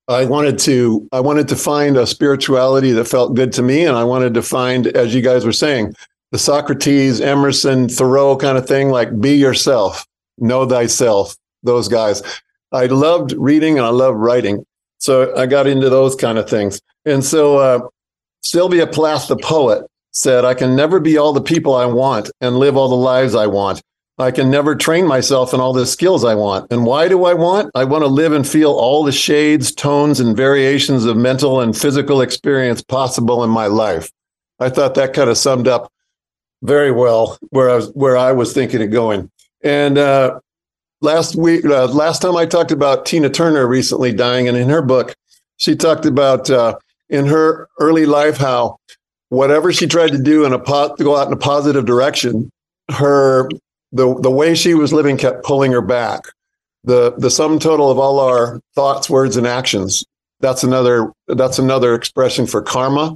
I 0.08 0.26
wanted 0.26 0.60
to 0.60 1.08
I 1.12 1.20
wanted 1.20 1.48
to 1.50 1.56
find 1.56 1.98
a 1.98 2.08
spirituality 2.08 2.92
that 2.92 3.06
felt 3.06 3.36
good 3.36 3.54
to 3.54 3.62
me, 3.62 3.86
and 3.86 3.96
I 3.96 4.04
wanted 4.04 4.34
to 4.34 4.42
find, 4.42 4.88
as 4.88 5.14
you 5.16 5.22
guys 5.22 5.46
were 5.46 5.52
saying, 5.52 5.96
the 6.32 6.40
Socrates, 6.40 7.22
Emerson, 7.22 7.88
Thoreau 7.90 8.36
kind 8.36 8.58
of 8.58 8.68
thing, 8.68 8.90
like 8.90 9.20
be 9.20 9.36
yourself, 9.36 10.06
know 10.38 10.68
thyself. 10.68 11.36
Those 11.64 11.88
guys. 11.88 12.24
I 12.72 12.86
loved 12.86 13.34
reading 13.34 13.78
and 13.78 13.86
I 13.86 13.90
loved 13.90 14.18
writing, 14.18 14.66
so 15.02 15.36
I 15.36 15.46
got 15.46 15.68
into 15.68 15.90
those 15.90 16.16
kind 16.16 16.38
of 16.38 16.50
things. 16.50 16.82
And 17.06 17.24
so 17.24 17.58
uh, 17.58 17.80
Sylvia 18.42 18.88
Plath, 18.88 19.28
the 19.28 19.38
poet, 19.38 19.86
said, 20.12 20.46
"I 20.46 20.54
can 20.54 20.76
never 20.76 21.00
be 21.00 21.18
all 21.18 21.34
the 21.34 21.42
people 21.42 21.76
I 21.76 21.86
want 21.86 22.32
and 22.40 22.58
live 22.58 22.78
all 22.78 22.90
the 22.90 22.96
lives 22.96 23.36
I 23.36 23.48
want." 23.48 23.82
I 24.18 24.30
can 24.30 24.52
never 24.52 24.76
train 24.76 25.08
myself 25.08 25.54
in 25.54 25.60
all 25.60 25.74
the 25.74 25.86
skills 25.86 26.24
I 26.24 26.36
want. 26.36 26.72
And 26.72 26.86
why 26.86 27.08
do 27.08 27.26
I 27.26 27.34
want? 27.34 27.72
I 27.74 27.86
want 27.86 28.04
to 28.04 28.08
live 28.08 28.34
and 28.34 28.48
feel 28.48 28.72
all 28.72 29.04
the 29.04 29.12
shades, 29.12 29.72
tones, 29.72 30.20
and 30.20 30.38
variations 30.38 31.06
of 31.06 31.18
mental 31.18 31.60
and 31.60 31.76
physical 31.76 32.22
experience 32.22 32.84
possible 32.84 33.44
in 33.44 33.50
my 33.50 33.66
life. 33.66 34.12
I 34.60 34.70
thought 34.70 34.94
that 34.96 35.14
kind 35.14 35.30
of 35.30 35.38
summed 35.38 35.68
up 35.68 35.92
very 36.62 36.92
well 36.92 37.40
where 37.50 37.70
I 37.70 37.76
was 37.76 37.88
where 37.94 38.16
I 38.16 38.32
was 38.32 38.54
thinking 38.54 38.84
of 38.84 38.92
going. 38.92 39.32
And 39.64 39.98
uh, 39.98 40.40
last 41.02 41.36
week, 41.36 41.66
uh, 41.66 41.88
last 41.88 42.22
time 42.22 42.36
I 42.36 42.46
talked 42.46 42.72
about 42.72 43.06
Tina 43.06 43.30
Turner 43.30 43.68
recently 43.68 44.14
dying, 44.14 44.48
and 44.48 44.56
in 44.56 44.70
her 44.70 44.82
book, 44.82 45.14
she 45.58 45.76
talked 45.76 46.06
about 46.06 46.50
uh, 46.50 46.78
in 47.10 47.26
her 47.26 47.68
early 47.80 48.06
life 48.06 48.38
how 48.38 48.78
whatever 49.30 49.72
she 49.72 49.88
tried 49.88 50.12
to 50.12 50.18
do 50.18 50.46
in 50.46 50.54
a 50.54 50.60
po- 50.60 50.96
to 50.96 51.04
go 51.04 51.16
out 51.16 51.28
in 51.28 51.34
a 51.34 51.38
positive 51.38 51.86
direction, 51.86 52.50
her 52.90 53.50
the 53.92 54.14
the 54.22 54.32
way 54.32 54.56
she 54.56 54.74
was 54.74 54.94
living 54.94 55.18
kept 55.18 55.44
pulling 55.44 55.72
her 55.72 55.82
back. 55.82 56.22
The 56.84 57.14
the 57.18 57.30
sum 57.30 57.60
total 57.60 57.92
of 57.92 58.00
all 58.00 58.20
our 58.20 58.60
thoughts, 58.76 59.10
words, 59.10 59.38
and 59.38 59.46
actions. 59.46 60.04
That's 60.40 60.64
another 60.64 61.12
that's 61.28 61.60
another 61.60 61.94
expression 61.94 62.48
for 62.48 62.62
karma. 62.62 63.16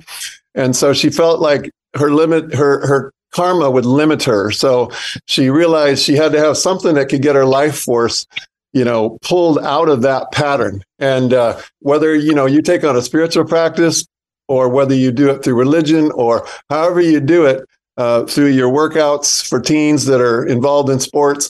And 0.53 0.75
so 0.75 0.93
she 0.93 1.09
felt 1.09 1.41
like 1.41 1.71
her 1.95 2.11
limit 2.11 2.53
her 2.53 2.85
her 2.85 3.11
karma 3.35 3.69
would 3.69 3.85
limit 3.85 4.23
her. 4.23 4.49
So 4.51 4.91
she 5.25 5.49
realized 5.49 6.03
she 6.03 6.15
had 6.15 6.31
to 6.31 6.39
have 6.39 6.57
something 6.57 6.95
that 6.95 7.09
could 7.09 7.21
get 7.21 7.35
her 7.35 7.45
life 7.45 7.77
force, 7.77 8.25
you 8.73 8.85
know, 8.85 9.17
pulled 9.21 9.59
out 9.59 9.89
of 9.89 10.01
that 10.03 10.31
pattern. 10.31 10.83
And 10.99 11.33
uh, 11.33 11.59
whether 11.79 12.15
you 12.15 12.33
know 12.33 12.45
you 12.45 12.61
take 12.61 12.83
on 12.83 12.95
a 12.95 13.01
spiritual 13.01 13.45
practice 13.45 14.05
or 14.47 14.69
whether 14.69 14.95
you 14.95 15.11
do 15.11 15.29
it 15.29 15.43
through 15.43 15.55
religion 15.55 16.11
or 16.13 16.47
however 16.69 17.01
you 17.01 17.19
do 17.19 17.45
it, 17.45 17.65
uh, 17.97 18.25
through 18.25 18.47
your 18.47 18.69
workouts 18.69 19.47
for 19.47 19.59
teens 19.59 20.05
that 20.05 20.19
are 20.19 20.45
involved 20.45 20.89
in 20.89 20.99
sports 20.99 21.49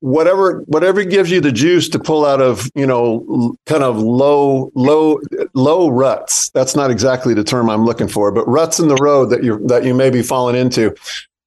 whatever 0.00 0.60
whatever 0.66 1.04
gives 1.04 1.30
you 1.30 1.40
the 1.40 1.52
juice 1.52 1.88
to 1.88 1.98
pull 1.98 2.24
out 2.24 2.40
of 2.40 2.70
you 2.74 2.86
know 2.86 3.54
kind 3.66 3.82
of 3.82 3.98
low 3.98 4.72
low 4.74 5.20
low 5.52 5.88
ruts 5.88 6.48
that's 6.50 6.74
not 6.74 6.90
exactly 6.90 7.34
the 7.34 7.44
term 7.44 7.68
i'm 7.68 7.84
looking 7.84 8.08
for 8.08 8.32
but 8.32 8.46
ruts 8.48 8.80
in 8.80 8.88
the 8.88 8.96
road 8.96 9.26
that 9.26 9.44
you 9.44 9.58
that 9.66 9.84
you 9.84 9.94
may 9.94 10.08
be 10.08 10.22
falling 10.22 10.56
into 10.56 10.94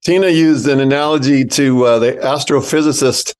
Tina 0.03 0.27
used 0.27 0.67
an 0.67 0.81
analogy 0.81 1.45
to 1.45 1.85
uh, 1.85 1.99
the 1.99 2.11
astrophysicist 2.13 3.35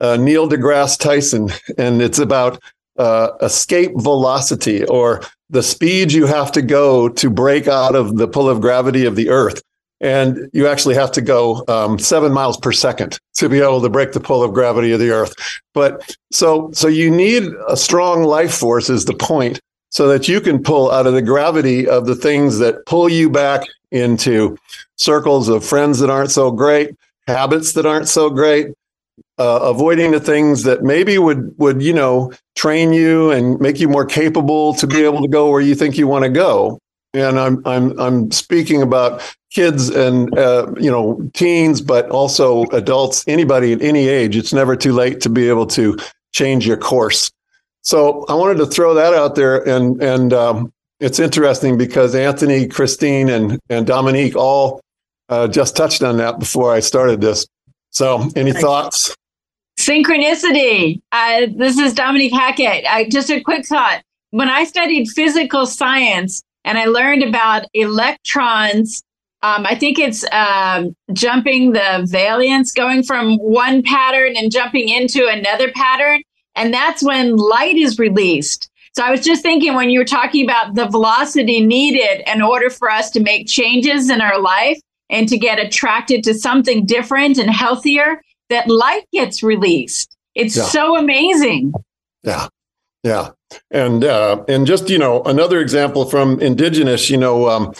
uh, 0.00 0.16
Neil 0.16 0.48
deGrasse 0.48 0.98
Tyson, 0.98 1.50
and 1.78 2.00
it's 2.00 2.18
about 2.18 2.62
uh, 2.98 3.32
escape 3.42 3.92
velocity 3.96 4.84
or 4.86 5.22
the 5.50 5.62
speed 5.62 6.12
you 6.12 6.26
have 6.26 6.50
to 6.52 6.62
go 6.62 7.08
to 7.08 7.30
break 7.30 7.68
out 7.68 7.94
of 7.94 8.16
the 8.16 8.26
pull 8.26 8.48
of 8.48 8.60
gravity 8.60 9.04
of 9.04 9.14
the 9.14 9.28
Earth. 9.28 9.62
And 10.00 10.50
you 10.52 10.66
actually 10.66 10.94
have 10.94 11.10
to 11.12 11.22
go 11.22 11.64
um, 11.68 11.98
seven 11.98 12.32
miles 12.32 12.58
per 12.58 12.72
second 12.72 13.18
to 13.36 13.48
be 13.48 13.60
able 13.60 13.80
to 13.80 13.88
break 13.88 14.12
the 14.12 14.20
pull 14.20 14.42
of 14.42 14.52
gravity 14.52 14.92
of 14.92 15.00
the 15.00 15.10
Earth. 15.10 15.34
But 15.72 16.16
so, 16.30 16.70
so 16.72 16.86
you 16.86 17.10
need 17.10 17.44
a 17.68 17.76
strong 17.76 18.22
life 18.24 18.54
force, 18.54 18.90
is 18.90 19.06
the 19.06 19.14
point, 19.14 19.60
so 19.90 20.06
that 20.08 20.28
you 20.28 20.40
can 20.40 20.62
pull 20.62 20.90
out 20.90 21.06
of 21.06 21.14
the 21.14 21.22
gravity 21.22 21.88
of 21.88 22.06
the 22.06 22.14
things 22.14 22.58
that 22.58 22.84
pull 22.84 23.08
you 23.08 23.30
back 23.30 23.62
into 23.90 24.56
circles 24.96 25.48
of 25.48 25.64
friends 25.64 25.98
that 26.00 26.10
aren't 26.10 26.30
so 26.30 26.50
great, 26.50 26.94
habits 27.26 27.72
that 27.72 27.86
aren't 27.86 28.08
so 28.08 28.28
great, 28.28 28.68
uh, 29.38 29.60
avoiding 29.62 30.10
the 30.10 30.20
things 30.20 30.62
that 30.64 30.82
maybe 30.82 31.18
would 31.18 31.54
would 31.58 31.82
you 31.82 31.92
know 31.92 32.32
train 32.54 32.92
you 32.92 33.30
and 33.30 33.60
make 33.60 33.80
you 33.80 33.88
more 33.88 34.04
capable 34.04 34.74
to 34.74 34.86
be 34.86 35.04
able 35.04 35.22
to 35.22 35.28
go 35.28 35.50
where 35.50 35.60
you 35.60 35.74
think 35.74 35.96
you 35.96 36.06
want 36.06 36.24
to 36.24 36.30
go. 36.30 36.78
And 37.16 37.40
I'm 37.40 37.66
I'm 37.66 37.98
I'm 37.98 38.30
speaking 38.30 38.82
about 38.82 39.22
kids 39.50 39.88
and 39.88 40.36
uh, 40.38 40.72
you 40.78 40.90
know 40.90 41.28
teens, 41.34 41.80
but 41.80 42.08
also 42.10 42.64
adults, 42.66 43.24
anybody 43.26 43.72
at 43.72 43.82
any 43.82 44.08
age. 44.08 44.36
It's 44.36 44.52
never 44.52 44.76
too 44.76 44.92
late 44.92 45.20
to 45.22 45.28
be 45.28 45.48
able 45.48 45.66
to 45.68 45.96
change 46.32 46.66
your 46.66 46.76
course. 46.76 47.30
So 47.82 48.24
I 48.28 48.34
wanted 48.34 48.58
to 48.58 48.66
throw 48.66 48.94
that 48.94 49.14
out 49.14 49.34
there, 49.34 49.66
and 49.66 50.02
and 50.02 50.32
um, 50.32 50.72
it's 51.00 51.18
interesting 51.18 51.78
because 51.78 52.14
Anthony, 52.14 52.66
Christine, 52.68 53.28
and 53.28 53.58
and 53.70 53.86
Dominique 53.86 54.36
all 54.36 54.80
uh, 55.28 55.48
just 55.48 55.76
touched 55.76 56.02
on 56.02 56.16
that 56.18 56.38
before 56.38 56.72
I 56.72 56.80
started 56.80 57.20
this. 57.20 57.46
So, 57.90 58.28
any 58.36 58.52
thoughts? 58.52 59.14
Synchronicity. 59.78 61.00
Uh, 61.12 61.46
this 61.54 61.78
is 61.78 61.94
Dominique 61.94 62.32
Hackett. 62.32 62.84
I, 62.88 63.08
just 63.08 63.30
a 63.30 63.40
quick 63.40 63.66
thought. 63.66 64.02
When 64.30 64.48
I 64.48 64.64
studied 64.64 65.08
physical 65.08 65.66
science 65.66 66.42
and 66.66 66.76
I 66.76 66.84
learned 66.86 67.22
about 67.22 67.64
electrons, 67.72 69.02
um, 69.42 69.64
I 69.64 69.76
think 69.76 69.98
it's 69.98 70.24
um, 70.32 70.94
jumping 71.12 71.72
the 71.72 72.04
valence, 72.10 72.72
going 72.72 73.04
from 73.04 73.36
one 73.36 73.82
pattern 73.82 74.36
and 74.36 74.50
jumping 74.50 74.88
into 74.88 75.28
another 75.28 75.70
pattern. 75.72 76.22
And 76.56 76.74
that's 76.74 77.02
when 77.02 77.36
light 77.36 77.76
is 77.76 77.98
released. 77.98 78.68
So 78.94 79.04
I 79.04 79.10
was 79.10 79.20
just 79.20 79.42
thinking 79.42 79.74
when 79.74 79.90
you 79.90 80.00
were 80.00 80.06
talking 80.06 80.44
about 80.44 80.74
the 80.74 80.86
velocity 80.86 81.64
needed 81.64 82.28
in 82.28 82.42
order 82.42 82.68
for 82.68 82.90
us 82.90 83.10
to 83.10 83.20
make 83.20 83.46
changes 83.46 84.10
in 84.10 84.20
our 84.20 84.40
life 84.40 84.80
and 85.08 85.28
to 85.28 85.38
get 85.38 85.60
attracted 85.60 86.24
to 86.24 86.34
something 86.34 86.84
different 86.84 87.38
and 87.38 87.50
healthier, 87.50 88.20
that 88.48 88.68
light 88.68 89.04
gets 89.12 89.42
released. 89.42 90.16
It's 90.34 90.56
yeah. 90.56 90.64
so 90.64 90.98
amazing. 90.98 91.72
Yeah. 92.24 92.48
Yeah. 93.04 93.30
And 93.70 94.04
uh, 94.04 94.44
and 94.48 94.66
just, 94.66 94.88
you 94.90 94.98
know, 94.98 95.22
another 95.22 95.60
example 95.60 96.04
from 96.04 96.40
indigenous, 96.40 97.10
you 97.10 97.16
know, 97.16 97.48
um, 97.48 97.74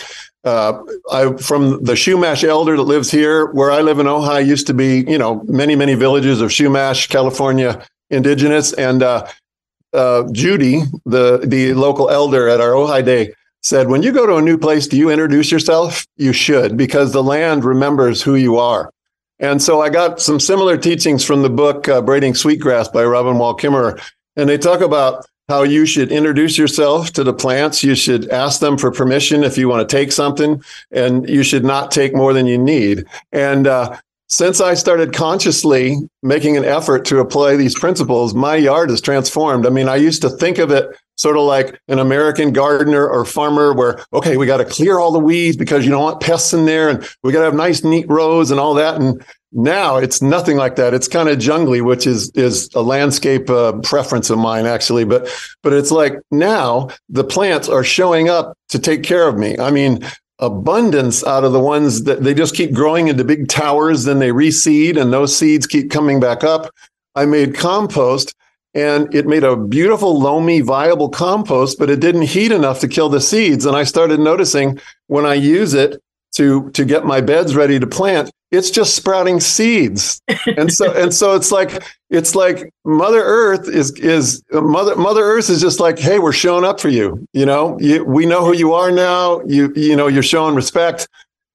uh, 0.45 0.81
I 1.11 1.33
from 1.35 1.83
the 1.83 1.95
Chumash 1.95 2.45
elder 2.45 2.77
that 2.77 2.83
lives 2.83 3.11
here, 3.11 3.47
where 3.53 3.71
I 3.71 3.81
live 3.81 3.99
in 3.99 4.07
Ojai, 4.07 4.47
used 4.47 4.69
to 4.69 4.75
be, 4.75 5.05
you 5.09 5.19
know, 5.19 5.43
many 5.49 5.75
many 5.75 5.95
villages 5.95 6.41
of 6.41 6.51
Chumash, 6.51 7.09
California, 7.09 7.85
indigenous, 8.11 8.73
and 8.75 9.03
uh, 9.03 9.27
uh, 9.93 10.25
Judy, 10.31 10.83
the 11.05 11.39
the 11.45 11.75
local 11.75 12.11
elder 12.11 12.49
at 12.49 12.61
our 12.61 12.71
Ojai 12.71 13.05
Day, 13.05 13.35
said, 13.63 13.89
"When 13.89 14.05
you 14.05 14.13
go 14.13 14.25
to 14.25 14.37
a 14.37 14.43
new 14.43 14.57
place, 14.57 14.87
do 14.87 14.97
you 14.97 15.11
introduce 15.11 15.51
yourself? 15.51 16.07
You 16.17 16.33
should, 16.33 16.77
because 16.77 17.13
the 17.13 17.25
land 17.25 17.65
remembers 17.65 18.23
who 18.23 18.37
you 18.37 18.57
are." 18.57 18.93
And 19.39 19.61
so 19.61 19.81
I 19.83 19.91
got 19.91 20.21
some 20.21 20.41
similar 20.41 20.77
teachings 20.77 21.25
from 21.25 21.43
the 21.43 21.51
book 21.51 21.89
uh, 21.89 22.01
Braiding 22.01 22.35
Sweetgrass 22.35 22.89
by 22.89 23.05
Robin 23.05 23.39
Wall 23.39 23.57
Kimmerer. 23.57 24.01
And 24.37 24.49
they 24.49 24.59
talk 24.59 24.81
about 24.81 25.27
how 25.49 25.63
you 25.63 25.87
should 25.87 26.11
introduce 26.11 26.59
yourself 26.59 27.13
to 27.13 27.23
the 27.23 27.33
plants. 27.33 27.85
You 27.85 27.95
should 27.95 28.29
ask 28.31 28.61
them 28.61 28.77
for 28.77 28.91
permission 28.91 29.45
if 29.45 29.57
you 29.57 29.69
want 29.69 29.89
to 29.89 29.97
take 29.97 30.11
something, 30.11 30.63
and 30.91 31.29
you 31.29 31.43
should 31.43 31.65
not 31.65 31.91
take 31.91 32.15
more 32.15 32.33
than 32.33 32.47
you 32.47 32.59
need. 32.59 33.05
And 33.33 33.67
uh, 33.67 33.97
since 34.29 34.61
I 34.61 34.75
started 34.75 35.13
consciously 35.13 35.97
making 36.23 36.57
an 36.57 36.65
effort 36.65 37.05
to 37.07 37.21
apply 37.21 37.57
these 37.57 37.79
principles, 37.79 38.35
my 38.35 38.57
yard 38.57 38.91
is 38.91 39.01
transformed. 39.01 39.67
I 39.67 39.71
mean, 39.71 39.89
I 39.89 39.97
used 39.97 40.21
to 40.23 40.31
think 40.31 40.59
of 40.59 40.73
it 40.73 40.87
sort 41.17 41.37
of 41.37 41.43
like 41.43 41.81
an 41.89 41.99
American 41.99 42.53
gardener 42.53 43.09
or 43.09 43.25
farmer 43.25 43.73
where, 43.73 44.05
okay, 44.13 44.37
we 44.37 44.47
got 44.47 44.59
to 44.59 44.65
clear 44.65 44.99
all 44.99 45.11
the 45.11 45.19
weeds 45.19 45.57
because 45.57 45.85
you 45.85 45.91
don't 45.91 46.03
want 46.03 46.21
pests 46.21 46.53
in 46.53 46.67
there 46.67 46.89
and 46.89 47.09
we 47.23 47.33
got 47.33 47.41
to 47.41 47.47
have 47.47 47.55
nice, 47.55 47.83
neat 47.83 48.07
rows 48.09 48.51
and 48.51 48.61
all 48.61 48.75
that. 48.75 49.01
And 49.01 49.25
now 49.53 49.97
it's 49.97 50.21
nothing 50.21 50.57
like 50.57 50.77
that. 50.77 50.93
It's 50.95 51.09
kind 51.09 51.29
of 51.29 51.39
jungly, 51.39 51.81
which 51.81 52.07
is, 52.07 52.31
is 52.35 52.69
a 52.75 52.83
landscape 52.83 53.49
uh, 53.49 53.73
preference 53.83 54.31
of 54.31 54.39
mine 54.39 54.67
actually. 54.67 55.05
But, 55.05 55.29
but 55.63 55.73
it's 55.73 55.91
like 55.91 56.15
now 56.31 56.91
the 57.09 57.25
plants 57.25 57.69
are 57.69 57.85
showing 57.85 58.29
up 58.29 58.57
to 58.69 58.79
take 58.79 59.03
care 59.03 59.27
of 59.27 59.39
me. 59.39 59.59
I 59.59 59.71
mean, 59.71 60.01
abundance 60.39 61.25
out 61.25 61.45
of 61.45 61.53
the 61.53 61.61
ones 61.61 62.05
that 62.05 62.23
they 62.23 62.35
just 62.35 62.55
keep 62.55 62.73
growing 62.75 63.09
into 63.09 63.25
big 63.25 63.49
towers, 63.49 64.05
then 64.05 64.19
they 64.19 64.31
reseed 64.31 65.01
and 65.01 65.13
those 65.13 65.35
seeds 65.35 65.67
keep 65.67 65.91
coming 65.91 66.21
back 66.21 66.45
up. 66.45 66.71
I 67.15 67.25
made 67.25 67.55
compost 67.55 68.35
and 68.77 69.13
it 69.15 69.27
made 69.27 69.43
a 69.43 69.57
beautiful, 69.57 70.21
loamy, 70.21 70.61
viable 70.61 71.09
compost, 71.09 71.79
but 71.79 71.89
it 71.89 71.99
didn't 71.99 72.23
heat 72.23 72.53
enough 72.53 72.79
to 72.81 72.89
kill 72.89 73.09
the 73.09 73.23
seeds. 73.23 73.65
And 73.65 73.75
I 73.75 73.85
started 73.85 74.21
noticing 74.21 74.79
when 75.07 75.25
I 75.25 75.35
use 75.35 75.73
it 75.73 76.01
to 76.35 76.71
to 76.73 76.85
get 76.85 77.07
my 77.07 77.23
beds 77.23 77.57
ready 77.57 77.81
to 77.81 77.87
plant, 77.87 78.31
it's 78.51 78.71
just 78.71 78.95
sprouting 78.95 79.41
seeds. 79.41 80.21
and 80.59 80.71
so 80.71 80.93
and 80.93 81.15
so 81.15 81.35
it's 81.35 81.51
like 81.51 81.83
it's 82.11 82.35
like 82.35 82.71
Mother 82.85 83.23
Earth 83.23 83.67
is 83.67 83.93
is 83.99 84.45
Mother 84.53 84.95
Mother 84.95 85.23
Earth 85.23 85.49
is 85.49 85.63
just 85.63 85.81
like, 85.81 85.99
hey, 85.99 86.19
we're 86.19 86.35
showing 86.35 86.65
up 86.65 86.79
for 86.79 86.91
you. 86.91 87.27
You 87.33 87.47
know, 87.47 87.79
you, 87.81 88.05
we 88.05 88.27
know 88.27 88.45
who 88.45 88.55
you 88.55 88.75
are 88.75 88.93
now. 88.93 89.41
You 89.47 89.73
you 89.75 89.97
know, 89.97 90.07
you're 90.07 90.23
showing 90.23 90.55
respect. 90.55 91.09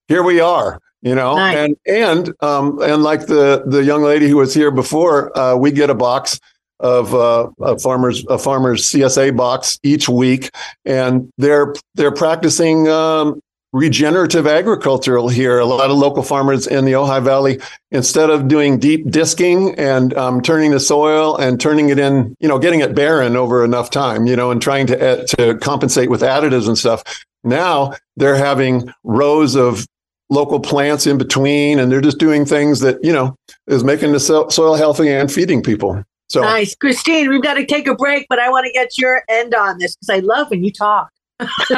Here 0.08 0.24
we 0.24 0.40
are 0.40 0.80
you 1.04 1.16
know 1.16 1.36
nice. 1.36 1.58
and 1.58 1.78
and 1.88 2.44
um 2.44 2.80
and 2.84 3.02
like 3.02 3.26
the 3.26 3.64
the 3.66 3.84
young 3.84 4.04
lady 4.04 4.30
who 4.30 4.38
was 4.38 4.54
here 4.54 4.70
before 4.70 5.36
uh 5.36 5.56
we 5.56 5.72
get 5.72 5.90
a 5.90 5.96
box 5.96 6.40
of 6.82 7.14
uh, 7.14 7.50
a 7.62 7.80
farmers 7.80 8.26
a 8.28 8.38
farmers 8.38 8.84
CSA 8.90 9.36
box 9.36 9.80
each 9.84 10.10
week, 10.10 10.50
and 10.86 11.32
they're 11.38 11.74
they're 11.96 12.12
practicing 12.12 12.88
um, 12.88 13.40
regenerative 13.74 14.48
agricultural 14.48 15.30
here. 15.30 15.60
A 15.60 15.66
lot 15.66 15.90
of 15.90 15.98
local 15.98 16.24
farmers 16.24 16.68
in 16.68 16.86
the 16.86 16.94
Ojai 16.94 17.24
Valley, 17.24 17.60
instead 17.92 18.30
of 18.30 18.48
doing 18.48 18.80
deep 18.80 19.10
disking 19.10 19.76
and 19.76 20.14
um, 20.16 20.42
turning 20.42 20.72
the 20.72 20.80
soil 20.80 21.38
and 21.38 21.60
turning 21.60 21.90
it 21.90 22.00
in, 22.00 22.36
you 22.40 22.48
know, 22.48 22.60
getting 22.60 22.82
it 22.82 22.94
barren 22.94 23.36
over 23.36 23.64
enough 23.64 23.90
time, 23.90 24.26
you 24.26 24.36
know, 24.36 24.52
and 24.52 24.62
trying 24.62 24.88
to 24.88 25.26
to 25.26 25.58
compensate 25.60 26.10
with 26.10 26.22
additives 26.22 26.68
and 26.68 26.78
stuff. 26.78 27.04
Now 27.44 27.94
they're 28.18 28.36
having 28.36 28.94
rows 29.04 29.56
of 29.56 29.86
local 30.30 30.60
plants 30.60 31.06
in 31.06 31.18
between, 31.18 31.80
and 31.80 31.92
they're 31.92 32.02
just 32.02 32.18
doing 32.18 32.46
things 32.46 32.80
that 32.82 33.04
you 33.04 33.14
know 33.14 33.36
is 33.68 33.84
making 33.84 34.12
the 34.12 34.20
soil 34.20 34.76
healthy 34.76 35.10
and 35.10 35.32
feeding 35.32 35.62
people. 35.64 36.04
So 36.32 36.42
nice, 36.42 36.76
Christine. 36.76 37.30
We've 37.30 37.42
got 37.42 37.56
to 37.56 37.66
take 37.66 37.88
a 37.88 37.96
break, 37.96 38.26
but 38.30 38.40
I 38.40 38.50
want 38.50 38.66
to 38.66 38.72
get 38.72 38.98
your 38.98 39.24
end 39.28 39.54
on 39.54 39.80
this 39.80 39.96
because 39.96 40.10
I 40.10 40.20
love 40.20 40.50
when 40.50 40.64
you 40.64 40.72
talk. 40.72 41.10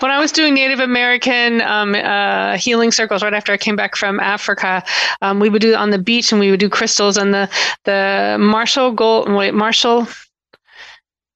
when 0.00 0.10
I 0.10 0.18
was 0.18 0.32
doing 0.32 0.54
Native 0.54 0.80
American 0.80 1.60
um, 1.60 1.94
uh, 1.94 2.56
healing 2.56 2.90
circles 2.90 3.22
right 3.22 3.34
after 3.34 3.52
I 3.52 3.58
came 3.58 3.76
back 3.76 3.94
from 3.94 4.18
Africa, 4.18 4.82
um, 5.20 5.38
we 5.38 5.48
would 5.48 5.62
do 5.62 5.72
it 5.72 5.76
on 5.76 5.90
the 5.90 5.98
beach 5.98 6.32
and 6.32 6.40
we 6.40 6.50
would 6.50 6.60
do 6.60 6.68
crystals 6.68 7.16
and 7.16 7.32
the 7.32 7.48
the 7.84 8.38
Marshall 8.40 8.90
Gold 8.90 9.30
wait 9.30 9.54
Marshall 9.54 10.08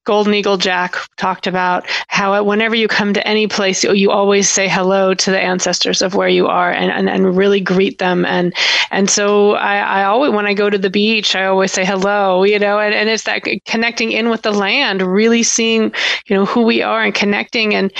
Golden 0.07 0.33
Eagle 0.33 0.55
Jack 0.55 0.95
talked 1.17 1.47
about 1.47 1.85
how 2.07 2.41
whenever 2.41 2.75
you 2.75 2.87
come 2.87 3.13
to 3.13 3.27
any 3.27 3.45
place, 3.45 3.83
you 3.83 4.09
always 4.09 4.49
say 4.49 4.69
hello 4.69 5.13
to 5.13 5.31
the 5.31 5.39
ancestors 5.39 6.01
of 6.01 6.15
where 6.15 6.29
you 6.29 6.47
are 6.47 6.71
and, 6.71 6.89
and, 6.89 7.09
and 7.09 7.35
really 7.35 7.59
greet 7.59 7.97
them. 7.97 8.23
And 8.23 8.53
and 8.89 9.09
so 9.09 9.55
I, 9.55 9.79
I 9.79 10.03
always 10.05 10.31
when 10.31 10.45
I 10.45 10.53
go 10.53 10.69
to 10.69 10.77
the 10.77 10.89
beach, 10.89 11.35
I 11.35 11.45
always 11.45 11.73
say 11.73 11.83
hello, 11.83 12.45
you 12.45 12.57
know, 12.57 12.79
and, 12.79 12.95
and 12.95 13.09
it's 13.09 13.23
that 13.23 13.43
connecting 13.65 14.13
in 14.13 14.29
with 14.29 14.43
the 14.43 14.53
land, 14.53 15.01
really 15.01 15.43
seeing, 15.43 15.91
you 16.27 16.37
know, 16.37 16.45
who 16.45 16.61
we 16.61 16.81
are 16.81 17.03
and 17.03 17.13
connecting. 17.13 17.75
And 17.75 17.91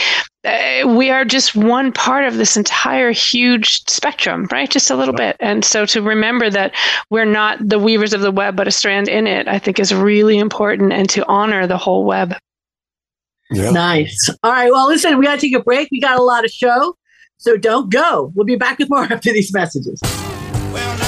Uh, 0.43 0.87
we 0.87 1.09
are 1.09 1.25
just 1.25 1.55
one 1.55 1.91
part 1.91 2.25
of 2.25 2.37
this 2.37 2.55
entire 2.55 3.11
huge 3.11 3.83
spectrum, 3.89 4.47
right? 4.51 4.69
Just 4.69 4.91
a 4.91 4.95
little 4.95 5.13
bit. 5.13 5.35
And 5.39 5.65
so 5.65 5.85
to 5.87 6.01
remember 6.01 6.49
that 6.49 6.73
we're 7.09 7.25
not 7.25 7.57
the 7.67 7.79
weavers 7.79 8.13
of 8.13 8.21
the 8.21 8.31
web, 8.31 8.55
but 8.55 8.67
a 8.67 8.71
strand 8.71 9.09
in 9.09 9.27
it, 9.27 9.47
I 9.47 9.59
think 9.59 9.79
is 9.79 9.93
really 9.93 10.37
important 10.37 10.93
and 10.93 11.09
to 11.09 11.25
honor 11.27 11.67
the 11.67 11.77
whole 11.77 12.05
web. 12.05 12.35
Yeah. 13.49 13.71
Nice. 13.71 14.29
All 14.43 14.51
right. 14.51 14.71
Well, 14.71 14.87
listen, 14.87 15.17
we 15.17 15.25
got 15.25 15.35
to 15.35 15.41
take 15.41 15.55
a 15.55 15.63
break. 15.63 15.89
We 15.91 15.99
got 15.99 16.19
a 16.19 16.23
lot 16.23 16.45
of 16.45 16.51
show. 16.51 16.95
So 17.37 17.57
don't 17.57 17.91
go. 17.91 18.31
We'll 18.35 18.45
be 18.45 18.55
back 18.55 18.79
with 18.79 18.89
more 18.89 19.03
after 19.11 19.31
these 19.31 19.53
messages. 19.53 20.01
because 20.01 21.06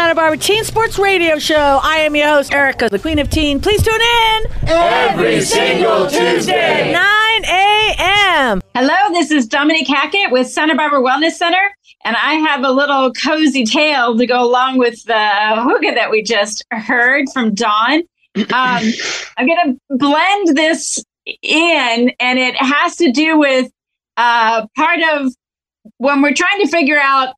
Santa 0.00 0.14
Barbara 0.14 0.38
Teen 0.38 0.64
Sports 0.64 0.98
Radio 0.98 1.38
Show. 1.38 1.78
I 1.82 1.98
am 1.98 2.16
your 2.16 2.26
host, 2.26 2.54
Erica, 2.54 2.88
the 2.88 2.98
Queen 2.98 3.18
of 3.18 3.28
Teen. 3.28 3.60
Please 3.60 3.82
tune 3.82 4.00
in 4.00 4.46
Every 4.66 5.42
single 5.42 6.08
Tuesday. 6.08 6.90
9 6.90 7.44
a.m. 7.44 8.62
Hello, 8.74 9.12
this 9.12 9.30
is 9.30 9.46
Dominique 9.46 9.88
Hackett 9.88 10.32
with 10.32 10.48
Santa 10.48 10.74
Barbara 10.74 11.02
Wellness 11.02 11.32
Center, 11.32 11.60
and 12.02 12.16
I 12.16 12.36
have 12.36 12.64
a 12.64 12.70
little 12.70 13.12
cozy 13.12 13.66
tale 13.66 14.16
to 14.16 14.26
go 14.26 14.42
along 14.42 14.78
with 14.78 15.04
the 15.04 15.12
hygge 15.12 15.94
that 15.94 16.10
we 16.10 16.22
just 16.22 16.64
heard 16.70 17.26
from 17.34 17.52
Dawn. 17.52 18.00
Um, 18.36 18.46
I'm 19.36 19.46
going 19.46 19.58
to 19.66 19.96
blend 19.98 20.56
this 20.56 21.04
in, 21.42 22.10
and 22.18 22.38
it 22.38 22.56
has 22.56 22.96
to 22.96 23.12
do 23.12 23.38
with 23.38 23.70
uh, 24.16 24.66
part 24.78 25.00
of 25.12 25.34
when 25.98 26.22
we're 26.22 26.32
trying 26.32 26.62
to 26.62 26.68
figure 26.68 26.98
out 26.98 27.34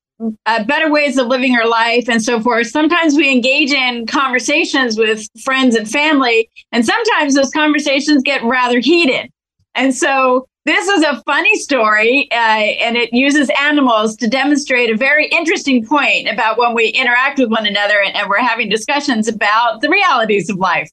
uh, 0.46 0.64
better 0.64 0.90
ways 0.90 1.18
of 1.18 1.26
living 1.26 1.54
our 1.56 1.66
life 1.66 2.08
and 2.08 2.22
so 2.22 2.40
forth. 2.40 2.68
Sometimes 2.68 3.14
we 3.14 3.30
engage 3.30 3.70
in 3.70 4.06
conversations 4.06 4.96
with 4.96 5.26
friends 5.42 5.74
and 5.74 5.88
family, 5.90 6.48
and 6.72 6.84
sometimes 6.84 7.34
those 7.34 7.50
conversations 7.50 8.22
get 8.22 8.42
rather 8.44 8.78
heated. 8.78 9.30
And 9.74 9.94
so 9.94 10.46
this 10.64 10.86
is 10.86 11.02
a 11.02 11.20
funny 11.26 11.56
story, 11.56 12.28
uh, 12.30 12.34
and 12.34 12.96
it 12.96 13.12
uses 13.12 13.50
animals 13.60 14.16
to 14.16 14.28
demonstrate 14.28 14.90
a 14.90 14.96
very 14.96 15.26
interesting 15.28 15.84
point 15.84 16.28
about 16.28 16.56
when 16.56 16.74
we 16.74 16.88
interact 16.88 17.38
with 17.38 17.50
one 17.50 17.66
another 17.66 18.00
and, 18.00 18.14
and 18.14 18.28
we're 18.28 18.38
having 18.38 18.68
discussions 18.68 19.26
about 19.26 19.80
the 19.80 19.88
realities 19.88 20.48
of 20.48 20.58
life. 20.58 20.88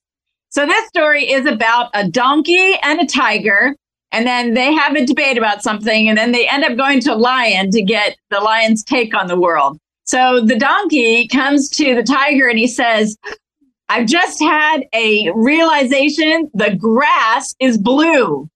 So 0.50 0.66
this 0.66 0.88
story 0.88 1.32
is 1.32 1.46
about 1.46 1.92
a 1.94 2.10
donkey 2.10 2.76
and 2.82 3.00
a 3.00 3.06
tiger 3.06 3.76
and 4.12 4.26
then 4.26 4.54
they 4.54 4.74
have 4.74 4.96
a 4.96 5.06
debate 5.06 5.38
about 5.38 5.62
something 5.62 6.10
and 6.10 6.18
then 6.18 6.32
they 6.32 6.48
end 6.48 6.64
up 6.64 6.76
going 6.78 7.00
to 7.02 7.16
lion 7.16 7.70
to 7.72 7.82
get 7.82 8.18
the 8.30 8.40
lion's 8.40 8.84
take 8.84 9.16
on 9.16 9.28
the 9.28 9.40
world. 9.40 9.78
So 10.06 10.42
the 10.44 10.58
donkey 10.58 11.28
comes 11.28 11.70
to 11.72 11.94
the 11.94 12.04
tiger 12.04 12.48
and 12.48 12.58
he 12.58 12.68
says 12.68 13.18
i've 13.90 14.08
just 14.08 14.42
had 14.42 14.84
a 14.94 15.32
realization. 15.36 16.50
The 16.54 16.76
grass 16.76 17.56
is 17.60 17.78
blue. 17.78 18.50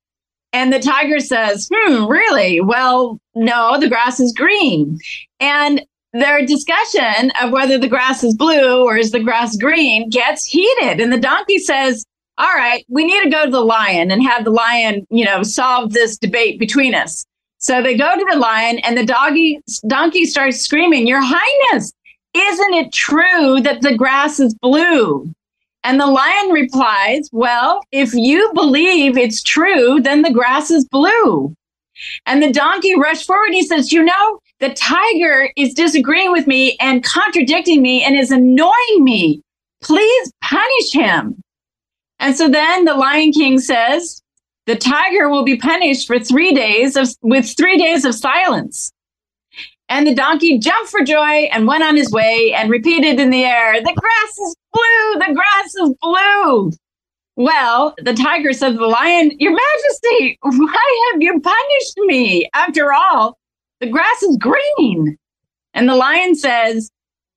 And 0.51 0.71
the 0.71 0.79
tiger 0.79 1.19
says 1.19 1.69
hmm 1.73 2.05
really? 2.05 2.59
Well 2.59 3.19
no 3.35 3.79
the 3.79 3.89
grass 3.89 4.19
is 4.19 4.33
green. 4.33 4.97
And 5.39 5.85
their 6.13 6.45
discussion 6.45 7.31
of 7.41 7.51
whether 7.51 7.77
the 7.77 7.87
grass 7.87 8.23
is 8.23 8.35
blue 8.35 8.83
or 8.83 8.97
is 8.97 9.11
the 9.11 9.19
grass 9.19 9.57
green 9.57 10.09
gets 10.09 10.45
heated. 10.45 10.99
And 10.99 11.11
the 11.11 11.19
donkey 11.19 11.57
says 11.57 12.05
all 12.38 12.53
right, 12.55 12.84
we 12.89 13.05
need 13.05 13.23
to 13.23 13.29
go 13.29 13.45
to 13.45 13.51
the 13.51 13.61
lion 13.61 14.09
and 14.09 14.23
have 14.23 14.43
the 14.43 14.51
lion, 14.51 15.05
you 15.09 15.23
know, 15.23 15.43
solve 15.43 15.93
this 15.93 16.17
debate 16.17 16.59
between 16.59 16.95
us. 16.95 17.25
So 17.59 17.81
they 17.81 17.95
go 17.95 18.17
to 18.17 18.27
the 18.29 18.38
lion 18.38 18.79
and 18.79 18.97
the 18.97 19.05
doggy 19.05 19.61
donkey 19.88 20.25
starts 20.25 20.59
screaming, 20.59 21.07
Your 21.07 21.21
Highness, 21.23 21.93
isn't 22.34 22.73
it 22.73 22.91
true 22.91 23.61
that 23.61 23.81
the 23.81 23.95
grass 23.95 24.39
is 24.39 24.55
blue? 24.55 25.31
And 25.84 25.99
the 25.99 26.07
lion 26.07 26.49
replies, 26.49 27.29
Well, 27.31 27.81
if 27.91 28.13
you 28.13 28.51
believe 28.53 29.17
it's 29.17 29.43
true, 29.43 29.99
then 30.01 30.23
the 30.23 30.34
grass 30.34 30.71
is 30.71 30.86
blue. 30.86 31.55
And 32.25 32.41
the 32.41 32.51
donkey 32.51 32.99
rushed 32.99 33.27
forward 33.27 33.47
and 33.47 33.55
he 33.55 33.67
says, 33.67 33.91
You 33.91 34.03
know, 34.03 34.39
the 34.59 34.73
tiger 34.73 35.49
is 35.55 35.73
disagreeing 35.73 36.31
with 36.31 36.47
me 36.47 36.77
and 36.79 37.03
contradicting 37.03 37.81
me 37.81 38.03
and 38.03 38.15
is 38.15 38.31
annoying 38.31 39.03
me. 39.03 39.41
Please 39.81 40.31
punish 40.41 40.93
him. 40.93 41.43
And 42.24 42.38
so 42.38 42.47
then 42.47 42.86
the 42.86 42.93
Lion 42.93 43.34
King 43.34 43.59
says, 43.59 44.21
the 44.65 44.78
tiger 44.78 45.28
will 45.28 45.43
be 45.43 45.57
punished 45.57 46.07
for 46.07 46.17
three 46.17 46.53
days 46.53 46.95
of, 46.95 47.09
with 47.21 47.53
three 47.57 47.78
days 47.78 48.05
of 48.05 48.15
silence. 48.15 48.93
And 49.89 50.07
the 50.07 50.15
donkey 50.15 50.57
jumped 50.57 50.89
for 50.89 51.03
joy 51.03 51.49
and 51.51 51.67
went 51.67 51.84
on 51.84 51.97
his 51.97 52.09
way 52.11 52.53
and 52.55 52.71
repeated 52.71 53.19
in 53.19 53.30
the 53.30 53.43
air, 53.43 53.74
The 53.74 53.93
grass 53.93 54.39
is 54.39 54.55
blue, 54.71 55.19
the 55.19 55.34
grass 55.34 55.76
is 55.76 55.93
blue. 56.01 56.71
Well, 57.36 57.93
the 57.97 58.13
tiger 58.13 58.53
said 58.53 58.71
to 58.71 58.78
the 58.78 58.88
lion, 58.88 59.32
Your 59.39 59.51
Majesty, 59.51 60.38
why 60.43 61.09
have 61.11 61.21
you 61.21 61.41
punished 61.41 61.97
me? 62.05 62.49
After 62.53 62.93
all, 62.93 63.38
the 63.82 63.89
grass 63.89 64.24
is 64.24 64.38
green. 64.38 65.17
And 65.74 65.89
the 65.89 65.95
lion 65.95 66.36
says, 66.36 66.89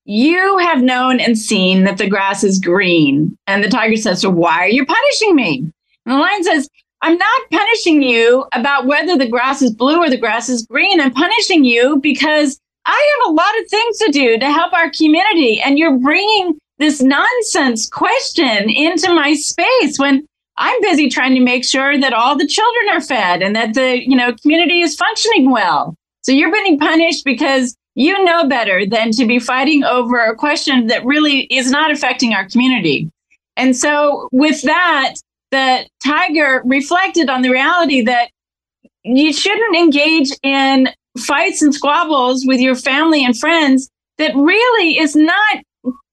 you 0.06 0.58
have 0.58 0.82
known 0.82 1.18
and 1.20 1.36
seen 1.36 1.84
that 1.84 1.98
the 1.98 2.08
grass 2.08 2.44
is 2.44 2.60
green. 2.60 3.36
And 3.46 3.62
the 3.62 3.68
tiger 3.68 3.96
says, 3.96 4.20
So 4.20 4.30
why 4.30 4.60
are 4.60 4.68
you 4.68 4.86
punishing 4.86 5.34
me? 5.34 5.58
And 6.06 6.14
the 6.14 6.18
lion 6.18 6.44
says, 6.44 6.68
I'm 7.02 7.18
not 7.18 7.40
punishing 7.50 8.02
you 8.02 8.46
about 8.52 8.86
whether 8.86 9.18
the 9.18 9.28
grass 9.28 9.62
is 9.62 9.74
blue 9.74 9.98
or 9.98 10.08
the 10.08 10.16
grass 10.16 10.48
is 10.48 10.64
green. 10.66 11.00
I'm 11.00 11.12
punishing 11.12 11.64
you 11.64 11.98
because 12.00 12.58
I 12.86 13.18
have 13.24 13.30
a 13.30 13.34
lot 13.34 13.58
of 13.60 13.68
things 13.68 13.98
to 13.98 14.12
do 14.12 14.38
to 14.38 14.50
help 14.50 14.72
our 14.72 14.90
community. 14.90 15.60
And 15.60 15.78
you're 15.78 15.98
bringing 15.98 16.56
this 16.78 17.02
nonsense 17.02 17.88
question 17.88 18.70
into 18.70 19.12
my 19.12 19.34
space 19.34 19.98
when 19.98 20.24
I'm 20.56 20.80
busy 20.82 21.10
trying 21.10 21.34
to 21.34 21.40
make 21.40 21.64
sure 21.64 22.00
that 22.00 22.12
all 22.12 22.36
the 22.36 22.46
children 22.46 22.88
are 22.90 23.00
fed 23.00 23.42
and 23.42 23.56
that 23.56 23.74
the, 23.74 24.00
you 24.08 24.16
know, 24.16 24.32
community 24.40 24.80
is 24.80 24.94
functioning 24.94 25.50
well. 25.50 25.96
So 26.22 26.32
you're 26.32 26.52
being 26.52 26.78
punished 26.78 27.24
because 27.24 27.76
you 27.96 28.22
know 28.24 28.46
better 28.46 28.86
than 28.86 29.10
to 29.12 29.26
be 29.26 29.38
fighting 29.38 29.82
over 29.82 30.18
a 30.18 30.36
question 30.36 30.86
that 30.86 31.04
really 31.04 31.40
is 31.44 31.70
not 31.70 31.90
affecting 31.90 32.34
our 32.34 32.48
community. 32.48 33.10
And 33.56 33.74
so, 33.74 34.28
with 34.32 34.62
that, 34.62 35.14
the 35.50 35.86
tiger 36.04 36.62
reflected 36.66 37.30
on 37.30 37.42
the 37.42 37.50
reality 37.50 38.02
that 38.02 38.30
you 39.02 39.32
shouldn't 39.32 39.76
engage 39.76 40.30
in 40.42 40.88
fights 41.18 41.62
and 41.62 41.74
squabbles 41.74 42.44
with 42.46 42.60
your 42.60 42.74
family 42.74 43.24
and 43.24 43.36
friends 43.36 43.88
that 44.18 44.34
really 44.34 44.98
is 44.98 45.16
not 45.16 45.62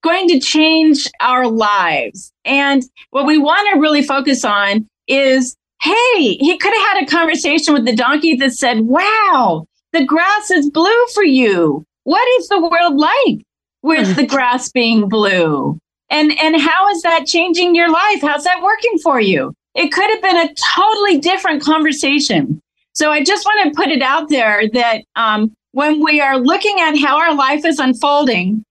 going 0.03 0.29
to 0.29 0.39
change 0.39 1.09
our 1.19 1.47
lives. 1.47 2.31
And 2.45 2.83
what 3.09 3.25
we 3.25 3.37
want 3.37 3.73
to 3.73 3.79
really 3.79 4.03
focus 4.03 4.45
on 4.45 4.87
is 5.07 5.55
hey, 5.81 6.37
he 6.39 6.57
could 6.57 6.73
have 6.73 6.95
had 6.95 7.03
a 7.03 7.11
conversation 7.11 7.73
with 7.73 7.85
the 7.85 7.95
donkey 7.95 8.35
that 8.35 8.53
said, 8.53 8.79
wow, 8.81 9.65
the 9.93 10.05
grass 10.05 10.51
is 10.51 10.69
blue 10.69 11.05
for 11.13 11.23
you. 11.23 11.85
What 12.03 12.27
is 12.39 12.49
the 12.49 12.59
world 12.59 12.97
like 12.97 13.45
with 13.81 14.15
the 14.15 14.25
grass 14.25 14.69
being 14.69 15.07
blue? 15.07 15.79
And 16.09 16.37
and 16.37 16.59
how 16.59 16.89
is 16.89 17.01
that 17.03 17.25
changing 17.25 17.75
your 17.75 17.89
life? 17.89 18.21
How's 18.21 18.43
that 18.43 18.61
working 18.61 18.97
for 19.01 19.21
you? 19.21 19.53
It 19.75 19.91
could 19.91 20.09
have 20.09 20.21
been 20.21 20.37
a 20.37 20.53
totally 20.75 21.19
different 21.19 21.63
conversation. 21.63 22.59
So 22.93 23.11
I 23.11 23.23
just 23.23 23.45
want 23.45 23.73
to 23.73 23.81
put 23.81 23.89
it 23.89 24.01
out 24.03 24.29
there 24.29 24.69
that 24.73 25.03
um, 25.15 25.51
when 25.71 26.03
we 26.03 26.21
are 26.21 26.37
looking 26.37 26.79
at 26.79 26.97
how 26.97 27.17
our 27.17 27.33
life 27.33 27.65
is 27.65 27.79
unfolding, 27.79 28.63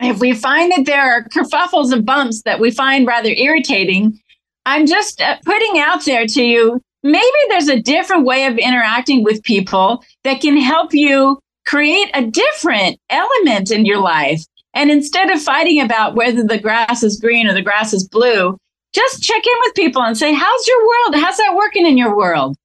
if 0.00 0.18
we 0.18 0.32
find 0.32 0.72
that 0.72 0.86
there 0.86 1.00
are 1.00 1.28
kerfuffles 1.28 1.92
and 1.92 2.04
bumps 2.04 2.42
that 2.42 2.58
we 2.58 2.72
find 2.72 3.06
rather 3.06 3.28
irritating, 3.28 4.18
I'm 4.66 4.86
just 4.86 5.20
uh, 5.20 5.36
putting 5.44 5.78
out 5.78 6.04
there 6.04 6.26
to 6.26 6.42
you 6.42 6.80
maybe 7.02 7.26
there's 7.48 7.68
a 7.68 7.80
different 7.80 8.24
way 8.24 8.46
of 8.46 8.58
interacting 8.58 9.24
with 9.24 9.42
people 9.42 10.04
that 10.24 10.40
can 10.40 10.56
help 10.56 10.92
you 10.92 11.38
create 11.66 12.10
a 12.14 12.26
different 12.26 12.98
element 13.10 13.70
in 13.70 13.86
your 13.86 13.98
life. 13.98 14.44
And 14.74 14.90
instead 14.90 15.30
of 15.30 15.42
fighting 15.42 15.80
about 15.80 16.14
whether 16.14 16.42
the 16.42 16.58
grass 16.58 17.02
is 17.02 17.20
green 17.20 17.46
or 17.46 17.54
the 17.54 17.62
grass 17.62 17.92
is 17.92 18.08
blue, 18.08 18.56
just 18.92 19.22
check 19.22 19.46
in 19.46 19.54
with 19.60 19.74
people 19.74 20.02
and 20.02 20.16
say, 20.16 20.32
How's 20.32 20.66
your 20.66 20.78
world? 20.80 21.14
How's 21.16 21.36
that 21.36 21.54
working 21.56 21.86
in 21.86 21.98
your 21.98 22.16
world? 22.16 22.56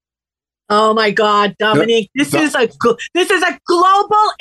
Oh 0.69 0.93
my 0.93 1.11
God, 1.11 1.55
Dominique, 1.59 2.09
this 2.15 2.33
is 2.33 2.53
a 2.53 2.69
this 3.13 3.31
is 3.31 3.41
a 3.41 3.57
global 3.65 4.31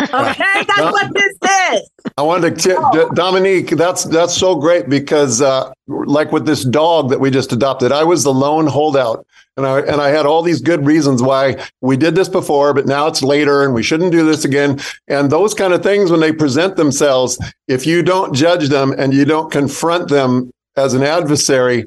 Okay, 0.00 0.64
that's 0.66 0.80
what 0.80 1.12
this 1.14 1.36
is. 1.72 1.90
I 2.16 2.22
wanted 2.22 2.58
to, 2.60 2.76
oh. 2.78 3.10
Dominique. 3.14 3.70
That's 3.70 4.04
that's 4.04 4.34
so 4.36 4.54
great 4.54 4.88
because, 4.88 5.42
uh, 5.42 5.72
like 5.86 6.32
with 6.32 6.46
this 6.46 6.64
dog 6.64 7.10
that 7.10 7.20
we 7.20 7.30
just 7.30 7.52
adopted, 7.52 7.92
I 7.92 8.04
was 8.04 8.22
the 8.24 8.32
lone 8.32 8.66
holdout, 8.66 9.26
and 9.56 9.66
I 9.66 9.80
and 9.80 10.00
I 10.00 10.08
had 10.08 10.26
all 10.26 10.42
these 10.42 10.60
good 10.60 10.86
reasons 10.86 11.22
why 11.22 11.56
we 11.80 11.96
did 11.96 12.14
this 12.14 12.28
before, 12.28 12.72
but 12.72 12.86
now 12.86 13.06
it's 13.06 13.22
later, 13.22 13.64
and 13.64 13.74
we 13.74 13.82
shouldn't 13.82 14.12
do 14.12 14.24
this 14.24 14.44
again. 14.44 14.78
And 15.08 15.30
those 15.30 15.54
kind 15.54 15.72
of 15.72 15.82
things, 15.82 16.10
when 16.10 16.20
they 16.20 16.32
present 16.32 16.76
themselves, 16.76 17.38
if 17.68 17.86
you 17.86 18.02
don't 18.02 18.34
judge 18.34 18.68
them 18.68 18.94
and 18.96 19.12
you 19.12 19.24
don't 19.24 19.50
confront 19.50 20.08
them 20.08 20.50
as 20.76 20.94
an 20.94 21.02
adversary, 21.02 21.86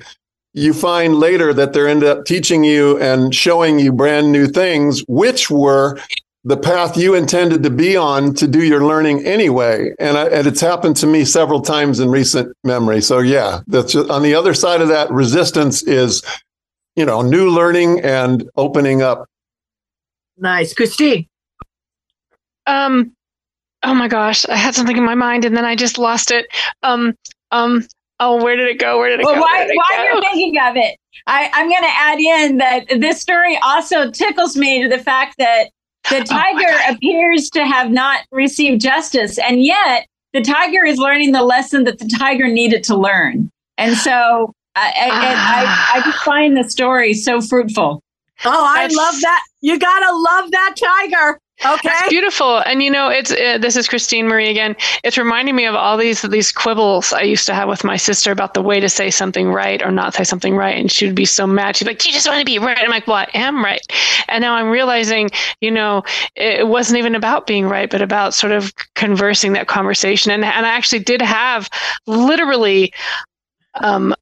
you 0.54 0.74
find 0.74 1.16
later 1.16 1.54
that 1.54 1.74
they're 1.74 1.88
end 1.88 2.04
up 2.04 2.26
teaching 2.26 2.64
you 2.64 3.00
and 3.00 3.34
showing 3.34 3.80
you 3.80 3.92
brand 3.92 4.32
new 4.32 4.48
things, 4.48 5.04
which 5.08 5.50
were 5.50 6.00
the 6.48 6.56
path 6.56 6.96
you 6.96 7.14
intended 7.14 7.62
to 7.62 7.70
be 7.70 7.98
on 7.98 8.34
to 8.34 8.48
do 8.48 8.64
your 8.64 8.86
learning 8.86 9.26
anyway. 9.26 9.94
And, 10.00 10.18
I, 10.18 10.28
and 10.28 10.48
it's 10.48 10.62
happened 10.62 10.96
to 10.98 11.06
me 11.06 11.26
several 11.26 11.62
times 11.62 12.00
in 12.00 12.10
recent 12.10 12.56
memory. 12.64 13.02
So 13.02 13.20
yeah, 13.20 13.60
that's 13.68 13.92
just, 13.92 14.10
on 14.10 14.24
the 14.24 14.34
other 14.34 14.54
side 14.54 14.80
of 14.80 14.88
that 14.88 15.12
resistance 15.12 15.84
is, 15.84 16.24
you 16.96 17.06
know, 17.06 17.22
new 17.22 17.50
learning 17.50 18.00
and 18.00 18.50
opening 18.56 19.02
up. 19.02 19.26
Nice, 20.38 20.74
Christine. 20.74 21.28
Um, 22.66 23.12
oh 23.84 23.94
my 23.94 24.08
gosh, 24.08 24.48
I 24.48 24.56
had 24.56 24.74
something 24.74 24.96
in 24.96 25.04
my 25.04 25.16
mind 25.16 25.44
and 25.44 25.56
then 25.56 25.66
I 25.66 25.76
just 25.76 25.98
lost 25.98 26.32
it. 26.32 26.48
Um, 26.82 27.14
um, 27.52 27.86
Oh, 28.20 28.44
where 28.44 28.56
did 28.56 28.68
it 28.68 28.80
go? 28.80 28.98
Where 28.98 29.10
did 29.10 29.20
it 29.20 29.26
well, 29.26 29.36
go? 29.36 29.42
Why, 29.42 29.70
while 29.72 30.06
you're 30.06 30.22
thinking 30.22 30.58
of 30.60 30.76
it, 30.76 30.98
I, 31.28 31.52
I'm 31.54 31.70
going 31.70 31.84
to 31.84 31.88
add 31.88 32.20
in 32.20 32.58
that 32.58 32.86
this 33.00 33.22
story 33.22 33.60
also 33.62 34.10
tickles 34.10 34.58
me 34.58 34.82
to 34.82 34.90
the 34.90 34.98
fact 34.98 35.36
that 35.38 35.70
the 36.10 36.24
tiger 36.24 36.68
oh 36.70 36.94
appears 36.94 37.50
to 37.52 37.66
have 37.66 37.92
not 37.92 38.26
received 38.32 38.82
justice, 38.82 39.38
and 39.38 39.64
yet 39.64 40.08
the 40.34 40.42
tiger 40.42 40.86
is 40.86 40.98
learning 40.98 41.32
the 41.32 41.44
lesson 41.44 41.84
that 41.86 42.00
the 42.00 42.10
tiger 42.20 42.48
needed 42.48 42.84
to 42.86 42.96
learn. 42.96 43.50
And 43.78 43.96
so 43.96 44.54
I, 44.76 44.94
I, 44.96 45.10
I, 45.12 46.00
I 46.00 46.02
just 46.06 46.24
find 46.24 46.56
the 46.58 46.70
story 46.70 47.14
so 47.14 47.42
fruitful. 47.42 48.02
Oh, 48.46 48.66
I 48.66 48.84
That's, 48.84 48.96
love 48.96 49.16
that. 49.22 49.44
You 49.62 49.80
got 49.80 50.00
to 50.00 50.16
love 50.16 50.52
that 50.52 50.76
tiger. 50.78 51.40
Okay. 51.66 51.90
It's 51.90 52.10
beautiful. 52.10 52.60
And 52.60 52.84
you 52.84 52.92
know, 52.92 53.10
it's 53.10 53.32
uh, 53.32 53.58
this 53.60 53.76
is 53.76 53.88
Christine 53.88 54.28
Marie 54.28 54.50
again. 54.50 54.76
It's 55.04 55.18
reminding 55.18 55.56
me 55.56 55.66
of 55.66 55.74
all 55.74 55.98
these 55.98 56.22
these 56.22 56.52
quibbles 56.52 57.12
I 57.12 57.22
used 57.24 57.48
to 57.48 57.56
have 57.56 57.68
with 57.68 57.84
my 57.84 57.98
sister 57.98 58.32
about 58.32 58.54
the 58.54 58.62
way 58.62 58.80
to 58.80 58.88
say 58.88 59.10
something 59.10 59.52
right 59.52 59.82
or 59.82 59.90
not 59.92 60.14
say 60.14 60.24
something 60.24 60.56
right. 60.56 60.78
And 60.78 60.92
she 60.92 61.08
would 61.08 61.16
be 61.16 61.26
so 61.26 61.48
mad. 61.48 61.76
She'd 61.76 61.86
be 61.86 61.92
like, 61.92 62.00
Do 62.00 62.10
"You 62.10 62.14
just 62.14 62.28
want 62.28 62.40
to 62.40 62.46
be 62.46 62.60
right." 62.60 62.78
I'm 62.80 62.92
like, 62.92 63.08
"Well, 63.08 63.16
I 63.18 63.28
am 63.34 63.64
right." 63.66 63.82
And 64.28 64.42
now 64.44 64.54
I'm 64.54 64.70
realizing, 64.70 65.32
you 65.60 65.72
know, 65.72 66.04
it 66.36 66.68
wasn't 66.68 67.00
even 67.00 67.16
about 67.16 67.48
being 67.48 67.66
right, 67.68 67.90
but 67.90 68.04
about 68.04 68.36
sort 68.36 68.52
of 68.52 68.72
conversing 68.94 69.54
that 69.54 69.68
conversation. 69.68 70.32
And 70.32 70.46
and 70.46 70.66
I 70.66 70.70
actually 70.70 71.00
did 71.00 71.24
have 71.24 71.70
literally 72.06 72.94
um, 73.82 74.14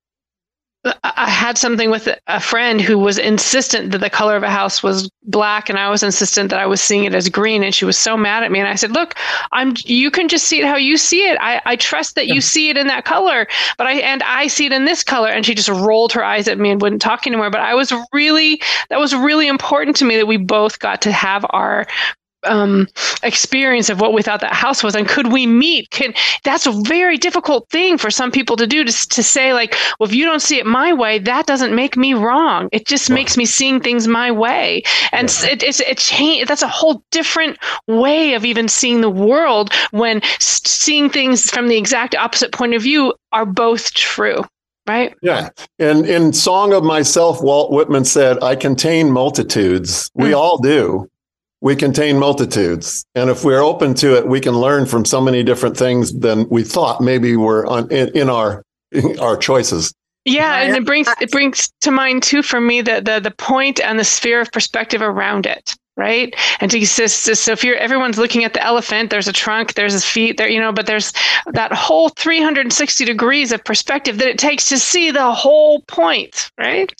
I 1.03 1.29
had 1.29 1.57
something 1.57 1.89
with 1.89 2.07
a 2.27 2.39
friend 2.39 2.79
who 2.79 2.99
was 2.99 3.17
insistent 3.17 3.91
that 3.91 3.99
the 3.99 4.09
color 4.09 4.35
of 4.35 4.43
a 4.43 4.49
house 4.49 4.83
was 4.83 5.09
black, 5.23 5.67
and 5.67 5.79
I 5.79 5.89
was 5.89 6.03
insistent 6.03 6.51
that 6.51 6.59
I 6.59 6.67
was 6.67 6.79
seeing 6.79 7.05
it 7.05 7.15
as 7.15 7.27
green. 7.27 7.63
And 7.63 7.73
she 7.73 7.85
was 7.85 7.97
so 7.97 8.15
mad 8.15 8.43
at 8.43 8.51
me. 8.51 8.59
And 8.59 8.67
I 8.67 8.75
said, 8.75 8.91
"Look, 8.91 9.15
I'm. 9.51 9.73
You 9.85 10.11
can 10.11 10.27
just 10.27 10.45
see 10.45 10.59
it 10.59 10.65
how 10.65 10.75
you 10.75 10.97
see 10.97 11.27
it. 11.27 11.37
I, 11.41 11.61
I 11.65 11.75
trust 11.75 12.15
that 12.15 12.27
you 12.27 12.39
see 12.39 12.69
it 12.69 12.77
in 12.77 12.87
that 12.87 13.05
color, 13.05 13.47
but 13.77 13.87
I 13.87 13.93
and 13.93 14.21
I 14.23 14.47
see 14.47 14.67
it 14.67 14.71
in 14.71 14.85
this 14.85 15.03
color." 15.03 15.29
And 15.29 15.45
she 15.45 15.55
just 15.55 15.69
rolled 15.69 16.13
her 16.13 16.23
eyes 16.23 16.47
at 16.47 16.59
me 16.59 16.69
and 16.69 16.81
wouldn't 16.81 17.01
talk 17.01 17.25
anymore. 17.25 17.49
But 17.49 17.61
I 17.61 17.73
was 17.73 17.91
really 18.13 18.61
that 18.89 18.99
was 18.99 19.15
really 19.15 19.47
important 19.47 19.95
to 19.97 20.05
me 20.05 20.17
that 20.17 20.27
we 20.27 20.37
both 20.37 20.79
got 20.79 21.01
to 21.03 21.11
have 21.11 21.45
our 21.49 21.87
um, 22.45 22.87
experience 23.23 23.89
of 23.89 23.99
what 23.99 24.13
we 24.13 24.21
thought 24.21 24.41
that 24.41 24.53
house 24.53 24.83
was 24.83 24.95
and 24.95 25.07
could 25.07 25.31
we 25.31 25.45
meet 25.45 25.89
can 25.89 26.13
that's 26.43 26.65
a 26.65 26.71
very 26.83 27.17
difficult 27.17 27.69
thing 27.69 27.97
for 27.97 28.09
some 28.09 28.31
people 28.31 28.55
to 28.55 28.67
do 28.67 28.83
to, 28.83 29.09
to 29.09 29.23
say 29.23 29.53
like 29.53 29.75
well 29.99 30.09
if 30.09 30.15
you 30.15 30.25
don't 30.25 30.41
see 30.41 30.57
it 30.57 30.65
my 30.65 30.93
way 30.93 31.19
that 31.19 31.45
doesn't 31.45 31.75
make 31.75 31.97
me 31.97 32.13
wrong 32.13 32.69
it 32.71 32.85
just 32.85 33.09
makes 33.09 33.37
me 33.37 33.45
seeing 33.45 33.79
things 33.79 34.07
my 34.07 34.31
way 34.31 34.81
and 35.11 35.35
yeah. 35.41 35.51
it, 35.51 35.63
it's 35.63 35.79
it 35.79 35.97
change 35.97 36.47
that's 36.47 36.61
a 36.61 36.67
whole 36.67 37.03
different 37.11 37.57
way 37.87 38.33
of 38.33 38.45
even 38.45 38.67
seeing 38.67 39.01
the 39.01 39.09
world 39.09 39.73
when 39.91 40.21
seeing 40.39 41.09
things 41.09 41.49
from 41.49 41.67
the 41.67 41.77
exact 41.77 42.15
opposite 42.15 42.51
point 42.51 42.73
of 42.73 42.81
view 42.81 43.13
are 43.31 43.45
both 43.45 43.93
true 43.93 44.43
right? 44.87 45.15
Yeah. 45.23 45.49
And 45.79 46.05
in 46.05 46.31
Song 46.31 46.71
of 46.71 46.83
Myself, 46.83 47.41
Walt 47.41 47.71
Whitman 47.71 48.05
said, 48.05 48.41
I 48.43 48.55
contain 48.55 49.11
multitudes. 49.11 50.11
We 50.13 50.29
mm. 50.29 50.37
all 50.37 50.59
do 50.59 51.09
we 51.65 51.75
contain 51.75 52.19
multitudes. 52.19 53.03
And 53.15 53.31
if 53.31 53.43
we're 53.43 53.63
open 53.63 53.95
to 53.95 54.15
it, 54.15 54.27
we 54.27 54.39
can 54.39 54.53
learn 54.53 54.85
from 54.85 55.03
so 55.03 55.19
many 55.19 55.41
different 55.41 55.75
things 55.75 56.13
than 56.13 56.47
we 56.49 56.63
thought 56.63 57.01
maybe 57.01 57.35
were 57.35 57.65
on, 57.65 57.91
in, 57.91 58.15
in 58.15 58.29
our 58.29 58.63
in 58.91 59.19
our 59.19 59.35
choices. 59.35 59.91
Yeah, 60.25 60.61
and 60.61 60.75
it 60.75 60.85
brings 60.85 61.07
it 61.19 61.31
brings 61.31 61.71
to 61.81 61.89
mind 61.89 62.21
too 62.21 62.43
for 62.43 62.61
me 62.61 62.81
the 62.81 63.01
the 63.01 63.19
the 63.19 63.31
point 63.31 63.79
and 63.79 63.99
the 63.99 64.03
sphere 64.03 64.41
of 64.41 64.51
perspective 64.51 65.01
around 65.01 65.47
it 65.47 65.75
right 65.97 66.35
and 66.59 66.69
to 66.69 66.85
so 66.85 67.51
if 67.51 67.63
you're 67.63 67.77
everyone's 67.77 68.17
looking 68.17 68.43
at 68.43 68.53
the 68.53 68.61
elephant 68.61 69.09
there's 69.09 69.29
a 69.29 69.33
trunk 69.33 69.75
there's 69.75 69.93
his 69.93 70.03
feet 70.03 70.35
there 70.35 70.49
you 70.49 70.59
know 70.59 70.73
but 70.73 70.87
there's 70.87 71.13
that 71.53 71.71
whole 71.71 72.09
360 72.09 73.05
degrees 73.05 73.53
of 73.53 73.63
perspective 73.63 74.17
that 74.17 74.27
it 74.27 74.37
takes 74.37 74.67
to 74.67 74.77
see 74.77 75.09
the 75.09 75.31
whole 75.31 75.81
point 75.83 76.51
right 76.57 76.91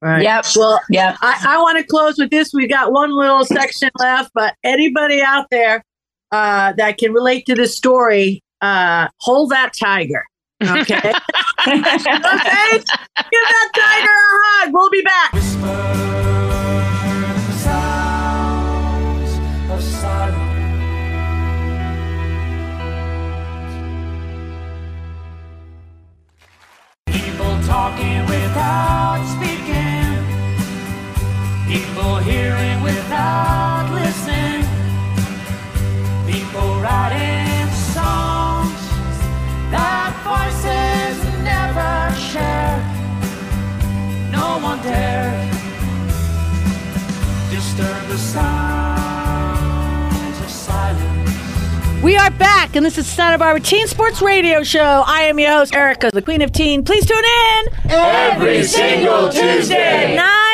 Right. 0.00 0.22
Yep. 0.22 0.44
Well, 0.54 0.80
yeah. 0.90 1.16
I, 1.20 1.44
I 1.48 1.58
want 1.58 1.78
to 1.78 1.84
close 1.84 2.18
with 2.18 2.30
this. 2.30 2.52
We've 2.54 2.68
got 2.68 2.92
one 2.92 3.10
little 3.10 3.44
section 3.44 3.90
left, 3.98 4.30
but 4.32 4.54
anybody 4.62 5.20
out 5.20 5.46
there 5.50 5.82
uh, 6.30 6.72
that 6.74 6.98
can 6.98 7.12
relate 7.12 7.46
to 7.46 7.54
this 7.54 7.76
story, 7.76 8.42
uh, 8.60 9.08
hold 9.20 9.50
that 9.50 9.72
tiger. 9.78 10.24
Okay. 10.62 10.72
okay. 10.86 11.12
Give 11.70 11.82
that 13.44 13.70
tiger 13.74 14.08
a 14.08 14.38
hug. 14.44 14.72
We'll 14.72 14.90
be 14.90 15.02
back. 15.02 15.32
People 27.06 27.60
talking 27.62 28.26
without 28.26 29.24
speaking 29.26 29.47
People 31.68 32.16
hearing 32.16 32.82
without 32.82 33.90
listening. 33.92 34.64
People 36.26 36.80
writing 36.80 37.68
songs 37.92 38.80
that 39.70 40.16
voices 40.24 41.22
never 41.44 42.14
shared. 42.16 42.82
No 44.32 44.58
one 44.64 44.80
dared 44.82 45.50
disturb 47.50 48.08
the 48.08 48.16
sounds 48.16 49.60
of 50.40 50.50
silence. 50.50 52.02
We 52.02 52.16
are 52.16 52.30
back, 52.30 52.76
and 52.76 52.86
this 52.86 52.96
is 52.96 53.06
Santa 53.06 53.36
Barbara 53.36 53.60
Teen 53.60 53.86
Sports 53.86 54.22
Radio 54.22 54.62
Show. 54.62 55.02
I 55.06 55.24
am 55.24 55.38
your 55.38 55.50
host, 55.50 55.74
Erica, 55.74 56.08
the 56.14 56.22
Queen 56.22 56.40
of 56.40 56.50
Teen. 56.50 56.82
Please 56.82 57.04
tune 57.04 57.18
in 57.18 57.66
every 57.90 58.62
single 58.62 59.28
Tuesday, 59.28 60.16
9 60.16 60.24
a.m. 60.24 60.47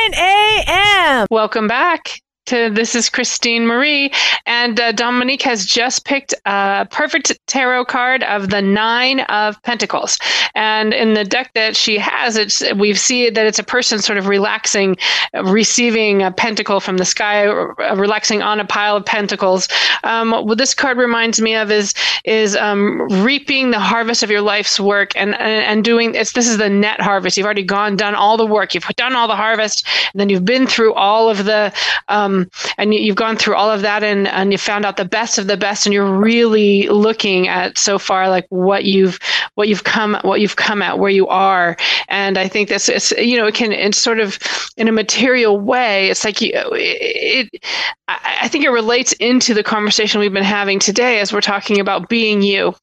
Welcome 1.31 1.69
back 1.69 2.21
to 2.47 2.71
this 2.71 2.95
is 2.95 3.09
Christine 3.09 3.67
Marie, 3.67 4.13
and 4.47 4.79
uh, 4.79 4.93
Dominique 4.93 5.43
has 5.43 5.65
just 5.65 6.05
picked 6.05 6.35
a 6.45 6.87
perfect 6.91 7.39
tarot 7.47 7.87
card 7.87 8.23
of 8.25 8.51
the 8.51 8.61
Nine 8.61 9.21
of 9.21 9.61
Pentacles. 9.63 10.19
And 10.55 10.93
in 10.93 11.15
the 11.15 11.25
deck 11.25 11.53
that 11.55 11.77
she 11.77 11.99
has, 11.99 12.37
it's 12.37 12.63
we 12.75 12.95
see 12.95 13.31
that 13.31 13.47
it's 13.47 13.59
a 13.59 13.65
person 13.65 14.01
sort 14.01 14.19
of 14.19 14.29
relaxing, 14.29 14.97
receiving 15.45 16.23
a 16.23 16.31
pentacle 16.31 16.81
from 16.81 16.99
the 16.99 17.05
sky, 17.05 17.45
relaxing 17.45 18.43
on 18.43 18.61
a 18.61 18.65
pile 18.65 18.97
of 18.97 19.07
pentacles. 19.07 19.69
Um, 20.05 20.33
what 20.33 20.59
this 20.59 20.75
card 20.75 20.99
reminds 20.99 21.41
me 21.41 21.55
of 21.55 21.71
is 21.71 21.95
is 22.25 22.57
um, 22.57 23.09
reaping 23.25 23.71
the 23.71 23.81
harvest 23.81 24.23
of 24.23 24.31
your 24.31 24.43
life's 24.43 24.79
work 24.79 25.13
and, 25.17 25.35
and 25.35 25.65
and 25.65 25.85
doing 25.85 26.15
it's 26.15 26.33
this 26.33 26.49
is 26.49 26.59
the 26.59 26.69
net 26.69 27.01
harvest. 27.01 27.37
You've 27.37 27.47
already 27.47 27.65
gone 27.65 27.97
done 27.97 28.15
all 28.15 28.37
the 28.37 28.47
work. 28.47 28.75
You've 28.75 28.85
done 28.97 29.15
all 29.17 29.29
the 29.29 29.37
harvest, 29.37 29.87
and 30.13 30.21
then 30.21 30.29
you've 30.29 30.45
been 30.45 30.67
through 30.67 30.95
all 30.95 31.31
of 31.31 31.45
the 31.45 31.73
um, 32.09 32.34
um, 32.35 32.51
and 32.79 32.95
you, 32.95 33.11
have 33.11 33.17
gone 33.17 33.37
through 33.37 33.55
all 33.55 33.71
of 33.71 33.83
that 33.83 34.03
and, 34.03 34.29
and 34.29 34.53
you 34.53 34.59
found 34.59 34.85
out 34.85 34.97
the 34.97 35.05
best 35.05 35.39
of 35.39 35.47
the 35.47 35.57
best 35.57 35.87
and 35.87 35.93
you're 35.93 36.13
really 36.13 36.89
looking 36.89 37.49
at 37.49 37.79
so 37.79 37.99
far 37.99 38.29
like 38.29 38.47
what 38.49 38.85
you've 38.85 39.19
what 39.55 39.69
you've 39.69 39.85
come 39.85 40.19
what 40.23 40.41
you've 40.41 40.57
come 40.57 40.83
at 40.83 40.99
where 40.99 41.11
you 41.11 41.27
are. 41.29 41.77
And 42.09 42.39
i 42.39 42.49
think 42.49 42.69
this 42.69 42.89
it's 42.89 43.13
you 43.13 43.37
know 43.37 43.47
it 43.47 43.55
can 43.55 43.73
it's 43.73 43.99
sort 43.99 44.21
of 44.21 44.39
in 44.77 44.89
a 44.89 44.93
material 44.93 45.59
way 45.59 46.09
it's 46.09 46.25
like 46.25 46.41
you, 46.41 46.53
it, 46.55 47.51
it 47.53 47.65
i 48.09 48.49
think 48.49 48.65
it 48.65 48.71
relates 48.71 49.13
into 49.15 49.55
the 49.55 49.63
conversation 49.63 50.21
we've 50.21 50.33
been 50.33 50.43
having 50.43 50.79
today 50.79 51.21
as 51.21 51.33
we're 51.33 51.41
talking 51.41 51.81
about 51.81 52.09
being 52.09 52.43
you 52.43 52.75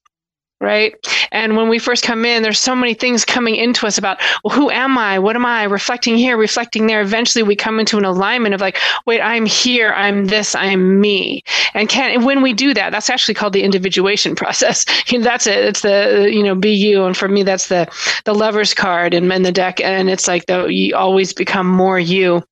right? 0.61 0.95
And 1.31 1.57
when 1.57 1.67
we 1.67 1.79
first 1.79 2.03
come 2.03 2.23
in, 2.23 2.43
there's 2.43 2.59
so 2.59 2.75
many 2.75 2.93
things 2.93 3.25
coming 3.25 3.55
into 3.55 3.87
us 3.87 3.97
about, 3.97 4.21
well, 4.43 4.55
who 4.55 4.69
am 4.69 4.97
I? 4.97 5.17
What 5.19 5.35
am 5.35 5.45
I? 5.45 5.63
Reflecting 5.63 6.17
here, 6.17 6.37
reflecting 6.37 6.87
there. 6.87 7.01
Eventually, 7.01 7.43
we 7.43 7.55
come 7.55 7.79
into 7.79 7.97
an 7.97 8.05
alignment 8.05 8.53
of 8.53 8.61
like, 8.61 8.77
wait, 9.05 9.21
I'm 9.21 9.45
here, 9.45 9.91
I'm 9.93 10.25
this, 10.25 10.55
I'm 10.55 11.01
me. 11.01 11.43
And 11.73 11.89
can 11.89 12.11
and 12.11 12.25
when 12.25 12.41
we 12.41 12.53
do 12.53 12.73
that, 12.73 12.91
that's 12.91 13.09
actually 13.09 13.33
called 13.33 13.53
the 13.53 13.63
individuation 13.63 14.35
process. 14.41 14.85
You 15.11 15.17
know, 15.17 15.23
that's 15.23 15.47
it. 15.47 15.65
It's 15.65 15.81
the 15.81 16.29
you 16.31 16.43
know, 16.43 16.55
be 16.55 16.71
you. 16.71 17.03
And 17.05 17.17
for 17.17 17.27
me, 17.27 17.43
that's 17.43 17.67
the 17.67 17.89
the 18.25 18.35
lovers 18.35 18.73
card 18.73 19.13
in, 19.13 19.31
in 19.31 19.43
the 19.43 19.51
deck. 19.51 19.81
And 19.81 20.09
it's 20.09 20.27
like 20.27 20.45
the 20.45 20.67
you 20.67 20.95
always 20.95 21.33
become 21.33 21.67
more 21.67 21.99
you 21.99 22.43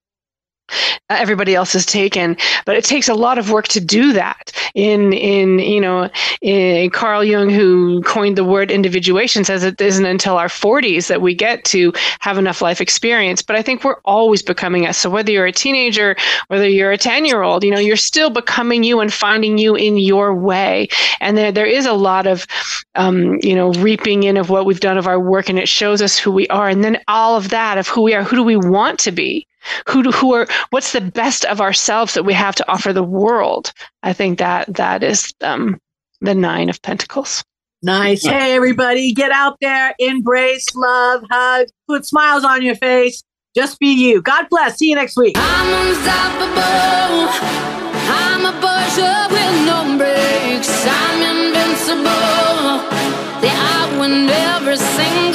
everybody 1.10 1.56
else 1.56 1.76
is 1.76 1.86
taken 1.86 2.38
but 2.66 2.76
it 2.76 2.84
takes 2.84 3.10
a 3.10 3.14
lot 3.14 3.38
of 3.38 3.52
work 3.52 3.68
to 3.70 3.80
do 3.80 4.14
that. 4.14 4.52
In 4.76 5.14
in 5.14 5.60
you 5.60 5.82
know 5.82 6.10
in 6.42 6.90
carl 6.92 7.24
jung 7.24 7.50
who 7.50 8.02
coined 8.04 8.38
the 8.38 8.44
word 8.44 8.72
individuation 8.72 9.44
says 9.44 9.64
it 9.64 9.80
isn't 9.82 10.06
until 10.06 10.38
our 10.38 10.48
40s 10.48 11.08
that 11.08 11.22
we 11.22 11.34
get 11.34 11.66
to 11.66 11.94
have 12.20 12.38
enough 12.38 12.62
life 12.62 12.82
experience. 12.82 13.42
But 13.42 13.56
i 13.56 13.62
think 13.62 13.84
we're 13.84 14.00
always 14.06 14.42
becoming 14.42 14.86
us. 14.86 14.98
So 14.98 15.10
whether 15.10 15.32
you're 15.32 15.46
a 15.46 15.52
teenager 15.52 16.16
whether 16.48 16.68
you're 16.68 16.92
a 16.92 16.98
10 16.98 17.26
year 17.26 17.42
old 17.42 17.64
you 17.64 17.72
know 17.72 17.80
you're 17.80 17.96
still 17.96 18.30
becoming 18.30 18.84
you 18.84 19.00
and 19.00 19.12
finding 19.12 19.58
you 19.58 19.76
in 19.76 19.98
your 19.98 20.36
way. 20.36 20.88
And 21.20 21.38
there, 21.38 21.52
there 21.52 21.66
is 21.66 21.86
a 21.86 21.94
lot 21.94 22.28
of 22.28 22.46
um, 22.96 23.40
you 23.42 23.56
know 23.56 23.72
reaping 23.74 24.24
in 24.24 24.38
of 24.38 24.50
what 24.50 24.66
we've 24.66 24.80
done 24.80 24.98
of 24.98 25.08
our 25.08 25.20
work 25.20 25.50
and 25.50 25.60
it 25.60 25.70
shows 25.70 26.02
us 26.02 26.18
who 26.18 26.32
we 26.32 26.48
are. 26.50 26.70
And 26.70 26.84
then 26.84 27.02
all 27.08 27.36
of 27.36 27.50
that 27.50 27.78
of 27.78 27.88
who 27.88 28.02
we 28.04 28.14
are 28.14 28.24
who 28.24 28.36
do 28.36 28.44
we 28.44 28.58
want 28.58 29.00
to 29.00 29.12
be 29.12 29.48
who 29.88 30.04
do, 30.04 30.12
who 30.12 30.34
are 30.34 30.48
what's 30.70 30.92
the 30.92 31.02
best 31.02 31.46
of 31.46 31.62
ourselves 31.62 32.14
that 32.14 32.24
we 32.24 32.34
have 32.34 32.56
to 32.56 32.72
offer 32.72 32.94
the 32.94 33.04
world 33.04 33.72
i 34.04 34.14
think 34.14 34.40
that 34.40 34.74
that 34.74 35.04
is 35.04 35.34
um, 35.42 35.80
the 36.22 36.36
nine 36.36 36.70
of 36.70 36.82
pentacles 36.82 37.44
nice 37.82 38.24
hey 38.26 38.54
everybody 38.54 39.14
get 39.14 39.32
out 39.32 39.58
there 39.62 39.94
embrace 40.00 40.66
love 40.76 41.24
hug 41.30 41.68
put 41.88 42.06
smiles 42.06 42.44
on 42.44 42.62
your 42.62 42.76
face 42.76 43.24
Just 43.56 43.80
be 43.80 43.88
you. 43.88 44.22
God 44.22 44.46
bless. 44.50 44.78
See 44.78 44.90
you 44.90 44.96
next 44.96 45.18
week. 45.18 45.36
I'm 45.36 45.88
unstoppable. 45.88 47.34
I'm 48.08 48.46
a 48.46 48.54
Porsche 48.62 49.32
with 49.34 49.56
no 49.66 49.98
brakes. 49.98 50.70
I'm 50.86 51.20
invincible. 51.34 52.86
Yeah, 53.42 53.58
I 53.58 53.98
win 54.00 54.30
every 54.30 54.78
single 54.78 55.29